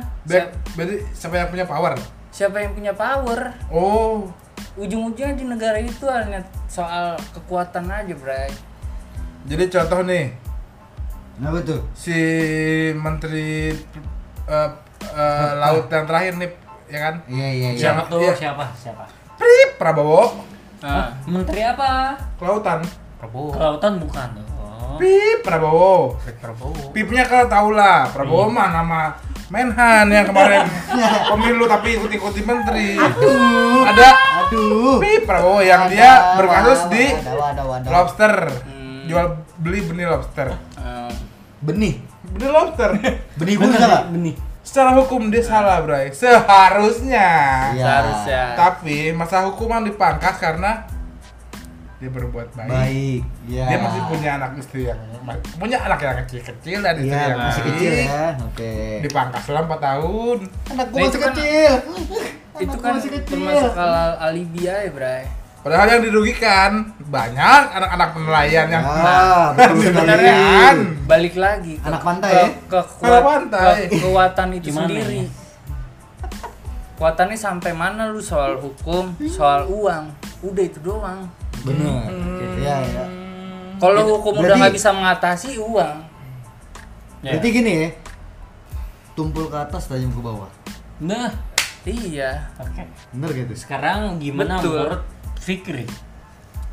Berarti 0.78 1.02
siapa 1.18 1.42
yang 1.42 1.50
punya 1.50 1.66
power? 1.66 1.98
Siapa 2.32 2.58
yang 2.58 2.72
punya 2.72 2.92
power? 2.92 3.52
Oh, 3.68 4.32
Ujung-ujungnya 4.74 5.36
di 5.36 5.44
negara 5.44 5.76
itu 5.76 6.08
hanya 6.08 6.40
soal 6.66 7.14
kekuatan 7.30 7.86
aja, 7.86 8.16
Bray. 8.16 8.48
jadi 9.44 9.68
contoh 9.68 10.06
nih 10.06 10.32
Kenapa 11.36 11.60
tuh? 11.62 11.82
si 11.92 12.16
menteri 12.94 13.74
eh, 14.46 14.70
eh, 15.04 15.52
laut 15.58 15.86
yang 15.88 16.06
terakhir 16.06 16.34
nih, 16.38 16.50
ya 16.88 17.00
kan? 17.02 17.16
Iya 17.26 17.48
iya 17.50 17.70
iya. 17.74 17.82
Siapa 17.82 18.02
tuh? 18.08 18.22
Iya. 18.22 18.34
Siapa? 18.34 18.66
Siapa? 18.74 19.04
Prip 19.36 19.70
Prabowo, 19.76 20.24
Nah, 20.82 21.10
Menteri 21.26 21.62
apa? 21.62 22.18
kelautan. 22.38 22.80
Prabowo 23.18 23.54
Kelautan 23.54 23.94
bukan 23.98 24.28
tuh. 24.34 24.46
Oh. 24.56 24.98
Pip 24.98 25.40
Prabowo. 25.42 26.18
Prabowo 26.38 26.90
Pipnya 26.90 27.26
kalau 27.26 27.46
tau 27.46 27.70
lah, 27.74 28.06
Prabowo 28.08 28.46
mah 28.48 28.70
nama 28.72 29.00
Menhan 29.52 30.08
yang 30.08 30.24
kemarin 30.24 30.64
pemilu 31.36 31.68
tapi 31.68 32.00
ikut-ikuti 32.00 32.40
menteri. 32.42 32.96
Ada 33.84 34.10
Aduh. 34.48 35.04
Pip 35.04 35.28
Prabowo 35.28 35.60
yang 35.60 35.92
dia 35.92 36.40
berkasus 36.40 36.88
di 36.88 37.12
lobster. 37.86 38.48
Hmm. 38.64 39.04
Jual 39.06 39.28
beli 39.60 39.84
benih 39.84 40.08
lobster. 40.08 40.56
eh, 40.56 41.12
Benih. 41.60 42.00
Benih 42.32 42.48
lobster. 42.50 42.96
Benih 43.40 43.56
pun 43.60 43.76
salah. 43.76 44.08
Benih. 44.08 44.40
Secara 44.62 44.96
hukum 44.96 45.28
dia 45.28 45.44
salah, 45.44 45.84
Bray. 45.84 46.14
Seharusnya. 46.14 47.28
Iya. 47.74 47.82
seharusnya. 47.82 48.42
Tapi 48.56 49.12
masa 49.12 49.44
hukuman 49.44 49.84
dipangkas 49.84 50.40
karena 50.40 50.88
dia 52.02 52.10
berbuat 52.10 52.50
baik. 52.52 52.66
Baik. 52.68 53.22
Iya. 53.46 53.66
Dia 53.68 53.78
masih 53.80 54.02
punya 54.10 54.30
anak 54.36 54.52
istri 54.58 54.82
yang 54.84 54.98
punya 55.54 55.78
anak 55.80 56.00
yang 56.02 56.18
kecil-kecil 56.20 56.78
dan 56.82 56.94
istri 56.98 57.14
Iya, 57.14 57.22
yang 57.24 57.38
masih 57.40 57.62
baik. 57.62 57.72
kecil 57.72 57.92
ya. 57.94 58.24
Oke. 58.42 58.74
Dipangkas 59.00 59.42
selama 59.46 59.66
4 59.72 59.80
tahun. 59.80 60.38
Anak 60.68 60.86
gua 60.88 60.98
Nah, 60.98 60.98
masih 60.98 61.06
itu 61.08 61.18
kan- 61.20 61.30
kecil. 61.32 61.72
itu 62.52 62.66
Anak 62.68 62.80
kan 62.80 62.92
masih 62.92 63.12
kecil. 63.12 63.38
termasuk 63.38 63.74
al 63.76 63.94
alibi 64.20 64.62
aja, 64.64 64.90
Bray. 64.90 65.24
Padahal 65.62 65.88
yang 65.88 66.02
dirugikan 66.02 66.72
banyak 67.00 67.62
anak-anak 67.72 68.10
nelayan 68.18 68.68
yang 68.68 68.82
Ah, 68.82 69.54
sebenarnya 69.86 70.34
Kan? 70.34 70.78
balik 71.06 71.38
lagi 71.38 71.78
ke, 71.78 71.86
Anak 71.86 72.02
pantai, 72.02 72.34
ke, 72.34 72.36
ya? 72.36 72.48
ke, 72.66 72.80
Anak 72.82 72.90
kuat- 72.98 73.24
pantai. 73.24 73.74
ke 73.86 73.94
kekuatan 73.94 74.48
itu 74.52 74.66
Gimana 74.68 74.90
sendiri. 74.90 75.18
ya? 75.22 75.28
Kuatannya 76.98 77.34
sampai 77.36 77.72
mana 77.74 78.10
lu 78.10 78.18
soal 78.18 78.58
hukum, 78.58 79.14
soal 79.28 79.66
uang, 79.66 80.10
udah 80.42 80.64
itu 80.64 80.78
doang. 80.80 81.30
Benar. 81.62 82.10
Iya, 82.58 82.76
iya. 82.84 83.06
Kalau 83.78 84.02
hukum 84.18 84.38
udah 84.38 84.54
Berarti- 84.54 84.62
nggak 84.62 84.76
bisa 84.78 84.90
mengatasi 84.92 85.50
uang, 85.58 85.98
Ya. 87.22 87.38
Berarti 87.38 87.50
gini 87.54 87.72
ya. 87.86 87.90
Tumpul 89.14 89.46
ke 89.46 89.58
atas, 89.58 89.86
tajam 89.86 90.10
ke 90.10 90.18
bawah. 90.18 90.50
Nah, 90.98 91.30
iya. 91.84 92.50
oke. 92.58 92.82
Bener 93.14 93.30
gitu. 93.36 93.54
Sekarang 93.54 94.18
gimana 94.18 94.58
Betul. 94.58 94.74
menurut 94.82 95.04
Fikri? 95.38 95.86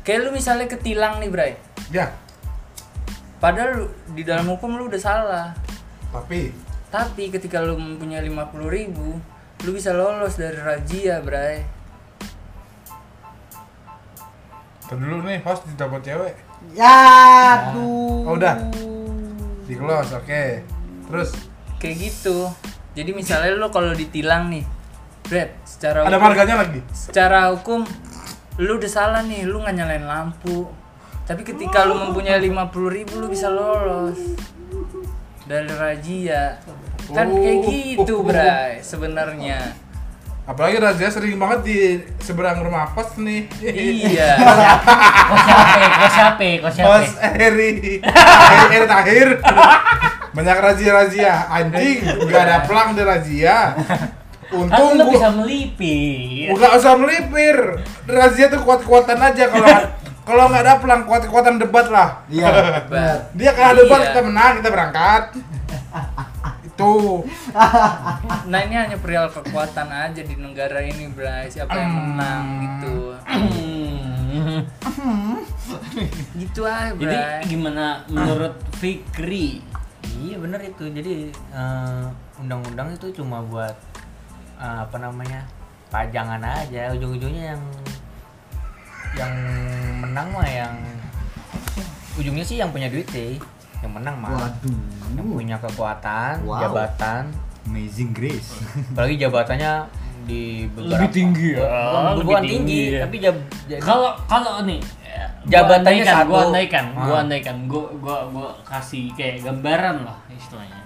Kayak 0.01 0.19
lu 0.25 0.29
misalnya 0.33 0.65
ketilang 0.65 1.21
nih, 1.21 1.29
Bray. 1.29 1.53
ya, 1.89 2.09
Padahal 3.37 3.71
lu- 3.79 3.93
di 4.11 4.25
dalam 4.25 4.49
hukum 4.49 4.73
lu 4.73 4.89
udah 4.89 4.99
salah. 4.99 5.47
tapi 6.09 6.49
Tapi 6.89 7.29
ketika 7.29 7.61
lu 7.61 7.77
mempunyai 7.77 8.25
50.000 8.25 8.65
ribu, 8.65 9.21
lu 9.61 9.69
bisa 9.69 9.93
lolos 9.93 10.33
dari 10.33 10.57
razia, 10.57 11.21
Bray. 11.21 11.61
Ntar 14.89 14.97
dulu 14.97 15.21
nih 15.21 15.37
host 15.45 15.69
dapat 15.77 16.01
cewek. 16.01 16.33
Ya, 16.73 16.97
aduh. 17.69 18.25
Oh, 18.25 18.33
udah. 18.33 18.57
Di 19.69 19.77
close, 19.77 20.17
oke. 20.17 20.43
Terus 21.05 21.29
Kayak 21.77 21.95
gitu. 22.09 22.49
Jadi 22.97 23.13
misalnya 23.13 23.53
lu 23.53 23.69
kalau 23.69 23.93
ditilang 23.93 24.49
nih, 24.49 24.65
Brad, 25.23 25.53
secara 25.61 26.03
ada 26.03 26.17
hukum, 26.17 26.25
marganya 26.25 26.55
lagi. 26.59 26.81
secara 26.89 27.53
hukum 27.53 27.85
lu 28.59 28.75
udah 28.75 28.91
salah 28.91 29.21
nih, 29.21 29.45
lu 29.45 29.61
nggak 29.61 29.77
nyalain 29.77 30.03
lampu. 30.03 30.67
Tapi 31.23 31.45
ketika 31.45 31.85
lu 31.85 31.93
mempunyai 31.95 32.41
50.000 32.41 32.49
ribu, 32.89 33.13
lu 33.21 33.29
bisa 33.29 33.47
lolos 33.47 34.17
dari 35.45 35.69
razia. 35.69 36.57
Kan 37.13 37.29
kayak 37.31 37.57
Oh. 37.61 37.69
gitu, 37.69 38.15
Bray, 38.25 38.81
sebenarnya. 38.81 39.77
Apalagi 40.49 40.81
Razia 40.81 41.13
sering 41.13 41.37
banget 41.37 41.59
di 41.61 41.77
seberang 42.17 42.65
rumah 42.65 42.89
kos 42.89 43.21
nih. 43.21 43.45
iya. 43.61 44.33
Kok 45.29 45.37
siapa? 45.37 45.77
Kok 45.77 46.09
siapa? 46.09 46.49
Kok 46.57 46.71
siapa? 46.73 46.89
Kos 46.89 47.09
Eri. 47.37 48.01
Eri 48.67 48.87
Tahir. 48.89 49.29
Banyak 50.29 50.57
razia-razia. 50.57 51.45
Anjing, 51.47 52.01
nggak 52.25 52.41
ada 52.41 52.57
pelang 52.65 52.97
di 52.97 53.03
razia. 53.05 53.77
Untung 54.49 54.97
gua 54.97 55.13
bisa 55.13 55.29
melipir. 55.29 56.49
Nggak 56.49 56.71
usah 56.75 56.93
melipir. 56.97 57.57
Razia 58.09 58.49
tuh 58.49 58.65
kuat-kuatan 58.65 59.21
aja 59.21 59.45
kalau 59.45 59.69
kalau 60.25 60.43
nggak 60.49 60.63
ada 60.65 60.73
pelang 60.81 61.05
kuat-kuatan 61.05 61.61
debat 61.61 61.85
lah. 61.89 62.25
Iya. 62.25 62.49
Dia 63.37 63.53
kalah 63.53 63.77
debat 63.77 64.01
Iya. 64.01 64.07
kita 64.09 64.21
menang 64.25 64.51
kita 64.57 64.69
berangkat. 64.73 65.23
Itu. 66.79 67.27
Nah 68.47 68.59
ini 68.63 68.75
hanya 68.79 68.95
perihal 68.95 69.27
kekuatan 69.27 69.91
aja 69.91 70.21
di 70.23 70.35
negara 70.39 70.79
ini, 70.79 71.11
Bray. 71.11 71.51
Siapa 71.51 71.75
yang 71.75 72.15
menang 72.15 72.45
gitu. 72.63 72.95
Hmm. 73.27 74.63
Gitu 76.39 76.61
aja, 76.63 76.95
Jadi 76.95 77.03
Bray. 77.03 77.43
gimana 77.51 78.07
menurut 78.07 78.55
Fikri? 78.79 79.59
Iya 80.23 80.39
bener 80.39 80.63
itu. 80.63 80.87
Jadi 80.87 81.27
eh, 81.31 82.03
undang-undang 82.39 82.95
itu 82.95 83.11
cuma 83.11 83.43
buat 83.43 83.75
eh, 84.55 84.77
apa 84.87 84.95
namanya 85.03 85.43
pajangan 85.91 86.39
aja. 86.39 86.95
Ujung-ujungnya 86.95 87.55
yang 87.55 87.63
yang 89.19 89.33
menang 89.99 90.31
mah 90.31 90.47
yang 90.47 90.75
ujungnya 92.15 92.45
sih 92.47 92.55
yang 92.55 92.71
punya 92.71 92.87
duit 92.87 93.07
sih. 93.11 93.35
Yang 93.79 93.91
menang 93.93 94.15
mah. 94.17 94.29
Waduh. 94.33 94.77
Yang 95.11 95.27
punya 95.27 95.55
kekuatan, 95.57 96.33
Wow. 96.43 96.59
jabatan. 96.59 97.23
Amazing 97.65 98.11
Grace. 98.11 98.59
Apalagi 98.91 99.15
jabatannya 99.17 99.71
di 100.21 100.67
beberapa 100.69 100.99
Lebih 100.99 101.09
tinggi 101.11 101.49
ya, 101.51 101.63
Bukan, 101.63 102.03
lebih 102.11 102.25
bukan 102.27 102.41
tinggi 102.41 102.53
tinggi, 102.53 102.81
ya. 102.91 103.01
tapi 103.01 103.15
jab, 103.17 103.35
Kalau 103.79 104.09
kalau 104.25 104.53
nih 104.61 104.79
eh, 105.01 105.25
gua 105.39 105.49
Jabatannya 105.49 106.01
andaikan, 106.01 106.17
satu. 106.17 106.29
Gua 106.29 106.41
andaikan, 106.43 106.85
gua 106.93 107.01
Ah. 107.09 107.23
andaikan, 107.23 107.55
gua 107.65 107.83
gua 107.95 108.17
gua 108.27 108.49
kasih 108.63 109.03
kayak 109.11 109.41
gambaran 109.41 109.95
lah 110.03 110.17
istilahnya. 110.29 110.81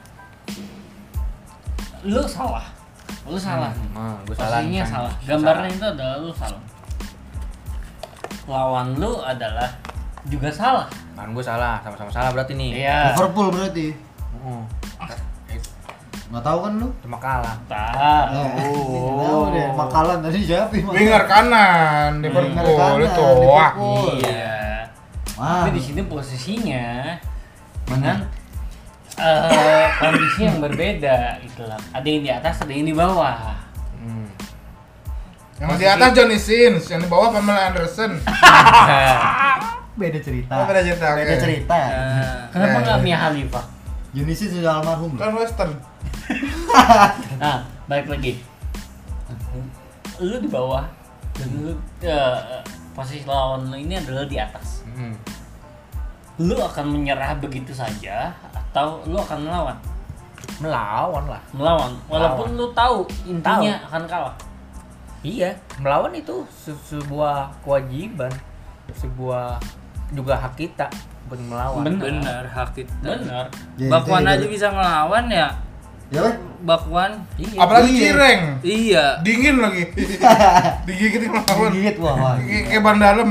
Lu 2.04 2.24
salah. 2.24 2.68
Lu 3.24 3.36
salah. 3.36 3.72
Hmm, 3.92 4.16
gua 4.24 4.36
salah 4.38 4.60
Posisinya 4.60 4.82
misalnya. 4.82 4.86
salah. 4.86 5.14
Gambarnya 5.26 5.70
itu 5.72 5.86
adalah 5.90 6.16
lu 6.18 6.32
salah. 6.32 6.62
Lawan 8.44 8.88
lu 8.96 9.12
adalah 9.20 9.70
juga 10.26 10.50
salah. 10.50 10.88
kan 11.14 11.30
gue 11.30 11.46
salah 11.46 11.80
sama-sama 11.84 12.12
salah 12.12 12.30
berarti 12.32 12.54
nih 12.56 12.84
Iya. 12.84 13.16
Liverpool 13.16 13.48
berarti. 13.52 13.88
Heeh. 13.94 14.62
Nggak 16.34 16.44
tahu 16.44 16.58
kan 16.66 16.74
lu? 16.82 16.90
cuma 17.06 17.18
kalah 17.22 17.56
Tahu. 17.70 17.94
Eh, 17.94 19.22
tahu 19.30 19.42
deh. 19.54 19.68
Makalan 19.78 20.18
tadi 20.26 20.40
siapa? 20.42 20.74
Winger 20.74 21.24
kanan 21.30 22.12
Liverpool 22.26 22.98
itu. 23.06 23.28
Wah. 23.46 23.72
Iya. 24.18 24.90
Wah. 25.38 25.62
Tapi 25.66 25.78
di 25.78 25.82
sini 25.82 26.02
posisinya 26.02 27.14
Mana? 27.86 27.98
dengan 28.02 28.18
eh, 29.22 29.86
kondisi 30.02 30.42
yang 30.42 30.58
berbeda 30.58 31.38
gitu 31.46 31.70
lah. 31.70 31.78
Ada 31.94 32.08
yang 32.10 32.22
di 32.26 32.32
atas, 32.34 32.56
ada 32.66 32.74
yang 32.74 32.88
di 32.90 32.96
bawah. 32.98 33.38
Hmm. 34.02 34.26
Yang 35.62 35.70
di 35.78 35.86
atas 35.86 36.10
Johnny 36.18 36.40
Sins, 36.42 36.90
yang 36.90 37.06
di 37.06 37.10
bawah 37.10 37.30
Pamela 37.30 37.70
Anderson. 37.70 38.18
Beda 39.94 40.18
cerita. 40.18 40.54
Oh, 40.56 40.66
beda 40.66 40.82
cerita. 40.82 41.08
Beda 41.14 41.36
cerita. 41.38 41.78
Nah, 41.78 42.50
Kenapa 42.50 42.78
Eh. 42.78 42.82
nggak 42.84 43.00
Mia 43.02 43.18
Khalifa? 43.20 43.62
Yunisi 44.12 44.46
sudah 44.48 44.80
almarhum. 44.80 45.14
Kan 45.16 45.34
Western. 45.34 45.74
Nah, 47.38 47.62
balik 47.90 48.08
lagi. 48.08 48.42
Lu 50.18 50.38
di 50.38 50.48
bawah 50.48 50.86
dan 51.34 51.50
lu 51.52 51.74
eh, 52.00 52.62
posisi 52.94 53.26
lawan 53.26 53.68
lu 53.68 53.76
ini 53.76 53.98
adalah 53.98 54.24
di 54.24 54.38
atas. 54.38 54.86
Hmm. 54.86 55.14
Lu 56.38 56.54
akan 56.56 56.86
menyerah 56.90 57.38
begitu 57.38 57.70
saja 57.70 58.34
atau 58.52 59.02
lu 59.06 59.18
akan 59.18 59.40
melawan? 59.44 59.78
melawan 60.62 61.26
lah 61.26 61.42
melawan 61.50 61.92
walaupun 62.06 62.54
lu 62.54 62.70
tahu 62.72 63.08
intinya 63.26 63.74
Tahu. 63.74 63.88
akan 63.90 64.04
kalah 64.06 64.36
iya 65.26 65.50
melawan 65.82 66.14
itu 66.14 66.46
se- 66.48 66.78
sebuah 66.86 67.50
kewajiban 67.66 68.30
sebuah 68.94 69.58
juga 70.14 70.34
hak 70.36 70.54
kita 70.56 70.88
buat 71.26 71.42
melawan 71.42 71.84
Bener. 71.84 72.02
benar 72.04 72.44
hak 72.46 72.70
kita 72.74 72.94
benar 73.02 73.46
Ya, 73.76 73.90
bakwan 73.90 74.22
itu 74.22 74.32
aja 74.32 74.46
bisa 74.48 74.68
ngelawan 74.70 75.26
ya 75.28 75.50
Ya 76.08 76.22
bakwan 76.62 77.26
iya 77.36 77.58
Apalagi 77.58 77.90
Iya. 77.90 78.02
cireng. 78.06 78.42
iya 78.62 79.06
Dingin 79.20 79.58
lagi. 79.58 79.82
Digigit 80.86 81.26
melawan. 81.26 81.74
Digigit 81.74 81.98
wah. 81.98 82.14
wah. 82.14 82.36
Kayak 82.38 82.64
kayak 82.70 82.82
ban 82.82 82.98
dalam. 83.02 83.30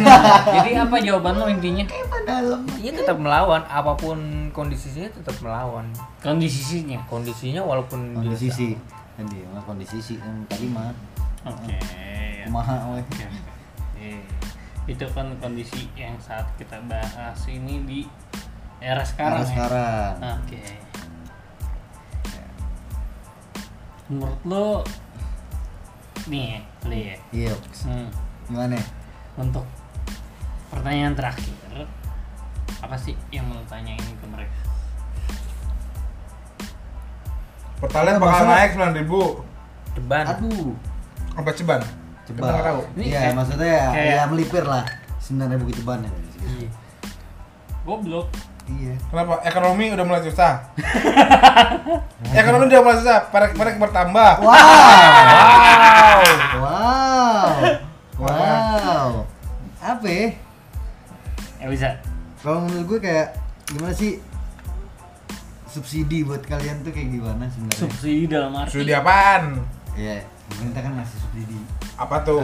jadi 0.56 0.70
apa 0.80 0.96
jawaban 0.98 1.34
lo 1.36 1.46
intinya 1.46 1.84
dalam. 2.24 2.64
iya 2.80 2.96
tetap 2.96 3.20
melawan 3.20 3.60
apa 3.68 3.92
pun 3.92 4.16
kondisinya 4.50 5.04
tetap 5.12 5.36
melawan 5.38 5.84
kondisinya 6.18 6.96
kondisinya 7.04 7.60
walaupun 7.60 8.16
Kondisi. 8.16 8.72
Tadi 9.14 9.44
mah 9.46 9.60
kondisi 9.62 10.00
sih 10.00 10.16
yang 10.16 10.48
tadi 10.48 10.66
mah. 10.66 10.96
oke 11.44 11.76
Kumaha 12.42 12.74
weh. 12.90 13.04
Eh, 13.20 13.28
itu 14.84 15.06
kan 15.16 15.32
kondisi 15.40 15.88
yang 15.96 16.12
saat 16.20 16.44
kita 16.60 16.76
bahas 16.84 17.40
ini 17.48 17.80
di 17.88 18.00
era 18.78 19.00
sekarang 19.00 19.40
Sekarang 19.40 19.48
ya. 19.48 19.48
sekarang. 19.48 20.14
Oke. 20.44 20.62
Menurut 24.04 24.40
lo 24.44 24.68
nih, 26.28 26.60
Li, 26.84 27.16
Iya. 27.32 27.56
hmm, 27.56 28.08
Gimana? 28.48 28.76
untuk 29.40 29.64
pertanyaan 30.68 31.16
terakhir, 31.16 31.88
apa 32.80 32.96
sih 33.00 33.16
yang 33.32 33.48
mau 33.48 33.60
tanyain 33.64 33.96
ke 33.96 34.26
mereka? 34.28 34.60
Pertalite 37.80 38.16
Nah, 38.16 38.22
bakal 38.22 38.44
naik 38.46 38.72
9000 38.76 39.44
ceban 39.94 40.24
Aduh. 40.28 40.72
Apa 41.34 41.50
ceban? 41.52 41.80
Tahu. 42.26 42.80
Ini 42.96 43.04
Iya, 43.04 43.18
kayak- 43.20 43.36
maksudnya 43.36 43.68
ya, 43.68 43.86
kayak- 43.92 44.16
ya 44.16 44.22
melipir 44.26 44.64
lah. 44.64 44.84
Sembilan 45.18 45.48
ribu 45.54 45.68
ceban 45.70 46.00
ya. 46.00 46.10
Iya. 46.40 46.68
Goblok. 47.84 48.28
Iya. 48.64 48.96
Kenapa? 49.04 49.44
Ekonomi 49.44 49.92
udah 49.92 50.04
mulai 50.04 50.22
susah. 50.22 50.52
Ekonomi 52.40 52.64
udah 52.66 52.80
mulai 52.80 52.96
susah. 52.98 53.28
Perek 53.28 53.52
perek 53.54 53.76
bertambah. 53.76 54.32
Wow. 54.40 56.20
Wow. 56.56 57.50
Wow. 58.16 59.08
Apa 59.78 60.06
ya? 60.06 60.26
Ya 61.60 61.66
bisa. 61.68 61.88
Kalau 62.40 62.64
menurut 62.64 62.84
gue 62.86 62.98
kayak 63.02 63.36
gimana 63.66 63.92
sih 63.92 64.20
subsidi 65.66 66.22
buat 66.22 66.40
kalian 66.40 66.80
tuh 66.80 66.92
kayak 66.92 67.08
gimana 67.10 67.44
sebenarnya? 67.48 67.80
Subsidi 67.80 68.24
dalam 68.26 68.52
arti. 68.54 68.70
Subsidi 68.70 68.92
apaan? 68.92 69.60
Iya, 69.92 70.22
pemerintah 70.46 70.80
kan 70.80 70.92
ngasih 70.94 71.18
subsidi. 71.20 71.58
Apa 71.96 72.16
tuh? 72.20 72.42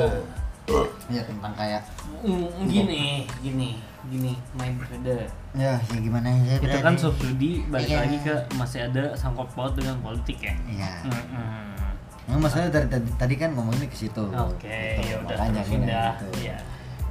Iya 1.07 1.23
tentang 1.25 1.51
kayak 1.53 1.83
Mm, 2.21 2.69
gini, 2.69 3.25
gini, 3.41 3.71
gini, 4.07 4.37
main 4.53 4.77
berbeda. 4.77 5.25
ya 5.53 5.73
ya 5.81 5.99
gimana 5.99 6.29
ya 6.29 6.61
Itu 6.61 6.69
beda 6.69 6.79
kan 6.81 6.95
subsidi 6.95 7.65
balik 7.67 7.89
Iya. 7.89 7.99
lagi 7.99 8.17
ke 8.21 8.35
masih 8.55 8.81
ada 8.85 9.05
sangkut 9.15 9.49
paut 9.51 9.73
dengan 9.73 9.97
politik 9.99 10.37
ya. 10.39 10.53
Iya. 10.69 10.93
Mm-mm. 11.03 11.81
Nah, 12.29 12.37
maksudnya 12.39 12.69
dari 12.69 12.87
tadi, 12.87 13.09
tadi 13.17 13.35
kan 13.35 13.51
ngomongnya 13.51 13.89
ke 13.89 13.97
situ. 13.97 14.21
Oke, 14.23 14.69
Gitu, 14.69 15.01
ya 15.09 15.17
udah 15.19 15.37
udah. 15.41 15.65
gitu. 15.65 16.27
Iya. 16.41 16.57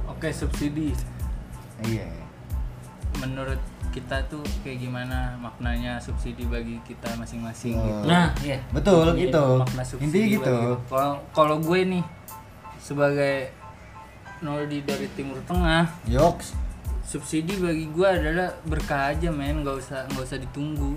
oke 0.06 0.28
subsidi 0.30 0.94
Iya. 1.82 2.06
menurut 3.18 3.58
kita 3.90 4.22
tuh 4.26 4.38
kayak 4.60 4.78
gimana 4.80 5.34
maknanya 5.36 5.98
subsidi 5.98 6.42
bagi 6.44 6.78
kita 6.80 7.10
masing-masing 7.14 7.74
Oh. 7.74 7.82
gitu 7.82 8.06
Nah, 8.06 8.30
iya. 8.40 8.58
Betul 8.70 9.14
Iya, 9.14 9.28
gitu. 9.28 9.44
makna 9.58 9.82
subsidi 9.82 10.06
Intinya 10.06 10.28
gitu. 10.32 10.56
Kalau 10.86 11.14
kalau 11.30 11.56
gue 11.58 11.80
nih 11.88 12.04
sebagai 12.76 13.50
Noldi 14.40 14.80
dari 14.80 15.04
Timur 15.12 15.36
Tengah, 15.44 15.84
Yoks. 16.06 16.56
subsidi 17.02 17.58
bagi 17.58 17.86
gue 17.86 18.08
adalah 18.08 18.48
berkah 18.64 19.10
aja 19.10 19.28
men, 19.28 19.60
nggak 19.60 19.76
usah 19.76 20.06
nggak 20.06 20.24
usah 20.24 20.38
ditunggu. 20.38 20.96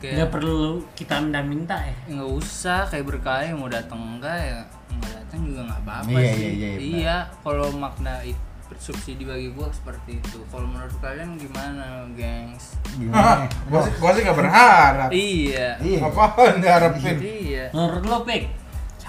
Nggak 0.00 0.16
Kayak 0.16 0.32
perlu 0.32 0.80
kita 0.94 1.20
minta-minta 1.20 1.76
ya. 1.76 1.92
nggak 2.08 2.30
usah 2.32 2.88
kayak 2.88 3.04
berkah 3.04 3.44
ya 3.44 3.52
mau 3.52 3.68
datang 3.68 4.00
enggak 4.16 4.32
ya 4.34 4.58
nggak 4.90 5.12
datang 5.14 5.40
juga 5.44 5.60
nggak 5.68 5.80
apa-apa 5.82 6.08
Iya, 6.10 6.30
sih. 6.30 6.40
iya, 6.40 6.50
iya, 6.50 6.68
benar. 6.72 6.88
Iya, 6.88 7.16
kalau 7.44 7.68
makna 7.74 8.14
it- 8.24 8.48
subsidi 8.78 9.26
bagi 9.26 9.50
gue 9.50 9.68
seperti 9.74 10.22
itu. 10.22 10.38
Kalau 10.52 10.70
menurut 10.70 10.94
kalian 11.02 11.34
gimana, 11.34 12.06
gengs? 12.14 12.78
Gimana? 12.94 13.50
gua 13.66 13.80
sih 13.82 13.92
gua 13.98 14.10
sih 14.14 14.22
nggak 14.22 14.38
berharap. 14.38 15.08
Iya. 15.10 15.68
Iya. 15.82 15.98
Apaan 16.06 16.62
diharapin? 16.62 17.16
Iya. 17.18 17.64
Menurut 17.74 18.04
lo, 18.06 18.18
Pik? 18.22 18.60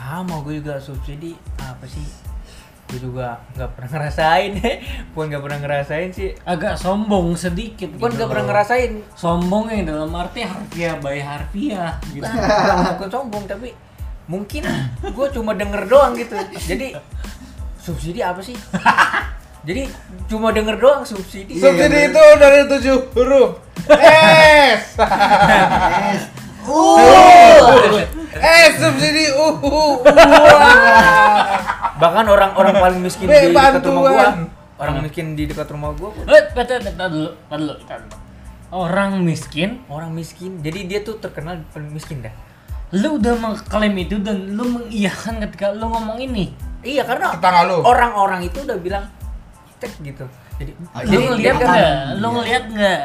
sama 0.02 0.42
gue 0.44 0.60
juga 0.60 0.76
subsidi 0.82 1.38
apa 1.62 1.86
sih 1.86 2.04
gue 2.92 3.00
juga 3.00 3.40
nggak 3.56 3.70
pernah 3.78 3.90
ngerasain 3.96 4.52
bukan 5.16 5.26
nggak 5.32 5.44
pernah 5.48 5.60
ngerasain 5.64 6.10
sih 6.12 6.30
Agak 6.44 6.76
sombong 6.76 7.40
sedikit. 7.40 7.88
bukan 7.96 8.12
gitu 8.12 8.18
nggak 8.20 8.30
pernah 8.36 8.46
ngerasain 8.52 8.92
Sombong 9.16 9.72
yang 9.72 9.88
dalam 9.88 10.12
arti 10.12 10.44
harfiah 10.44 11.00
by 11.00 11.22
harfiah 11.24 11.96
gitu. 12.12 12.28
bukan 13.00 13.10
sombong 13.14 13.44
tapi 13.48 13.72
mungkin 14.28 14.68
gue 15.00 15.28
cuma 15.32 15.56
denger 15.56 15.88
doang 15.88 16.18
gitu 16.20 16.36
jadi 16.60 17.00
subsidi 17.80 18.20
apa 18.20 18.44
sih 18.44 18.58
jadi 19.62 19.86
cuma 20.26 20.50
denger 20.50 20.76
doang 20.82 21.06
subsidi 21.06 21.62
Subsidi 21.62 21.94
iya, 21.94 22.10
itu 22.10 22.24
dari 22.42 22.60
tujuh 22.66 22.98
huruf. 23.14 23.62
S. 23.86 24.98
Yes. 24.98 26.22
Eh 28.42 28.68
subsidi 28.78 29.26
uh. 29.34 29.54
uh, 29.58 29.94
bahkan 31.98 32.26
orang-orang 32.26 32.74
paling 32.78 33.00
miskin 33.02 33.30
di 33.30 33.50
dekat 33.54 33.86
rumah 33.86 34.02
gua 34.10 34.30
orang 34.82 34.96
miskin 35.06 35.26
di 35.38 35.44
dekat 35.46 35.68
rumah 35.70 35.92
gua 35.94 36.10
Eh, 36.26 36.44
betul 36.54 36.82
dulu, 36.82 37.30
tar 37.46 37.60
dulu, 37.62 37.74
dulu. 37.78 38.18
Orang 38.72 39.28
miskin, 39.28 39.84
orang 39.92 40.16
miskin 40.16 40.64
jadi 40.64 40.88
dia 40.88 41.00
tuh 41.04 41.20
terkenal 41.20 41.60
paling 41.76 41.92
miskin 41.92 42.24
dah 42.24 42.34
lu 42.92 43.16
udah 43.16 43.40
mengklaim 43.40 43.96
itu 44.04 44.20
dan 44.20 44.52
lu 44.52 44.68
mengiyakan 44.68 45.40
ketika 45.48 45.72
lu 45.72 45.88
ngomong 45.88 46.20
ini. 46.20 46.52
iya 46.84 47.08
karena 47.08 47.32
Tetangga 47.32 47.64
lu. 47.72 47.88
orang-orang 47.88 48.44
itu 48.44 48.68
udah 48.68 48.76
bilang 48.84 49.06
tek 49.82 49.94
gitu 50.00 50.26
jadi 50.56 50.72
Lu 50.78 50.86
jadi 51.02 51.10
dia 51.10 51.28
ngeliat 51.28 51.56
kan 51.58 51.74
Iya. 51.74 51.92
ngeliat 52.16 52.64
nggak? 52.70 53.02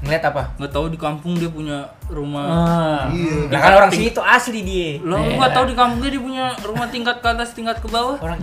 ngeliat 0.00 0.22
apa 0.24 0.42
Nggak 0.56 0.72
tahu 0.72 0.86
di 0.88 0.96
kampung 0.96 1.36
dia 1.36 1.46
punya 1.46 1.78
rumah. 2.08 2.46
Ah. 2.48 3.02
Iya. 3.12 3.46
Lah 3.46 3.60
kan 3.60 3.72
orang 3.76 3.92
situ 3.92 4.16
asli 4.18 4.60
dia. 4.60 4.96
Lo 4.98 5.20
Iya. 5.20 5.36
nggak 5.36 5.52
tahu 5.52 5.64
di 5.68 5.76
kampung 5.76 6.00
dia, 6.00 6.16
punya 6.16 6.46
rumah 6.58 6.88
tingkat 6.88 7.20
ke 7.20 7.28
atas, 7.28 7.52
tingkat 7.52 7.76
ke 7.78 7.86
bawah. 7.86 8.16
Orang 8.16 8.40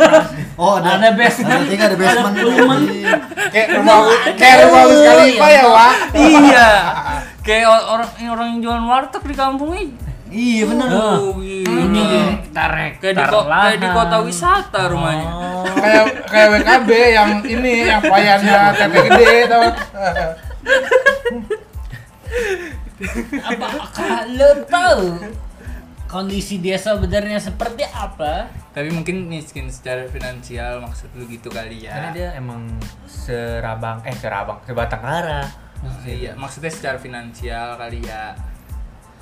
Oh, 0.62 0.78
ada 0.78 0.96
Ada 0.96 1.10
basement. 1.12 1.58
Ada 1.58 1.66
tinggal 1.66 1.88
ada 1.90 1.98
basement. 1.98 2.32
Ada 2.32 2.44
basement. 2.46 2.82
Iya. 2.86 3.12
Kayak 3.50 3.68
rumah 3.74 3.96
kayak 4.32 4.56
rumah 4.62 4.82
Wiz 4.86 5.00
Khalifa 5.02 5.46
ya, 5.48 5.62
Wak. 5.66 5.94
iya. 6.14 6.68
Kayak 7.42 7.64
or- 7.66 7.86
orang 7.90 8.08
orang 8.30 8.46
yang 8.48 8.60
jualan 8.62 8.84
warteg 8.86 9.22
di 9.26 9.34
kampungnya. 9.34 9.82
Iya 10.32 10.62
benar. 10.64 10.88
Oh, 10.96 11.36
gitu. 11.44 11.68
Ini 11.68 12.08
tarik 12.56 13.04
Kayak 13.04 13.14
di, 13.20 13.24
kayak 13.28 13.78
di 13.78 13.88
kota 13.92 14.16
wisata 14.24 14.80
rumahnya. 14.88 15.28
Kayak 15.76 16.04
kayak 16.26 16.48
WKB 16.56 16.90
yang 17.12 17.30
ini 17.44 17.74
yang 17.84 18.00
payannya 18.00 18.60
tete 18.80 18.98
gede 19.12 19.32
tau. 19.46 19.68
Apakah 23.44 24.24
lu 24.30 24.50
tahu 24.66 25.04
kondisi 26.08 26.60
dia 26.60 26.80
sebenarnya 26.80 27.40
seperti 27.40 27.84
apa? 27.92 28.48
Tapi 28.72 28.88
mungkin 28.88 29.28
miskin 29.28 29.68
secara 29.68 30.08
finansial 30.08 30.80
maksud 30.80 31.12
lu 31.12 31.28
gitu 31.28 31.52
kali 31.52 31.84
karena 31.84 32.08
ya. 32.08 32.16
dia 32.16 32.28
emang 32.40 32.72
serabang 33.04 34.00
eh 34.08 34.16
serabang 34.16 34.64
sebatang 34.64 35.02
kara. 35.04 35.44
Iya, 36.06 36.38
maksudnya 36.38 36.70
secara 36.70 36.96
finansial 36.96 37.74
kali 37.74 38.06
ya. 38.06 38.38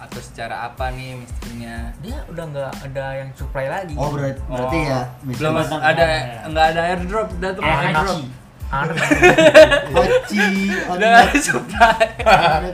Atau 0.00 0.16
secara 0.18 0.64
apa 0.64 0.88
nih 0.90 1.12
miskinnya? 1.14 1.92
Dia 2.00 2.24
udah 2.26 2.44
nggak 2.48 2.72
ada 2.88 3.04
yang 3.20 3.30
supply 3.36 3.68
lagi. 3.68 3.92
Oh, 3.94 4.08
berarti, 4.08 4.40
berarti 4.48 4.78
Oh. 4.80 4.88
ya 4.88 5.00
Belum 5.20 5.52
ada 5.60 6.04
nggak 6.48 6.66
ada 6.72 6.80
airdrop, 6.88 7.28
udah 7.36 7.50
tuh 7.52 7.62
Eh, 7.62 7.68
airdrop. 7.84 8.18
nggak 10.88 11.10
ada 11.12 11.36
supply. 11.36 12.00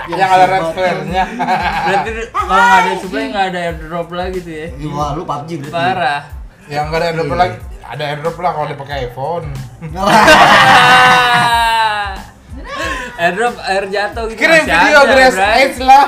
Yang 0.07 0.31
ada 0.31 0.45
red 0.47 0.67
flare-nya. 0.71 1.25
Berarti 1.27 2.11
kalau 2.33 2.47
nggak 2.47 2.79
ada 2.79 2.93
supply 3.01 3.25
nggak 3.27 3.47
ada 3.49 3.59
airdrop 3.67 4.09
lagi 4.13 4.39
tuh 4.39 4.55
ya. 4.55 4.67
Wah, 4.93 5.09
lu 5.13 5.23
PUBG 5.25 5.51
berarti. 5.61 5.75
Parah. 5.75 6.21
Yang 6.67 6.85
enggak 6.85 7.01
ada 7.01 7.07
airdrop 7.11 7.33
lagi. 7.35 7.57
Ada 7.87 8.03
airdrop 8.13 8.37
lah 8.39 8.51
kalau 8.53 8.69
dipakai 8.69 8.97
iPhone. 9.09 9.47
airdrop 13.17 13.57
air 13.65 13.85
jatuh 13.89 14.29
gitu 14.29 14.37
Kirim 14.37 14.69
video 14.69 15.01
ada, 15.01 15.13
Grace 15.17 15.81
lah. 15.81 16.05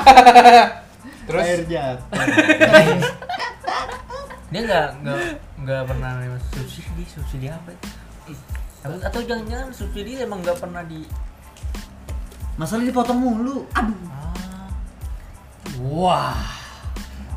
Terus 1.29 1.45
Air 1.45 1.61
jatuh. 1.69 2.09
dia 4.49 4.61
nggak 4.65 4.87
nggak 5.05 5.17
nggak 5.61 5.81
pernah 5.85 6.09
nerima 6.17 6.41
subsidi 6.49 7.05
subsidi 7.05 7.53
apa 7.53 7.69
itu? 7.69 7.87
atau, 8.81 8.97
atau 8.97 9.21
jangan-jangan 9.21 9.69
subsidi 9.69 10.25
emang 10.25 10.41
nggak 10.41 10.57
pernah 10.57 10.81
di 10.89 11.05
Masalah 12.59 12.83
dipotong 12.83 13.23
mulu. 13.23 13.63
Aduh. 13.71 13.95
ah, 14.11 14.67
Wah, 15.79 16.43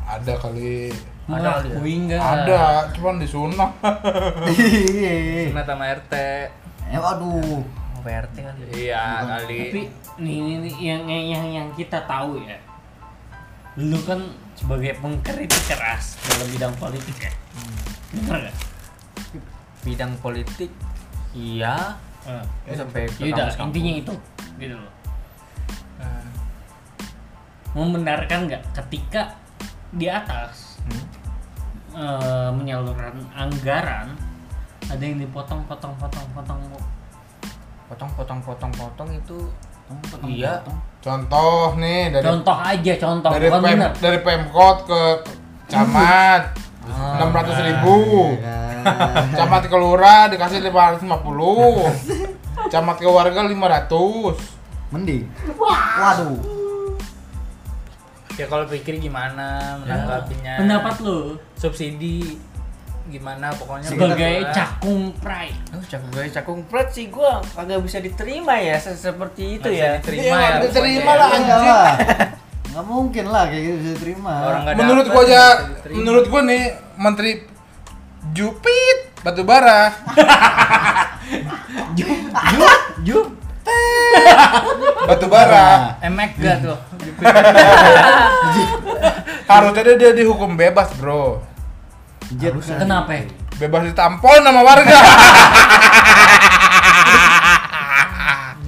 Ada 0.03 0.35
kali. 0.35 0.91
ada 1.31 1.63
akui 1.63 1.95
nggak? 2.11 2.19
Ada, 2.19 2.91
cuman 2.91 3.23
disunah. 3.23 3.71
Iya. 4.51 5.47
Sunat 5.47 5.63
sama 5.63 5.87
RT. 5.95 6.13
Eh 6.91 6.99
waduh. 6.99 7.63
Oh, 7.63 8.01
PRT 8.03 8.35
kan 8.35 8.51
Iya 8.75 9.23
kali. 9.23 9.59
Tapi 9.71 9.81
nih, 10.19 10.37
nih, 10.59 10.73
yang 10.83 11.01
yang 11.07 11.47
yang 11.55 11.67
kita 11.71 12.03
tahu 12.03 12.43
ya. 12.43 12.59
Lu 13.77 13.97
kan 14.05 14.21
sebagai 14.53 14.93
pengkritik 15.01 15.63
keras 15.65 16.17
dalam 16.29 16.47
bidang 16.51 16.73
politik 16.77 17.17
ya. 17.17 17.31
Bener 18.13 18.49
nggak? 18.49 18.57
bidang 19.83 20.15
politik 20.23 20.71
iya 21.35 21.99
Eh, 22.23 22.39
Itu 22.71 22.79
sampai 22.79 23.03
ke 23.03 23.27
Yaudah, 23.27 23.51
intinya 23.51 23.93
itu 23.99 24.13
gitu 24.55 24.75
loh. 24.79 24.91
Nah, 25.99 26.23
Membenarkan 27.75 28.47
nggak 28.47 28.63
ketika 28.71 29.35
di 29.91 30.07
atas 30.07 30.79
Hmm. 30.87 31.03
eh, 31.99 32.49
menyalurkan 32.55 33.27
anggaran 33.35 34.15
ada 34.87 35.03
yang 35.03 35.19
dipotong 35.19 35.67
potong 35.67 35.91
potong 35.99 36.23
potong 36.31 36.59
potong 37.91 38.11
potong 38.15 38.39
potong 38.39 38.71
potong 38.71 39.09
itu 39.11 39.37
potong, 40.07 40.31
Iya. 40.31 40.63
potong. 40.63 40.79
Contoh 41.03 41.75
nih 41.75 42.15
dari 42.15 42.23
contoh 42.23 42.55
aja 42.55 42.93
contoh. 42.95 43.31
dari 43.35 43.51
bukan 43.51 43.59
pem, 43.59 43.75
bener. 43.75 43.91
dari 43.99 44.19
Pemkot 44.23 44.77
ke 44.87 45.01
camat. 45.67 46.55
Enam 46.87 47.29
ratus 47.35 47.59
ribu. 47.59 47.95
Camat 49.35 49.67
ke 49.67 49.75
lurah 49.75 50.31
dikasih 50.31 50.63
lima 50.63 50.95
ratus 50.95 51.03
lima 51.03 51.19
puluh. 51.19 51.91
Camat 52.71 53.03
ke 53.03 53.07
warga 53.11 53.43
lima 53.43 53.67
ratus. 53.67 54.39
Mending. 54.95 55.27
Waduh. 55.59 56.39
ya 58.33 58.49
kalau 58.49 58.65
pikir 58.65 58.97
gimana 58.97 59.77
menanggapinya? 59.85 60.57
pendapat 60.57 60.95
lu? 61.05 61.37
Subsidi 61.53 62.41
gimana 63.03 63.51
pokoknya 63.51 63.83
sebagai 63.85 64.47
cakung 64.49 65.11
pride. 65.13 65.59
Oh 65.71 65.83
cakung 65.83 66.09
gue 66.09 66.23
cakung 66.29 66.59
plat 66.63 66.87
sih 66.87 67.11
gua 67.11 67.43
kagak 67.43 67.83
bisa 67.83 67.99
diterima 67.99 68.55
ya 68.55 68.79
se- 68.79 68.95
seperti 68.95 69.59
itu 69.59 69.67
Nggak 69.67 69.75
ya. 69.75 69.83
bisa 69.83 69.97
diterima 69.99 70.23
Iya, 70.23 70.31
ya 70.31 70.47
nggak 70.47 70.61
diterima 70.63 71.11
lah. 71.13 71.29
Enggak 71.29 71.59
lah. 71.59 71.91
Enggak 72.63 72.85
mungkin 72.85 73.25
lah 73.27 73.43
kayak 73.45 73.59
gitu 73.61 73.75
bisa 73.77 73.91
diterima. 73.93 74.33
orang 74.41 74.61
nggak 74.63 74.75
menurut 74.79 75.05
gua 75.05 75.21
aja 75.21 75.43
nggak 75.59 75.93
menurut 75.93 76.25
gua 76.27 76.41
nih 76.43 76.63
menteri 76.95 77.31
Jupit 78.31 78.99
batubara. 79.19 79.81
Jup 83.03 83.27
batubara. 85.03 85.99
Emek 85.99 86.31
gak 86.37 86.57
tuh? 86.61 86.77
Harusnya 89.45 89.93
dia 89.93 90.11
dihukum 90.13 90.55
bebas 90.55 90.87
bro 90.95 91.43
Jet. 92.39 92.53
kenapa 92.57 93.13
bebas 93.61 93.85
ditampol 93.89 94.41
sama 94.41 94.61
warga. 94.65 94.97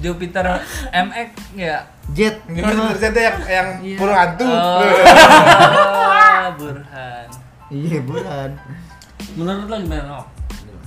Jupiter 0.02 0.62
MX 0.94 1.30
ya? 1.58 1.82
Jet. 2.14 2.38
gimana? 2.46 2.94
Ternyata 2.94 3.18
yang 3.18 3.36
yang 3.50 3.68
burung 3.98 4.14
hantu 4.14 4.46
oh, 4.46 4.82
Burhan. 6.56 7.26
Iya, 7.66 7.98
bukan. 8.06 8.50
menurut 9.36 9.66
lo 9.68 9.76
gimana 9.82 10.04
Nok? 10.06 10.26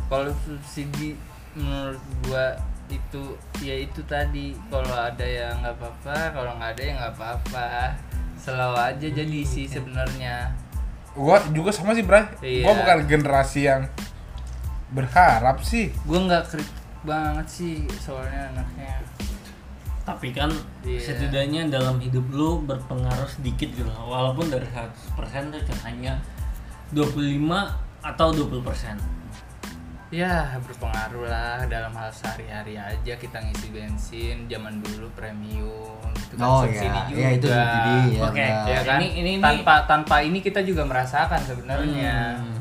kalau 0.10 0.32
subsidi 0.42 1.14
menurut 1.54 2.02
gua 2.26 2.58
itu 2.90 3.38
ya 3.62 3.76
itu 3.78 4.02
tadi. 4.08 4.56
Kalau 4.72 4.96
ada 4.96 5.22
ya 5.22 5.54
nggak 5.60 5.76
apa-apa 5.78 6.34
kalau 6.34 6.52
nggak 6.58 6.72
ada 6.74 6.82
ya 6.82 6.92
nggak 6.98 7.14
apa-apa. 7.20 7.94
Selalu 8.40 8.78
aja 8.80 9.08
jadi 9.12 9.40
sih 9.44 9.68
sebenarnya 9.68 10.56
gua 11.14 11.42
juga 11.50 11.72
sama 11.72 11.94
sih 11.94 12.04
Bray 12.04 12.26
Iya. 12.42 12.64
gua 12.66 12.74
bukan 12.78 12.98
generasi 13.06 13.66
yang 13.66 13.86
berharap 14.90 15.62
sih 15.62 15.94
gua 16.04 16.20
nggak 16.26 16.44
kritik 16.50 16.78
banget 17.02 17.48
sih 17.48 17.76
soalnya 17.98 18.52
anaknya 18.52 19.00
tapi 20.04 20.34
kan 20.34 20.50
Iya. 20.82 21.00
setidaknya 21.00 21.70
dalam 21.70 22.02
hidup 22.02 22.26
lu 22.34 22.66
berpengaruh 22.66 23.30
sedikit 23.30 23.70
gitu 23.70 23.86
loh. 23.86 24.10
walaupun 24.10 24.50
dari 24.50 24.66
100% 24.66 25.54
itu 25.54 25.74
hanya 25.86 26.18
25 26.90 27.70
atau 28.02 28.28
20% 28.34 29.19
ya 30.10 30.58
berpengaruh 30.60 31.30
lah 31.30 31.70
dalam 31.70 31.94
hal 31.94 32.10
sehari-hari 32.10 32.74
aja 32.74 33.14
kita 33.14 33.38
ngisi 33.40 33.70
bensin 33.70 34.50
zaman 34.50 34.82
dulu 34.82 35.06
premium 35.14 36.02
itu 36.18 36.34
kan 36.34 36.44
Oh, 36.44 36.66
subsidi 36.66 36.90
iya. 36.90 37.02
juga 37.06 37.14
Iya, 37.16 37.30
itu 37.30 37.48
subsidi, 37.48 37.94
ya, 38.10 38.22
Oke, 38.26 38.42
benar. 38.42 38.66
ya 38.66 38.80
kan 38.84 39.00
Ini- 39.00 39.14
ini- 39.14 39.34
ini- 39.38 39.44
tanpa 39.44 39.76
tanpa 39.86 40.16
ini 40.20 40.40
kita 40.40 40.60
juga 40.62 40.82
merasakan 40.84 41.42
sebenarnya 41.44 42.16
Hmm. 42.36 42.58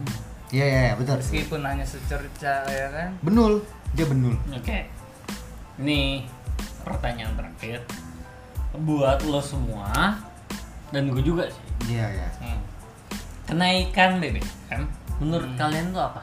Iya, 0.49 0.65
iya, 0.65 0.81
iya, 0.83 0.93
betul. 0.95 1.17
meskipun 1.19 1.61
hanya 1.63 1.85
secerca 1.85 2.65
ya 2.65 2.89
kan 2.89 3.11
Benul. 3.21 3.65
Dia 3.91 4.05
benul. 4.05 4.37
Oke. 4.51 4.85
Ini 5.79 6.29
pertanyaan 6.83 7.33
terakhir 7.35 7.81
buat 8.75 9.25
lo 9.25 9.41
semua 9.41 9.89
dan 10.89 11.09
gue 11.09 11.21
juga 11.21 11.49
sih. 11.49 11.65
Iya, 11.89 12.07
iya. 12.11 12.29
Hmm. 12.39 12.61
Kenaikan 13.45 14.21
BBM 14.21 14.85
menurut 15.19 15.49
kalian 15.55 15.89
tuh 15.91 16.03
apa? 16.03 16.21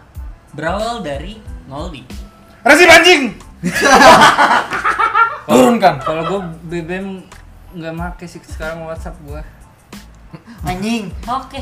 Berawal 0.56 1.04
dari 1.04 1.38
Noldi. 1.68 2.02
Resi 2.66 2.88
anjing 2.90 3.24
turunkan 5.50 6.02
kalau 6.02 6.24
gue 6.26 6.40
BBM 6.70 7.22
nggak 7.78 7.94
make 7.94 8.26
sih 8.26 8.42
sekarang 8.42 8.86
WhatsApp 8.88 9.18
gue 9.22 9.42
Anjing. 10.66 11.14
Oke. 11.30 11.62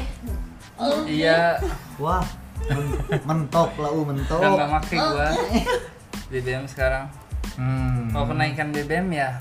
iya 1.06 1.60
Wah. 2.00 2.24
men- 2.72 3.22
mentok 3.28 3.76
lah, 3.76 3.91
uh, 3.91 4.06
mentok. 4.08 4.39
udah 4.39 4.52
nggak 4.56 4.70
make 4.72 4.96
gue 4.96 5.28
BBM 6.32 6.64
sekarang 6.66 7.12
hmm. 7.60 8.16
kalau 8.16 8.26
kenaikan 8.32 8.72
BBM 8.72 9.12
ya 9.12 9.36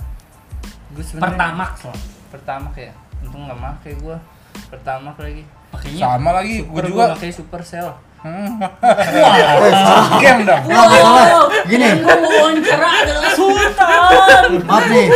gue 0.92 1.04
sebenarnya 1.06 1.38
Pertamax 1.38 1.72
loh. 1.86 1.98
pertama 2.34 2.66
kayak 2.74 2.94
untung 3.22 3.46
nggak 3.46 3.58
make 3.62 3.90
gue 3.94 4.16
pertama 4.68 5.14
lagi 5.16 5.44
Pakainya 5.72 6.02
sama 6.04 6.30
lagi 6.36 6.66
gua 6.68 6.84
Super 6.84 6.84
juga 6.90 7.04
pakai 7.16 7.30
Supercell 7.32 7.88
Game 10.16 10.40
dong. 10.44 10.62
Gini, 11.64 11.86
Yang 11.98 12.22
wawancara 12.22 12.88
adalah 13.02 13.30
Sultan. 13.34 14.48
maaf 14.62 14.84
nih. 14.86 15.08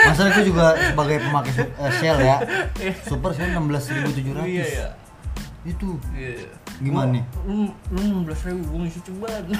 Masalah 0.00 0.30
gue 0.32 0.44
juga 0.46 0.66
sebagai 0.74 1.16
pemakai 1.20 1.52
eh, 1.58 1.92
Shell 1.92 2.18
ya. 2.18 2.36
Super 3.02 3.30
Shell 3.32 3.50
16.700. 3.52 4.46
iya 4.46 4.64
ya 4.64 4.88
Itu 5.64 5.98
iya 6.12 6.48
gimana 6.78 7.10
nih? 7.10 7.24
lu 7.42 7.66
lu 7.90 7.98
enam 7.98 8.22
belas 8.22 8.38
ribu 8.40 8.62
gue 8.64 8.86
ngisi 8.86 9.02
cobaan 9.02 9.50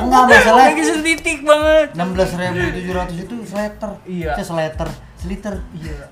Enggak 0.00 0.22
masalah. 0.24 0.64
lagi 0.66 0.80
setitik 0.82 1.44
banget 1.44 1.92
16.700 1.92 3.20
itu 3.20 3.34
seliter. 3.44 3.90
Iya. 4.02 4.32
Seliter, 4.40 4.88
seliter. 5.14 5.54
iya 5.76 6.08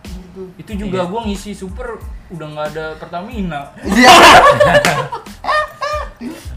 itu. 0.57 0.71
Juga 0.77 1.05
gua 1.07 1.21
ngisi 1.29 1.53
super 1.53 2.01
udah 2.33 2.47
nggak 2.57 2.67
ada 2.77 2.87
Pertamina. 2.97 3.61
Iya. 3.85 4.13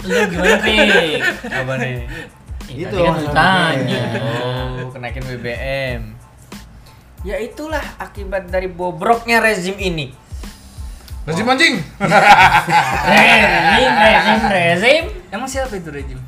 Lu 0.06 0.22
gimana, 0.30 0.62
Pik? 0.62 1.18
apa 1.50 1.74
nih? 1.82 2.06
Eh, 2.70 2.86
Itu 2.86 2.98
kan 3.02 3.26
tanya. 3.34 4.02
oh 4.86 4.94
kenaikin 4.94 5.26
BBM 5.26 6.14
ya 7.26 7.42
itulah 7.42 7.82
akibat 7.98 8.54
dari 8.54 8.70
bobroknya 8.70 9.42
rezim 9.42 9.74
ini. 9.82 10.14
Resi 11.26 11.42
anjing. 11.42 11.82
Rezim, 13.10 13.92
rezim, 13.98 14.40
rezim. 14.46 15.04
emang 15.34 15.50
siapa 15.50 15.74
itu 15.74 15.90
rejim 15.90 16.22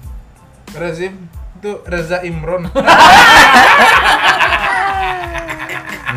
Rezim 0.74 1.14
itu 1.62 1.72
Reza 1.86 2.26
Imron 2.26 2.66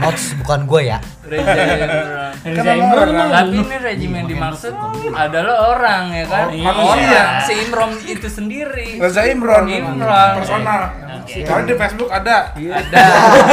Notes 0.01 0.24
bukan 0.34 0.61
gue 0.64 0.82
ya. 0.86 0.98
Reza 1.22 1.53
Imran 1.55 2.32
Reza 2.42 2.72
Imron 2.72 3.09
mah 3.11 3.28
tapi 3.30 3.57
ini 3.59 3.76
rejim 3.78 4.11
yang 4.12 4.26
dimaksud 4.26 4.72
adalah 5.12 5.57
orang 5.70 6.03
ya 6.11 6.24
kan 6.24 6.46
Oh, 6.46 6.57
manusia. 6.57 7.20
Orang. 7.20 7.28
si 7.40 7.53
Imron 7.61 7.90
itu 8.03 8.26
sendiri 8.26 8.88
Reza 8.96 9.22
Imron 9.24 9.64
Imron. 9.66 10.30
personal 10.34 10.80
Oke. 11.20 11.44
Soalnya 11.44 11.66
di 11.66 11.74
Facebook 11.76 12.11
ada 12.11 12.36
ada 12.51 13.03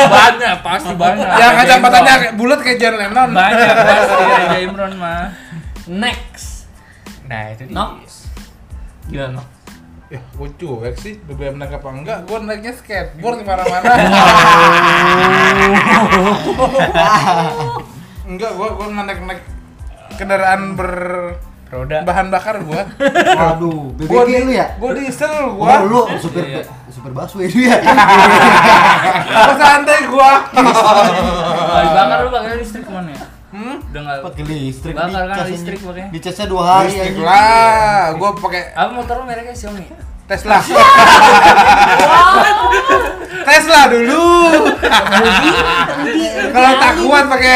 banyak 0.07 0.55
pasti 0.61 0.93
banyak 0.93 1.27
yang 1.27 1.53
Imron. 1.53 2.03
kayak 2.17 2.33
bulat 2.33 2.59
kayak 2.59 2.77
John 2.77 2.95
Lennon 2.95 3.29
banyak 3.29 3.67
pasti 3.87 4.13
Reza 4.23 4.57
Imron 4.61 4.91
mah 4.95 5.25
Next. 5.85 6.65
nah 7.23 7.47
itu 7.49 7.63
dia 7.63 7.75
Nox. 7.75 8.27
Gimana? 9.05 9.39
Nox? 9.39 9.47
Eh, 10.07 10.15
ya 10.15 10.21
gue 10.23 10.49
cuek 10.55 10.95
sih? 11.03 11.19
BBM 11.19 11.59
naik 11.59 11.83
apa 11.83 11.89
enggak? 11.91 12.23
Gue 12.31 12.39
naiknya 12.39 12.71
skateboard 12.79 13.39
ke 13.43 13.47
mana-mana 13.47 13.91
enggak 18.27 18.51
gue 18.55 18.67
gue 18.67 18.87
naik 18.91 19.19
naik 19.23 19.41
kendaraan 20.19 20.75
ber 20.75 20.91
roda. 21.71 22.03
bahan 22.07 22.27
bakar 22.31 22.59
gue 22.63 22.81
waduh 23.35 23.91
gue 23.99 24.07
gua 24.07 24.23
di, 24.27 24.35
lu 24.43 24.51
ya? 24.51 24.75
gue 24.79 24.91
diesel 24.99 25.31
oh, 25.31 25.63
gua. 25.63 25.83
oh, 25.83 25.87
lu 25.87 26.01
super 26.19 26.43
iya. 26.43 26.63
super 26.91 27.11
basu 27.11 27.43
itu 27.43 27.67
ya? 27.67 27.79
Gua 29.47 29.55
santai 29.59 30.07
gue 30.07 30.31
bahan 30.55 31.91
bakar 31.95 32.17
lu 32.23 32.29
bang. 32.31 32.43
Di 32.57 32.67
udah 33.87 34.01
nggak 34.03 34.19
pakai 34.19 34.43
listrik 34.43 34.95
Bakar 34.99 35.23
kan 35.31 35.47
listrik 35.47 35.79
makanya. 35.79 36.11
dicasnya 36.11 36.45
dua 36.51 36.63
hari 36.67 36.91
Listrik 36.91 37.15
anjing. 37.15 37.23
lah, 37.23 38.11
gua 38.19 38.29
pakai 38.35 38.61
apa 38.75 38.91
motor 38.91 39.15
lu 39.19 39.23
mereknya 39.23 39.55
Xiaomi 39.55 39.87
Tesla. 40.27 40.59
Tesla 43.47 43.87
dulu. 43.87 44.27
Kalau 46.51 46.71
tak 46.83 46.93
kuat 46.99 47.23
pakai 47.31 47.47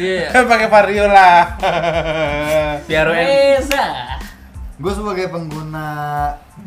iya 0.00 0.40
pakai 0.48 0.68
Vario 0.72 1.04
lah. 1.04 1.52
Reza. 2.88 4.16
gue 4.76 4.92
sebagai 4.92 5.32
pengguna 5.32 5.88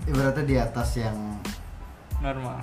ibaratnya 0.09 0.45
di 0.45 0.57
atas 0.57 0.97
yang 0.97 1.17
normal 2.21 2.57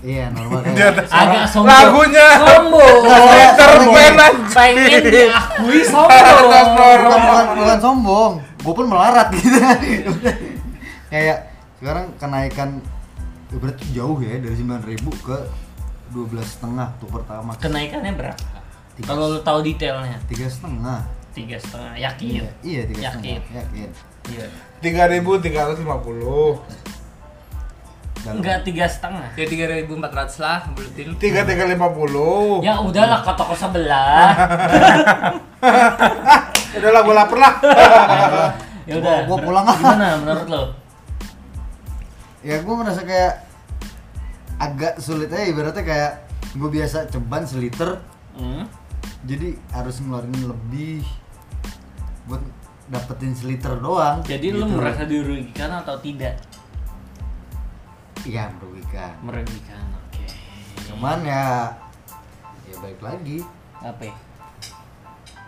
iya 0.00 0.32
normal 0.32 0.60
Di 0.62 0.72
kayak 0.72 0.92
atas 0.96 1.08
Agak 1.12 1.44
sombong. 1.46 1.68
Lagunya 1.68 2.26
Sombong. 2.34 2.98
Peter 3.04 3.70
Pengen 4.50 5.02
diakui 5.04 5.80
sombong. 5.82 6.24
bukan, 6.40 6.66
normal. 6.72 7.18
bukan, 7.20 7.44
bukan 7.56 7.78
sombong 7.78 8.32
gue 8.60 8.74
pun 8.74 8.86
melarat 8.86 9.28
gitu 9.32 9.56
kayak 11.12 11.38
sekarang 11.76 12.06
kenaikan 12.16 12.68
ibaratnya 13.48 13.88
jauh 13.90 14.18
ya 14.18 14.36
dari 14.36 14.52
9000 14.54 15.00
ke 15.00 15.36
12 16.10 16.28
setengah 16.42 16.88
tuh 16.96 17.08
pertama 17.08 17.56
Kenaikannya 17.56 18.12
berapa? 18.12 18.46
Tiga. 18.92 19.06
Kalau 19.06 19.30
lu 19.30 19.40
tahu 19.40 19.62
detailnya, 19.62 20.18
tiga 20.26 20.44
setengah 20.44 21.00
tiga 21.30 21.56
setengah. 21.56 21.94
Yakin? 21.96 22.30
iya 22.36 22.48
iya 22.60 22.82
tiga 22.84 23.00
Yakin. 23.06 23.38
setengah 23.38 23.64
yakin 23.64 23.90
Iya. 24.28 24.46
Tiga 24.78 25.02
ribu 25.06 25.38
tiga 25.38 25.64
ratus 25.64 25.80
lima 25.80 25.96
puluh. 25.96 26.60
Enggak 28.22 28.60
tiga 28.62 28.84
setengah. 28.84 29.32
ya 29.32 29.46
3400 29.46 29.88
lah 30.38 30.58
buletin 30.70 31.16
Tiga 31.16 31.40
tiga 31.42 31.64
lima 31.64 31.88
puluh. 31.88 32.60
Ya 32.60 32.76
udahlah 32.76 33.20
ke 33.20 33.32
toko 33.32 33.54
sebelah. 33.54 34.28
Udahlah 36.70 37.00
gue 37.02 37.14
lapar 37.14 37.38
lah. 37.38 37.54
ya 38.88 38.94
udah. 38.96 39.16
Gua- 39.24 39.26
gua 39.26 39.38
pulang 39.42 39.66
ah. 39.66 39.74
Gimana 39.74 40.06
menurut 40.18 40.48
lo? 40.48 40.62
ya 42.40 42.56
gue 42.56 42.72
merasa 42.72 43.04
kayak 43.04 43.44
agak 44.56 44.96
sulit 44.96 45.28
aja 45.28 45.44
ibaratnya 45.44 45.84
kayak 45.84 46.12
gue 46.54 46.70
biasa 46.70 47.04
ceban 47.06 47.44
seliter 47.44 48.00
Hmm? 48.30 48.64
jadi 49.20 49.52
harus 49.70 50.00
ngeluarin 50.00 50.48
lebih 50.48 51.04
buat 52.24 52.40
dapetin 52.86 53.34
seliter 53.34 53.76
doang 53.76 54.24
Jadi 54.24 54.48
lu 54.50 54.64
Gitu. 54.64 54.72
merasa 54.72 55.04
dirugikan 55.04 55.68
atau 55.76 56.00
tidak? 56.00 56.40
Iya 58.22 58.44
merugikan 58.52 59.12
Merugikan. 59.20 59.84
Oke. 60.02 60.24
cuman 60.84 61.18
ya 61.22 61.72
ya 62.62 62.74
baik 62.78 63.00
lagi 63.00 63.38
Apa? 63.78 64.02
ya? 64.04 64.14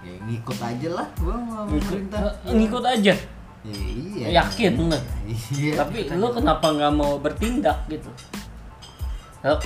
ya 0.03 0.15
ngikut 0.21 0.59
aja 0.59 0.89
lah 0.93 1.07
gua 1.17 1.37
Ngikut, 1.69 1.83
pemerintah 2.03 2.21
eh, 2.43 2.53
ngikut 2.53 2.85
aja. 2.85 3.15
ya, 3.63 3.77
iya 3.79 4.27
Yakin 4.39 4.73
lu? 4.81 4.99
iya 5.53 5.73
Tapi 5.79 6.11
lu 6.11 6.27
kenapa 6.31 6.67
nggak 6.69 6.93
mau 6.93 7.17
bertindak 7.17 7.79
gitu? 7.87 8.11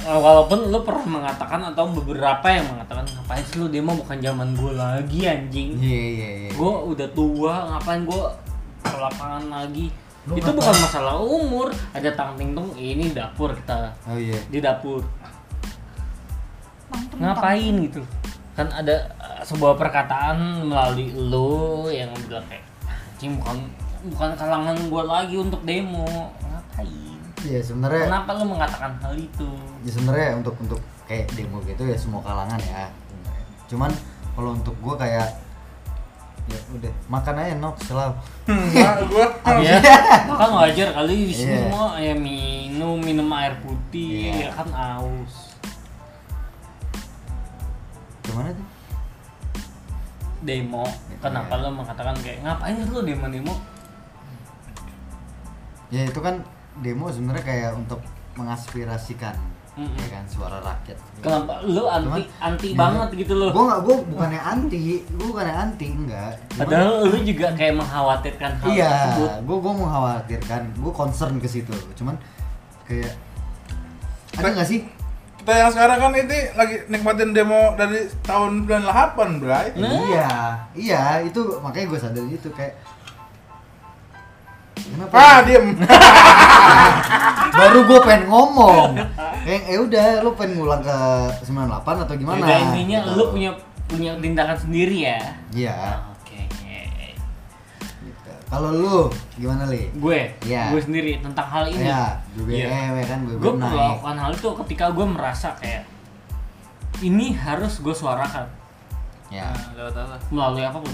Walaupun 0.02 0.72
lu 0.72 0.80
pernah 0.80 1.04
mengatakan 1.20 1.60
atau 1.62 1.84
beberapa 1.90 2.48
yang 2.48 2.64
mengatakan 2.66 3.04
ngapain 3.06 3.44
sih 3.44 3.60
lu 3.60 3.68
demo 3.68 3.92
bukan 3.92 4.16
zaman 4.18 4.52
gue 4.52 4.72
lagi 4.72 5.20
anjing. 5.24 5.76
iya 5.76 6.00
iya 6.10 6.28
iya 6.38 6.50
gue 6.50 6.72
udah 6.88 7.08
tua 7.12 7.54
ngapain 7.70 8.02
gue 8.02 8.22
ke 8.80 8.96
lapangan 8.96 9.44
lagi 9.46 9.86
Lu 10.26 10.34
itu 10.34 10.50
bukan 10.50 10.74
masalah 10.82 11.16
umur 11.22 11.70
ada 11.94 12.10
tang 12.18 12.34
ting 12.34 12.50
tung 12.50 12.74
ini 12.74 13.14
dapur 13.14 13.54
kita. 13.54 13.94
Oh 14.10 14.18
iya. 14.18 14.38
Di 14.50 14.58
dapur. 14.58 15.06
Ngapain 17.16 17.74
gitu? 17.86 18.02
Kan 18.58 18.66
ada 18.74 19.10
sebuah 19.46 19.78
perkataan 19.78 20.66
melalui 20.66 21.14
lo 21.14 21.86
yang 21.86 22.10
bilang 22.26 22.42
kayak 22.50 22.66
anjing 22.90 23.38
bukan 23.38 23.56
bukan 24.12 24.30
kalangan 24.34 24.76
gue 24.76 25.02
lagi 25.06 25.36
untuk 25.38 25.62
demo. 25.62 26.34
Ngapain? 26.42 27.18
Iya 27.46 27.60
sebenarnya 27.62 28.10
kenapa 28.10 28.30
lu 28.42 28.44
mengatakan 28.50 28.98
hal 28.98 29.14
itu? 29.14 29.48
Ya 29.86 29.90
sebenarnya 29.94 30.28
untuk 30.42 30.58
untuk 30.58 30.80
kayak 31.06 31.30
demo 31.38 31.62
gitu 31.62 31.86
ya 31.86 31.94
semua 31.94 32.18
kalangan 32.26 32.58
ya. 32.58 32.90
Cuman 33.70 33.94
kalau 34.34 34.58
untuk 34.58 34.74
gua 34.82 34.98
kayak 34.98 35.45
ya 36.46 36.58
udah. 36.70 36.92
Makan 37.06 37.34
aja 37.36 37.54
nok 37.56 37.76
selalu 37.82 38.14
Nah, 38.46 38.94
gue 39.02 39.26
ya 39.62 39.78
kan 40.30 40.50
wajar 40.54 40.88
kali 40.92 41.14
di 41.26 41.34
sini 41.34 41.50
Iya. 41.50 41.60
semua 41.66 41.86
ya 41.96 42.14
minum 42.14 42.96
minum 42.98 43.26
air 43.32 43.58
putih 43.60 44.30
Iya. 44.30 44.46
ya 44.46 44.50
kan 44.54 44.68
aus. 44.70 45.58
Gimana 48.22 48.50
tuh? 48.50 48.66
Demo. 50.40 50.86
Kenapa 51.18 51.58
lo 51.58 51.74
mengatakan 51.74 52.14
kayak 52.20 52.42
ngapain 52.42 52.78
sih 52.78 52.90
lo 52.90 53.02
demo 53.02 53.26
demo 53.26 53.54
ya 55.86 56.02
itu 56.02 56.18
kan 56.18 56.42
demo 56.82 57.06
sebenarnya 57.06 57.42
kayak 57.42 57.70
untuk 57.74 58.02
mengaspirasikan 58.34 59.38
Mm-mm. 59.76 59.92
ya 59.94 60.08
kan 60.08 60.24
suara 60.24 60.56
rakyat 60.58 60.96
kenapa 61.20 61.60
lo 61.62 61.84
anti 61.86 62.08
Cuman- 62.08 62.28
anti 62.40 62.68
Ya. 62.68 62.76
banget 62.78 63.08
gitu 63.14 63.32
lo 63.34 63.46
gua 63.50 63.64
nggak 63.66 63.80
gua 63.82 63.96
bukannya 64.08 64.40
anti 64.40 64.80
gua 65.10 65.26
bukannya 65.28 65.54
anti 65.54 65.86
enggak 65.86 66.32
Cuman- 66.32 66.58
padahal 66.58 66.90
lo 67.04 67.18
juga 67.20 67.46
kayak 67.52 67.74
mengkhawatirkan 67.76 68.50
hal 68.56 68.66
iya 68.66 68.88
tersebut 68.88 69.30
gua 69.44 69.56
gua 69.60 69.72
mengkhawatirkan 69.76 70.62
gua 70.76 70.92
concern 70.94 71.36
ke 71.36 71.46
situ 71.46 71.74
cuman 71.94 72.16
kayak 72.84 73.12
ada 74.34 74.48
nggak 74.50 74.64
sih 74.66 74.80
kita 75.36 75.52
yang 75.54 75.70
sekarang 75.70 75.98
kan 76.00 76.12
ini 76.12 76.38
lagi 76.52 76.76
nikmatin 76.88 77.30
demo 77.30 77.70
dari 77.78 78.02
tahun 78.20 78.66
98 78.66 79.38
bray. 79.38 79.78
Nah. 79.78 79.94
iya 80.02 80.28
iya 80.74 81.02
itu 81.22 81.38
makanya 81.62 81.86
gue 81.86 82.00
sadar 82.00 82.26
itu 82.26 82.50
kayak 82.50 82.74
kenapa? 84.78 85.12
Ah 85.12 85.38
diem. 85.46 85.66
baru 87.50 87.78
gue 87.82 88.00
pengen 88.02 88.24
ngomong. 88.26 88.90
Kayak 89.42 89.62
eh 89.66 89.78
udah 89.78 90.04
lu 90.20 90.30
pengen 90.32 90.52
ngulang 90.56 90.80
ke 90.80 90.96
98 91.42 92.04
atau 92.04 92.14
gimana? 92.14 92.42
Yaudah, 92.42 92.58
intinya 92.66 92.98
Gitu. 93.00 93.12
lo 93.12 93.24
punya 93.30 93.50
punya 93.86 94.10
tindakan 94.16 94.58
sendiri 94.58 94.96
ya? 95.04 95.18
Iya. 95.50 95.76
Oke 96.12 96.38
gitu. 98.02 98.30
kalau 98.46 98.70
lu 98.72 98.96
gimana 99.34 99.64
li? 99.66 99.88
Gue? 99.94 100.34
Iya. 100.42 100.70
gue 100.70 100.80
sendiri 100.80 101.18
tentang 101.18 101.46
hal 101.46 101.64
ini. 101.66 101.82
Iya, 101.82 102.20
BBM 102.34 102.92
ya 102.94 103.06
kan 103.06 103.18
BBM 103.24 103.40
gue 103.40 103.52
naik. 103.54 103.72
melakukan 103.72 104.16
hal 104.18 104.30
itu 104.32 104.48
ketika 104.64 104.84
gue 104.90 105.06
merasa 105.06 105.48
kayak 105.56 105.82
ini 106.98 107.32
harus 107.32 107.78
gue 107.78 107.92
suarakan. 107.92 108.48
Ya. 109.28 109.50
Nah, 109.50 109.74
lewat 109.76 109.94
apa? 109.96 110.16
Melalui 110.28 110.62
apa 110.62 110.78
pun 110.78 110.92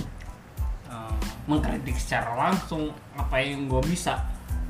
Oh, 0.93 1.16
mengkritik 1.49 1.97
secara 1.97 2.36
langsung 2.36 2.93
apa 3.16 3.40
yang 3.40 3.64
gue 3.64 3.80
bisa. 3.88 4.20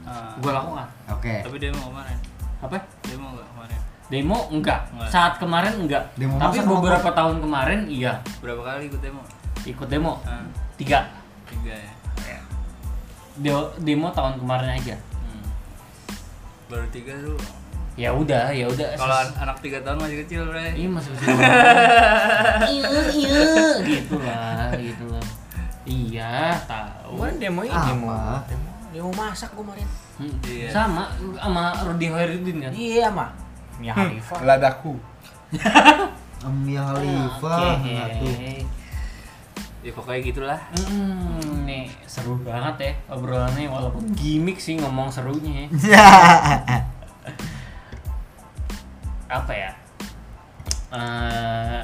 Ah. 0.02 0.34
gue 0.38 0.50
lakukan. 0.50 0.86
Oke. 1.14 1.42
tapi 1.46 1.56
demo 1.58 1.82
kemarin. 1.90 2.18
Apa? 2.62 2.78
Demo 3.06 3.26
nggak 3.34 3.48
kemarin? 3.54 3.78
Demo? 4.10 4.38
Enggak. 4.50 4.80
Enggak. 4.94 5.10
saat 5.10 5.34
kemarin 5.42 5.74
enggak. 5.78 6.04
Demo 6.14 6.38
tapi 6.38 6.58
beberapa 6.62 7.08
tahun 7.10 7.42
kemarin 7.42 7.80
iya. 7.90 8.22
Berapa 8.38 8.62
kali 8.62 8.86
ikut 8.90 9.00
demo? 9.02 9.22
Ikut 9.66 9.88
demo? 9.90 10.22
Ah, 10.26 10.46
tiga. 10.78 11.10
Tiga 11.50 11.74
ya? 11.74 11.92
De- 13.32 13.72
demo 13.80 14.12
tahun 14.12 14.38
kemarin 14.38 14.76
aja. 14.76 14.94
Hmm. 14.94 15.44
baru 16.68 16.86
tiga 16.92 17.14
tuh. 17.18 17.38
Ya 17.96 18.12
udah 18.12 18.52
ya 18.52 18.68
udah. 18.68 18.96
Kalau 18.96 19.16
an- 19.16 19.36
anak 19.36 19.56
tiga 19.60 19.80
tahun 19.84 20.00
masih 20.00 20.16
kecil 20.24 20.40
bre. 20.48 20.72
Iya 20.76 20.88
masih 20.88 21.10
kecil. 21.16 21.34
Iya 22.72 23.00
iya 23.12 23.44
gitu 23.84 24.16
lah 24.22 24.70
gitu 24.76 25.04
lah 25.08 25.41
iya 25.84 26.54
tahu 26.62 27.16
Kemarin 27.16 27.36
demo 27.38 27.60
ini 27.62 27.70
Apa? 27.70 27.86
demo. 27.88 28.14
Demo, 28.44 28.68
demo 28.88 29.10
masak 29.12 29.50
kemarin. 29.52 29.88
Hmm, 30.14 30.34
Iya. 30.42 30.68
sama 30.68 31.08
sama 31.34 31.72
Rudi 31.82 32.06
Hoirudin 32.06 32.56
kan 32.60 32.70
Iya, 32.70 33.08
mah. 33.08 33.30
Mia 33.80 33.92
Khalifa. 33.92 34.34
Ladaku. 34.40 34.94
Amia 36.40 36.82
Khalifa 36.86 37.54
Oke. 37.76 37.92
satu. 37.92 38.26
ya 39.82 39.90
pokoknya 39.90 40.20
gitulah 40.22 40.60
Hmm, 40.78 41.66
nih 41.66 41.90
seru 42.04 42.38
banget 42.38 42.76
ya 42.80 42.92
obrolannya 43.10 43.66
walaupun 43.66 44.14
gimmick 44.14 44.56
sih 44.56 44.78
ngomong 44.78 45.10
serunya 45.10 45.66
ya. 45.66 45.68
Apa 49.32 49.52
ya 49.52 49.70
Eh, 50.92 51.82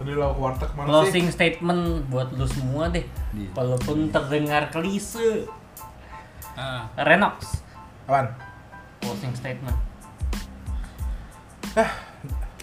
Tadi 0.00 0.12
lo 0.12 0.32
ke 0.32 0.40
warteg 0.40 0.70
mana 0.72 0.86
sih? 0.86 0.90
closing 0.90 1.26
statement 1.28 1.82
buat 2.08 2.32
lu 2.32 2.48
semua 2.48 2.88
deh 2.88 3.04
Iya. 3.30 3.52
walaupun 3.52 4.08
terdengar 4.08 4.72
klise 4.72 5.44
ah. 6.56 6.88
Renox 6.96 7.60
Apaan? 8.04 8.32
closing 8.98 9.36
statement 9.36 9.76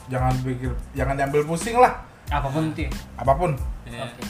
Jangan 0.07 0.33
pikir, 0.39 0.71
jangan 0.93 1.13
diambil 1.13 1.43
pusing 1.43 1.75
lah. 1.75 1.99
apa 2.27 2.47
pun 2.47 2.71
itu 2.71 2.87
ya. 2.87 2.91
Apa 3.15 3.31
pun. 3.33 3.51
Iya. 3.83 4.03
Oke. 4.03 4.23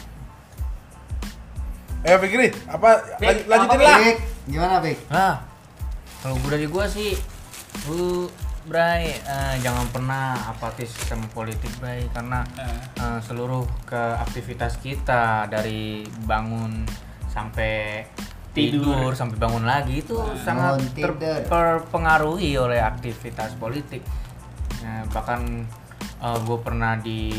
Eh 2.03 2.17
pikirin, 2.17 2.53
apa? 2.67 2.89
Lanj- 3.17 3.45
lanjutin 3.45 3.77
Apa, 3.77 3.85
lah. 3.85 3.97
Gimana, 4.45 4.75
Pik? 4.79 4.97
Nah, 5.09 5.35
kalau 6.21 6.37
gue 6.37 6.49
dari 6.51 6.65
gue 6.65 6.85
sih, 6.87 7.11
lu 7.85 8.25
Bray, 8.67 9.15
eh, 9.15 9.55
jangan 9.63 9.87
pernah 9.89 10.35
apatis 10.51 10.91
sama 11.07 11.23
politik, 11.31 11.71
Bray, 11.79 12.03
karena 12.11 12.43
eh, 12.99 13.19
seluruh 13.23 13.63
ke 13.87 14.01
aktivitas 14.19 14.77
kita 14.83 15.47
dari 15.47 16.03
bangun 16.27 16.83
sampai 17.31 18.03
tidur, 18.51 19.15
sampai 19.15 19.37
bangun 19.39 19.63
lagi 19.63 20.03
itu 20.03 20.19
sangat 20.43 20.83
bangun 20.83 20.91
tidur. 20.91 21.15
terpengaruhi 21.47 22.59
oleh 22.59 22.83
aktivitas 22.83 23.55
politik. 23.55 24.03
Nah, 24.83 25.07
bahkan 25.15 25.63
gue 26.17 26.57
pernah 26.65 26.97
di 26.97 27.29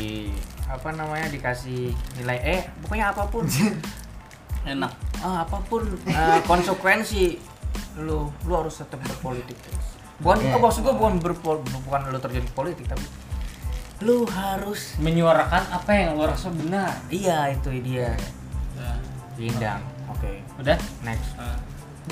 apa 0.70 0.94
namanya 0.94 1.26
dikasih 1.32 1.90
nilai 2.22 2.38
E, 2.40 2.56
pokoknya 2.80 3.10
apa 3.10 3.26
pun. 3.26 3.42
Enak. 4.72 4.92
Ah, 5.18 5.42
apa 5.42 5.58
pun 5.66 5.82
eh, 6.06 6.40
konsekuensi 6.46 7.40
lu 7.98 8.30
lu 8.46 8.52
harus 8.54 8.78
tetap 8.78 9.02
berpolitik 9.02 9.58
bukan 10.18 10.38
Oke. 10.42 10.54
oh, 10.54 10.60
maksud 10.60 10.80
gua 10.82 10.94
bukan 10.98 11.14
berpol 11.22 11.56
bukan 11.86 12.00
lu 12.10 12.18
terjun 12.18 12.46
politik 12.54 12.90
tapi 12.90 13.06
lu 14.02 14.26
harus 14.30 14.94
menyuarakan 15.02 15.74
apa 15.74 15.90
yang 15.90 16.14
lo 16.14 16.30
rasa 16.30 16.54
benar. 16.54 17.02
Iya 17.10 17.50
itu 17.50 17.66
dia. 17.82 18.14
Nah, 18.78 18.98
Lindang 19.34 19.82
oke. 20.10 20.32
Udah? 20.62 20.78
Next. 21.02 21.34
Nah. 21.34 21.58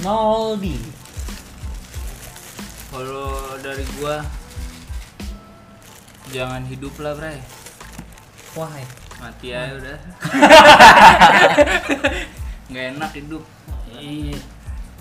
Noldi 0.03 0.79
kalau 2.91 3.59
dari 3.61 3.85
gua 3.99 4.23
jangan 6.31 6.63
hidup 6.67 6.95
lah 7.03 7.15
bray 7.15 7.39
why? 8.57 8.83
Mati 9.17 9.49
aja 9.51 9.75
udah. 9.79 9.97
Nggak 12.71 12.85
enak 12.99 13.11
hidup. 13.17 13.43
Iya 13.97 14.37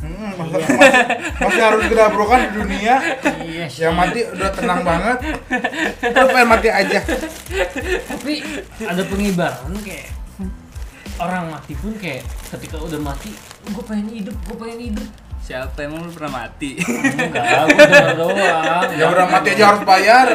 Hmm, 0.06 0.32
masa- 0.38 0.62
masih, 0.62 0.78
masih 1.44 1.62
harus 1.64 1.84
gedabrokan 1.86 2.40
di 2.40 2.50
dunia. 2.54 2.96
Iya 3.42 3.66
sih. 3.66 3.82
yang 3.82 3.94
mati 3.94 4.22
udah 4.24 4.50
tenang 4.52 4.82
banget. 4.82 5.18
Lu 6.06 6.26
pengen 6.28 6.48
mati 6.48 6.70
aja. 6.70 7.00
Tapi 8.06 8.34
ada 8.80 9.04
pengibaran 9.04 9.74
kayak 9.82 10.14
orang 11.16 11.48
mati 11.48 11.74
pun 11.74 11.96
kayak 11.96 12.22
ketika 12.52 12.76
udah 12.78 13.00
mati 13.00 13.32
gue 13.66 13.84
pengen 13.84 14.12
hidup 14.12 14.36
gue 14.46 14.56
pengen 14.56 14.80
hidup. 14.86 15.10
Siapa 15.40 15.78
emang 15.80 16.02
lu 16.02 16.12
pernah 16.12 16.42
mati? 16.44 16.78
Enggak 16.78 17.66
gue 17.68 17.78
denger 17.80 18.14
doang. 18.16 18.86
Ya 18.94 19.06
udah 19.08 19.26
mati 19.26 19.48
aja 19.52 19.66
harus 19.70 19.84
bayar. 19.84 20.28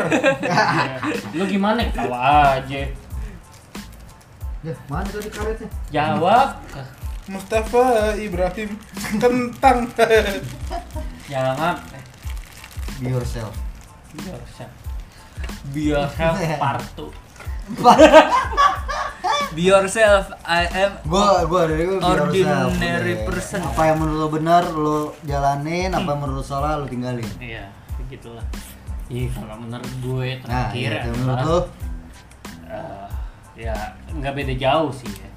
Lu 1.30 1.44
gimana? 1.44 1.82
Ketawa 1.84 2.18
aja. 2.56 2.82
Ya, 4.60 4.76
mana 4.86 5.08
tadi 5.08 5.32
karetnya? 5.32 5.68
jawab 5.88 6.60
Mustafa 7.30 7.84
Ibrahim 8.18 8.74
kentang. 9.16 9.86
Jangan 11.32 11.78
eh, 11.94 12.02
Be 12.98 13.08
yourself. 13.08 13.54
biasa 14.10 14.66
biasa 15.70 16.26
partu 16.58 17.06
be 19.54 19.62
yourself 19.62 20.34
I 20.42 20.66
am 20.66 20.98
Gua 21.06 21.46
gua 21.46 21.70
dari 21.70 21.86
gua 21.86 22.02
be 22.26 22.42
yourself, 22.42 22.74
Ordinary 22.74 23.14
udah. 23.14 23.26
person. 23.30 23.60
Apa 23.62 23.82
yang 23.86 24.02
menurut 24.02 24.18
lo 24.18 24.28
benar 24.28 24.62
lo 24.66 24.98
jalanin, 25.22 25.94
apa 25.94 26.10
yang 26.10 26.20
menurut 26.20 26.42
lo 26.42 26.44
salah 26.44 26.74
lo 26.74 26.90
tinggalin. 26.90 27.22
iya 27.38 27.70
begitulah. 27.96 28.42
Ih, 29.06 29.30
kalau 29.30 29.54
menurut 29.58 29.90
gue 30.02 30.28
Nah, 30.42 30.70
terakhir 30.70 30.90
iya, 30.90 31.02
menurut 31.08 31.38
adalah, 31.38 31.46
lo? 31.46 31.58
eh, 32.66 33.08
ya 33.56 33.74
nggak 34.10 34.34
beda 34.34 34.54
jauh 34.56 34.90
sih 34.90 35.10
ya 35.10 35.29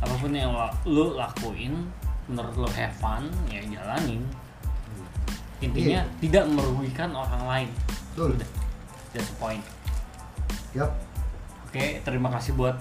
apa 0.00 0.14
pun 0.16 0.32
yang 0.32 0.52
lo, 0.52 0.68
lu 0.88 1.04
lakuin 1.16 1.88
menurut 2.26 2.54
lo 2.56 2.68
have 2.72 2.94
fun 2.96 3.28
ya 3.52 3.60
jalanin 3.64 4.24
intinya 5.60 6.00
tidak 6.24 6.44
merugikan 6.48 7.12
orang 7.12 7.42
lain 7.44 7.68
Betul. 8.12 8.36
udah 8.40 8.50
that's 9.12 9.28
the 9.28 9.36
point 9.36 9.64
Yap. 10.72 10.96
oke 11.68 11.84
terima 12.00 12.28
kasih 12.32 12.56
buat 12.56 12.80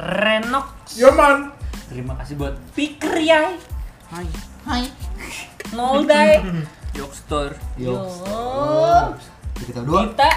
Renox 0.00 0.98
Yaman 0.98 1.54
terima 1.86 2.18
kasih 2.18 2.34
buat 2.34 2.54
Pikir 2.74 3.14
Yai 3.22 3.54
hai 4.10 4.26
hai 4.66 4.84
Noldai 5.76 6.36
Jokstore 6.92 7.56
Yo. 7.80 7.96
Yo. 7.96 8.04
Kita 9.56 9.80
berdua. 9.80 10.12
kita 10.12 10.30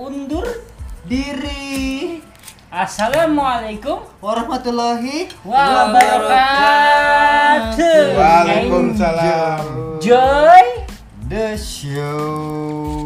undur 0.00 0.48
Diri. 1.04 2.20
Assalamualaikum 2.70 3.98
warahmatullahi 4.22 5.26
wabarakatuh. 5.42 6.54
Waalaikumsalam. 8.14 9.58
Joy 9.98 10.86
the 11.26 11.58
show. 11.58 12.99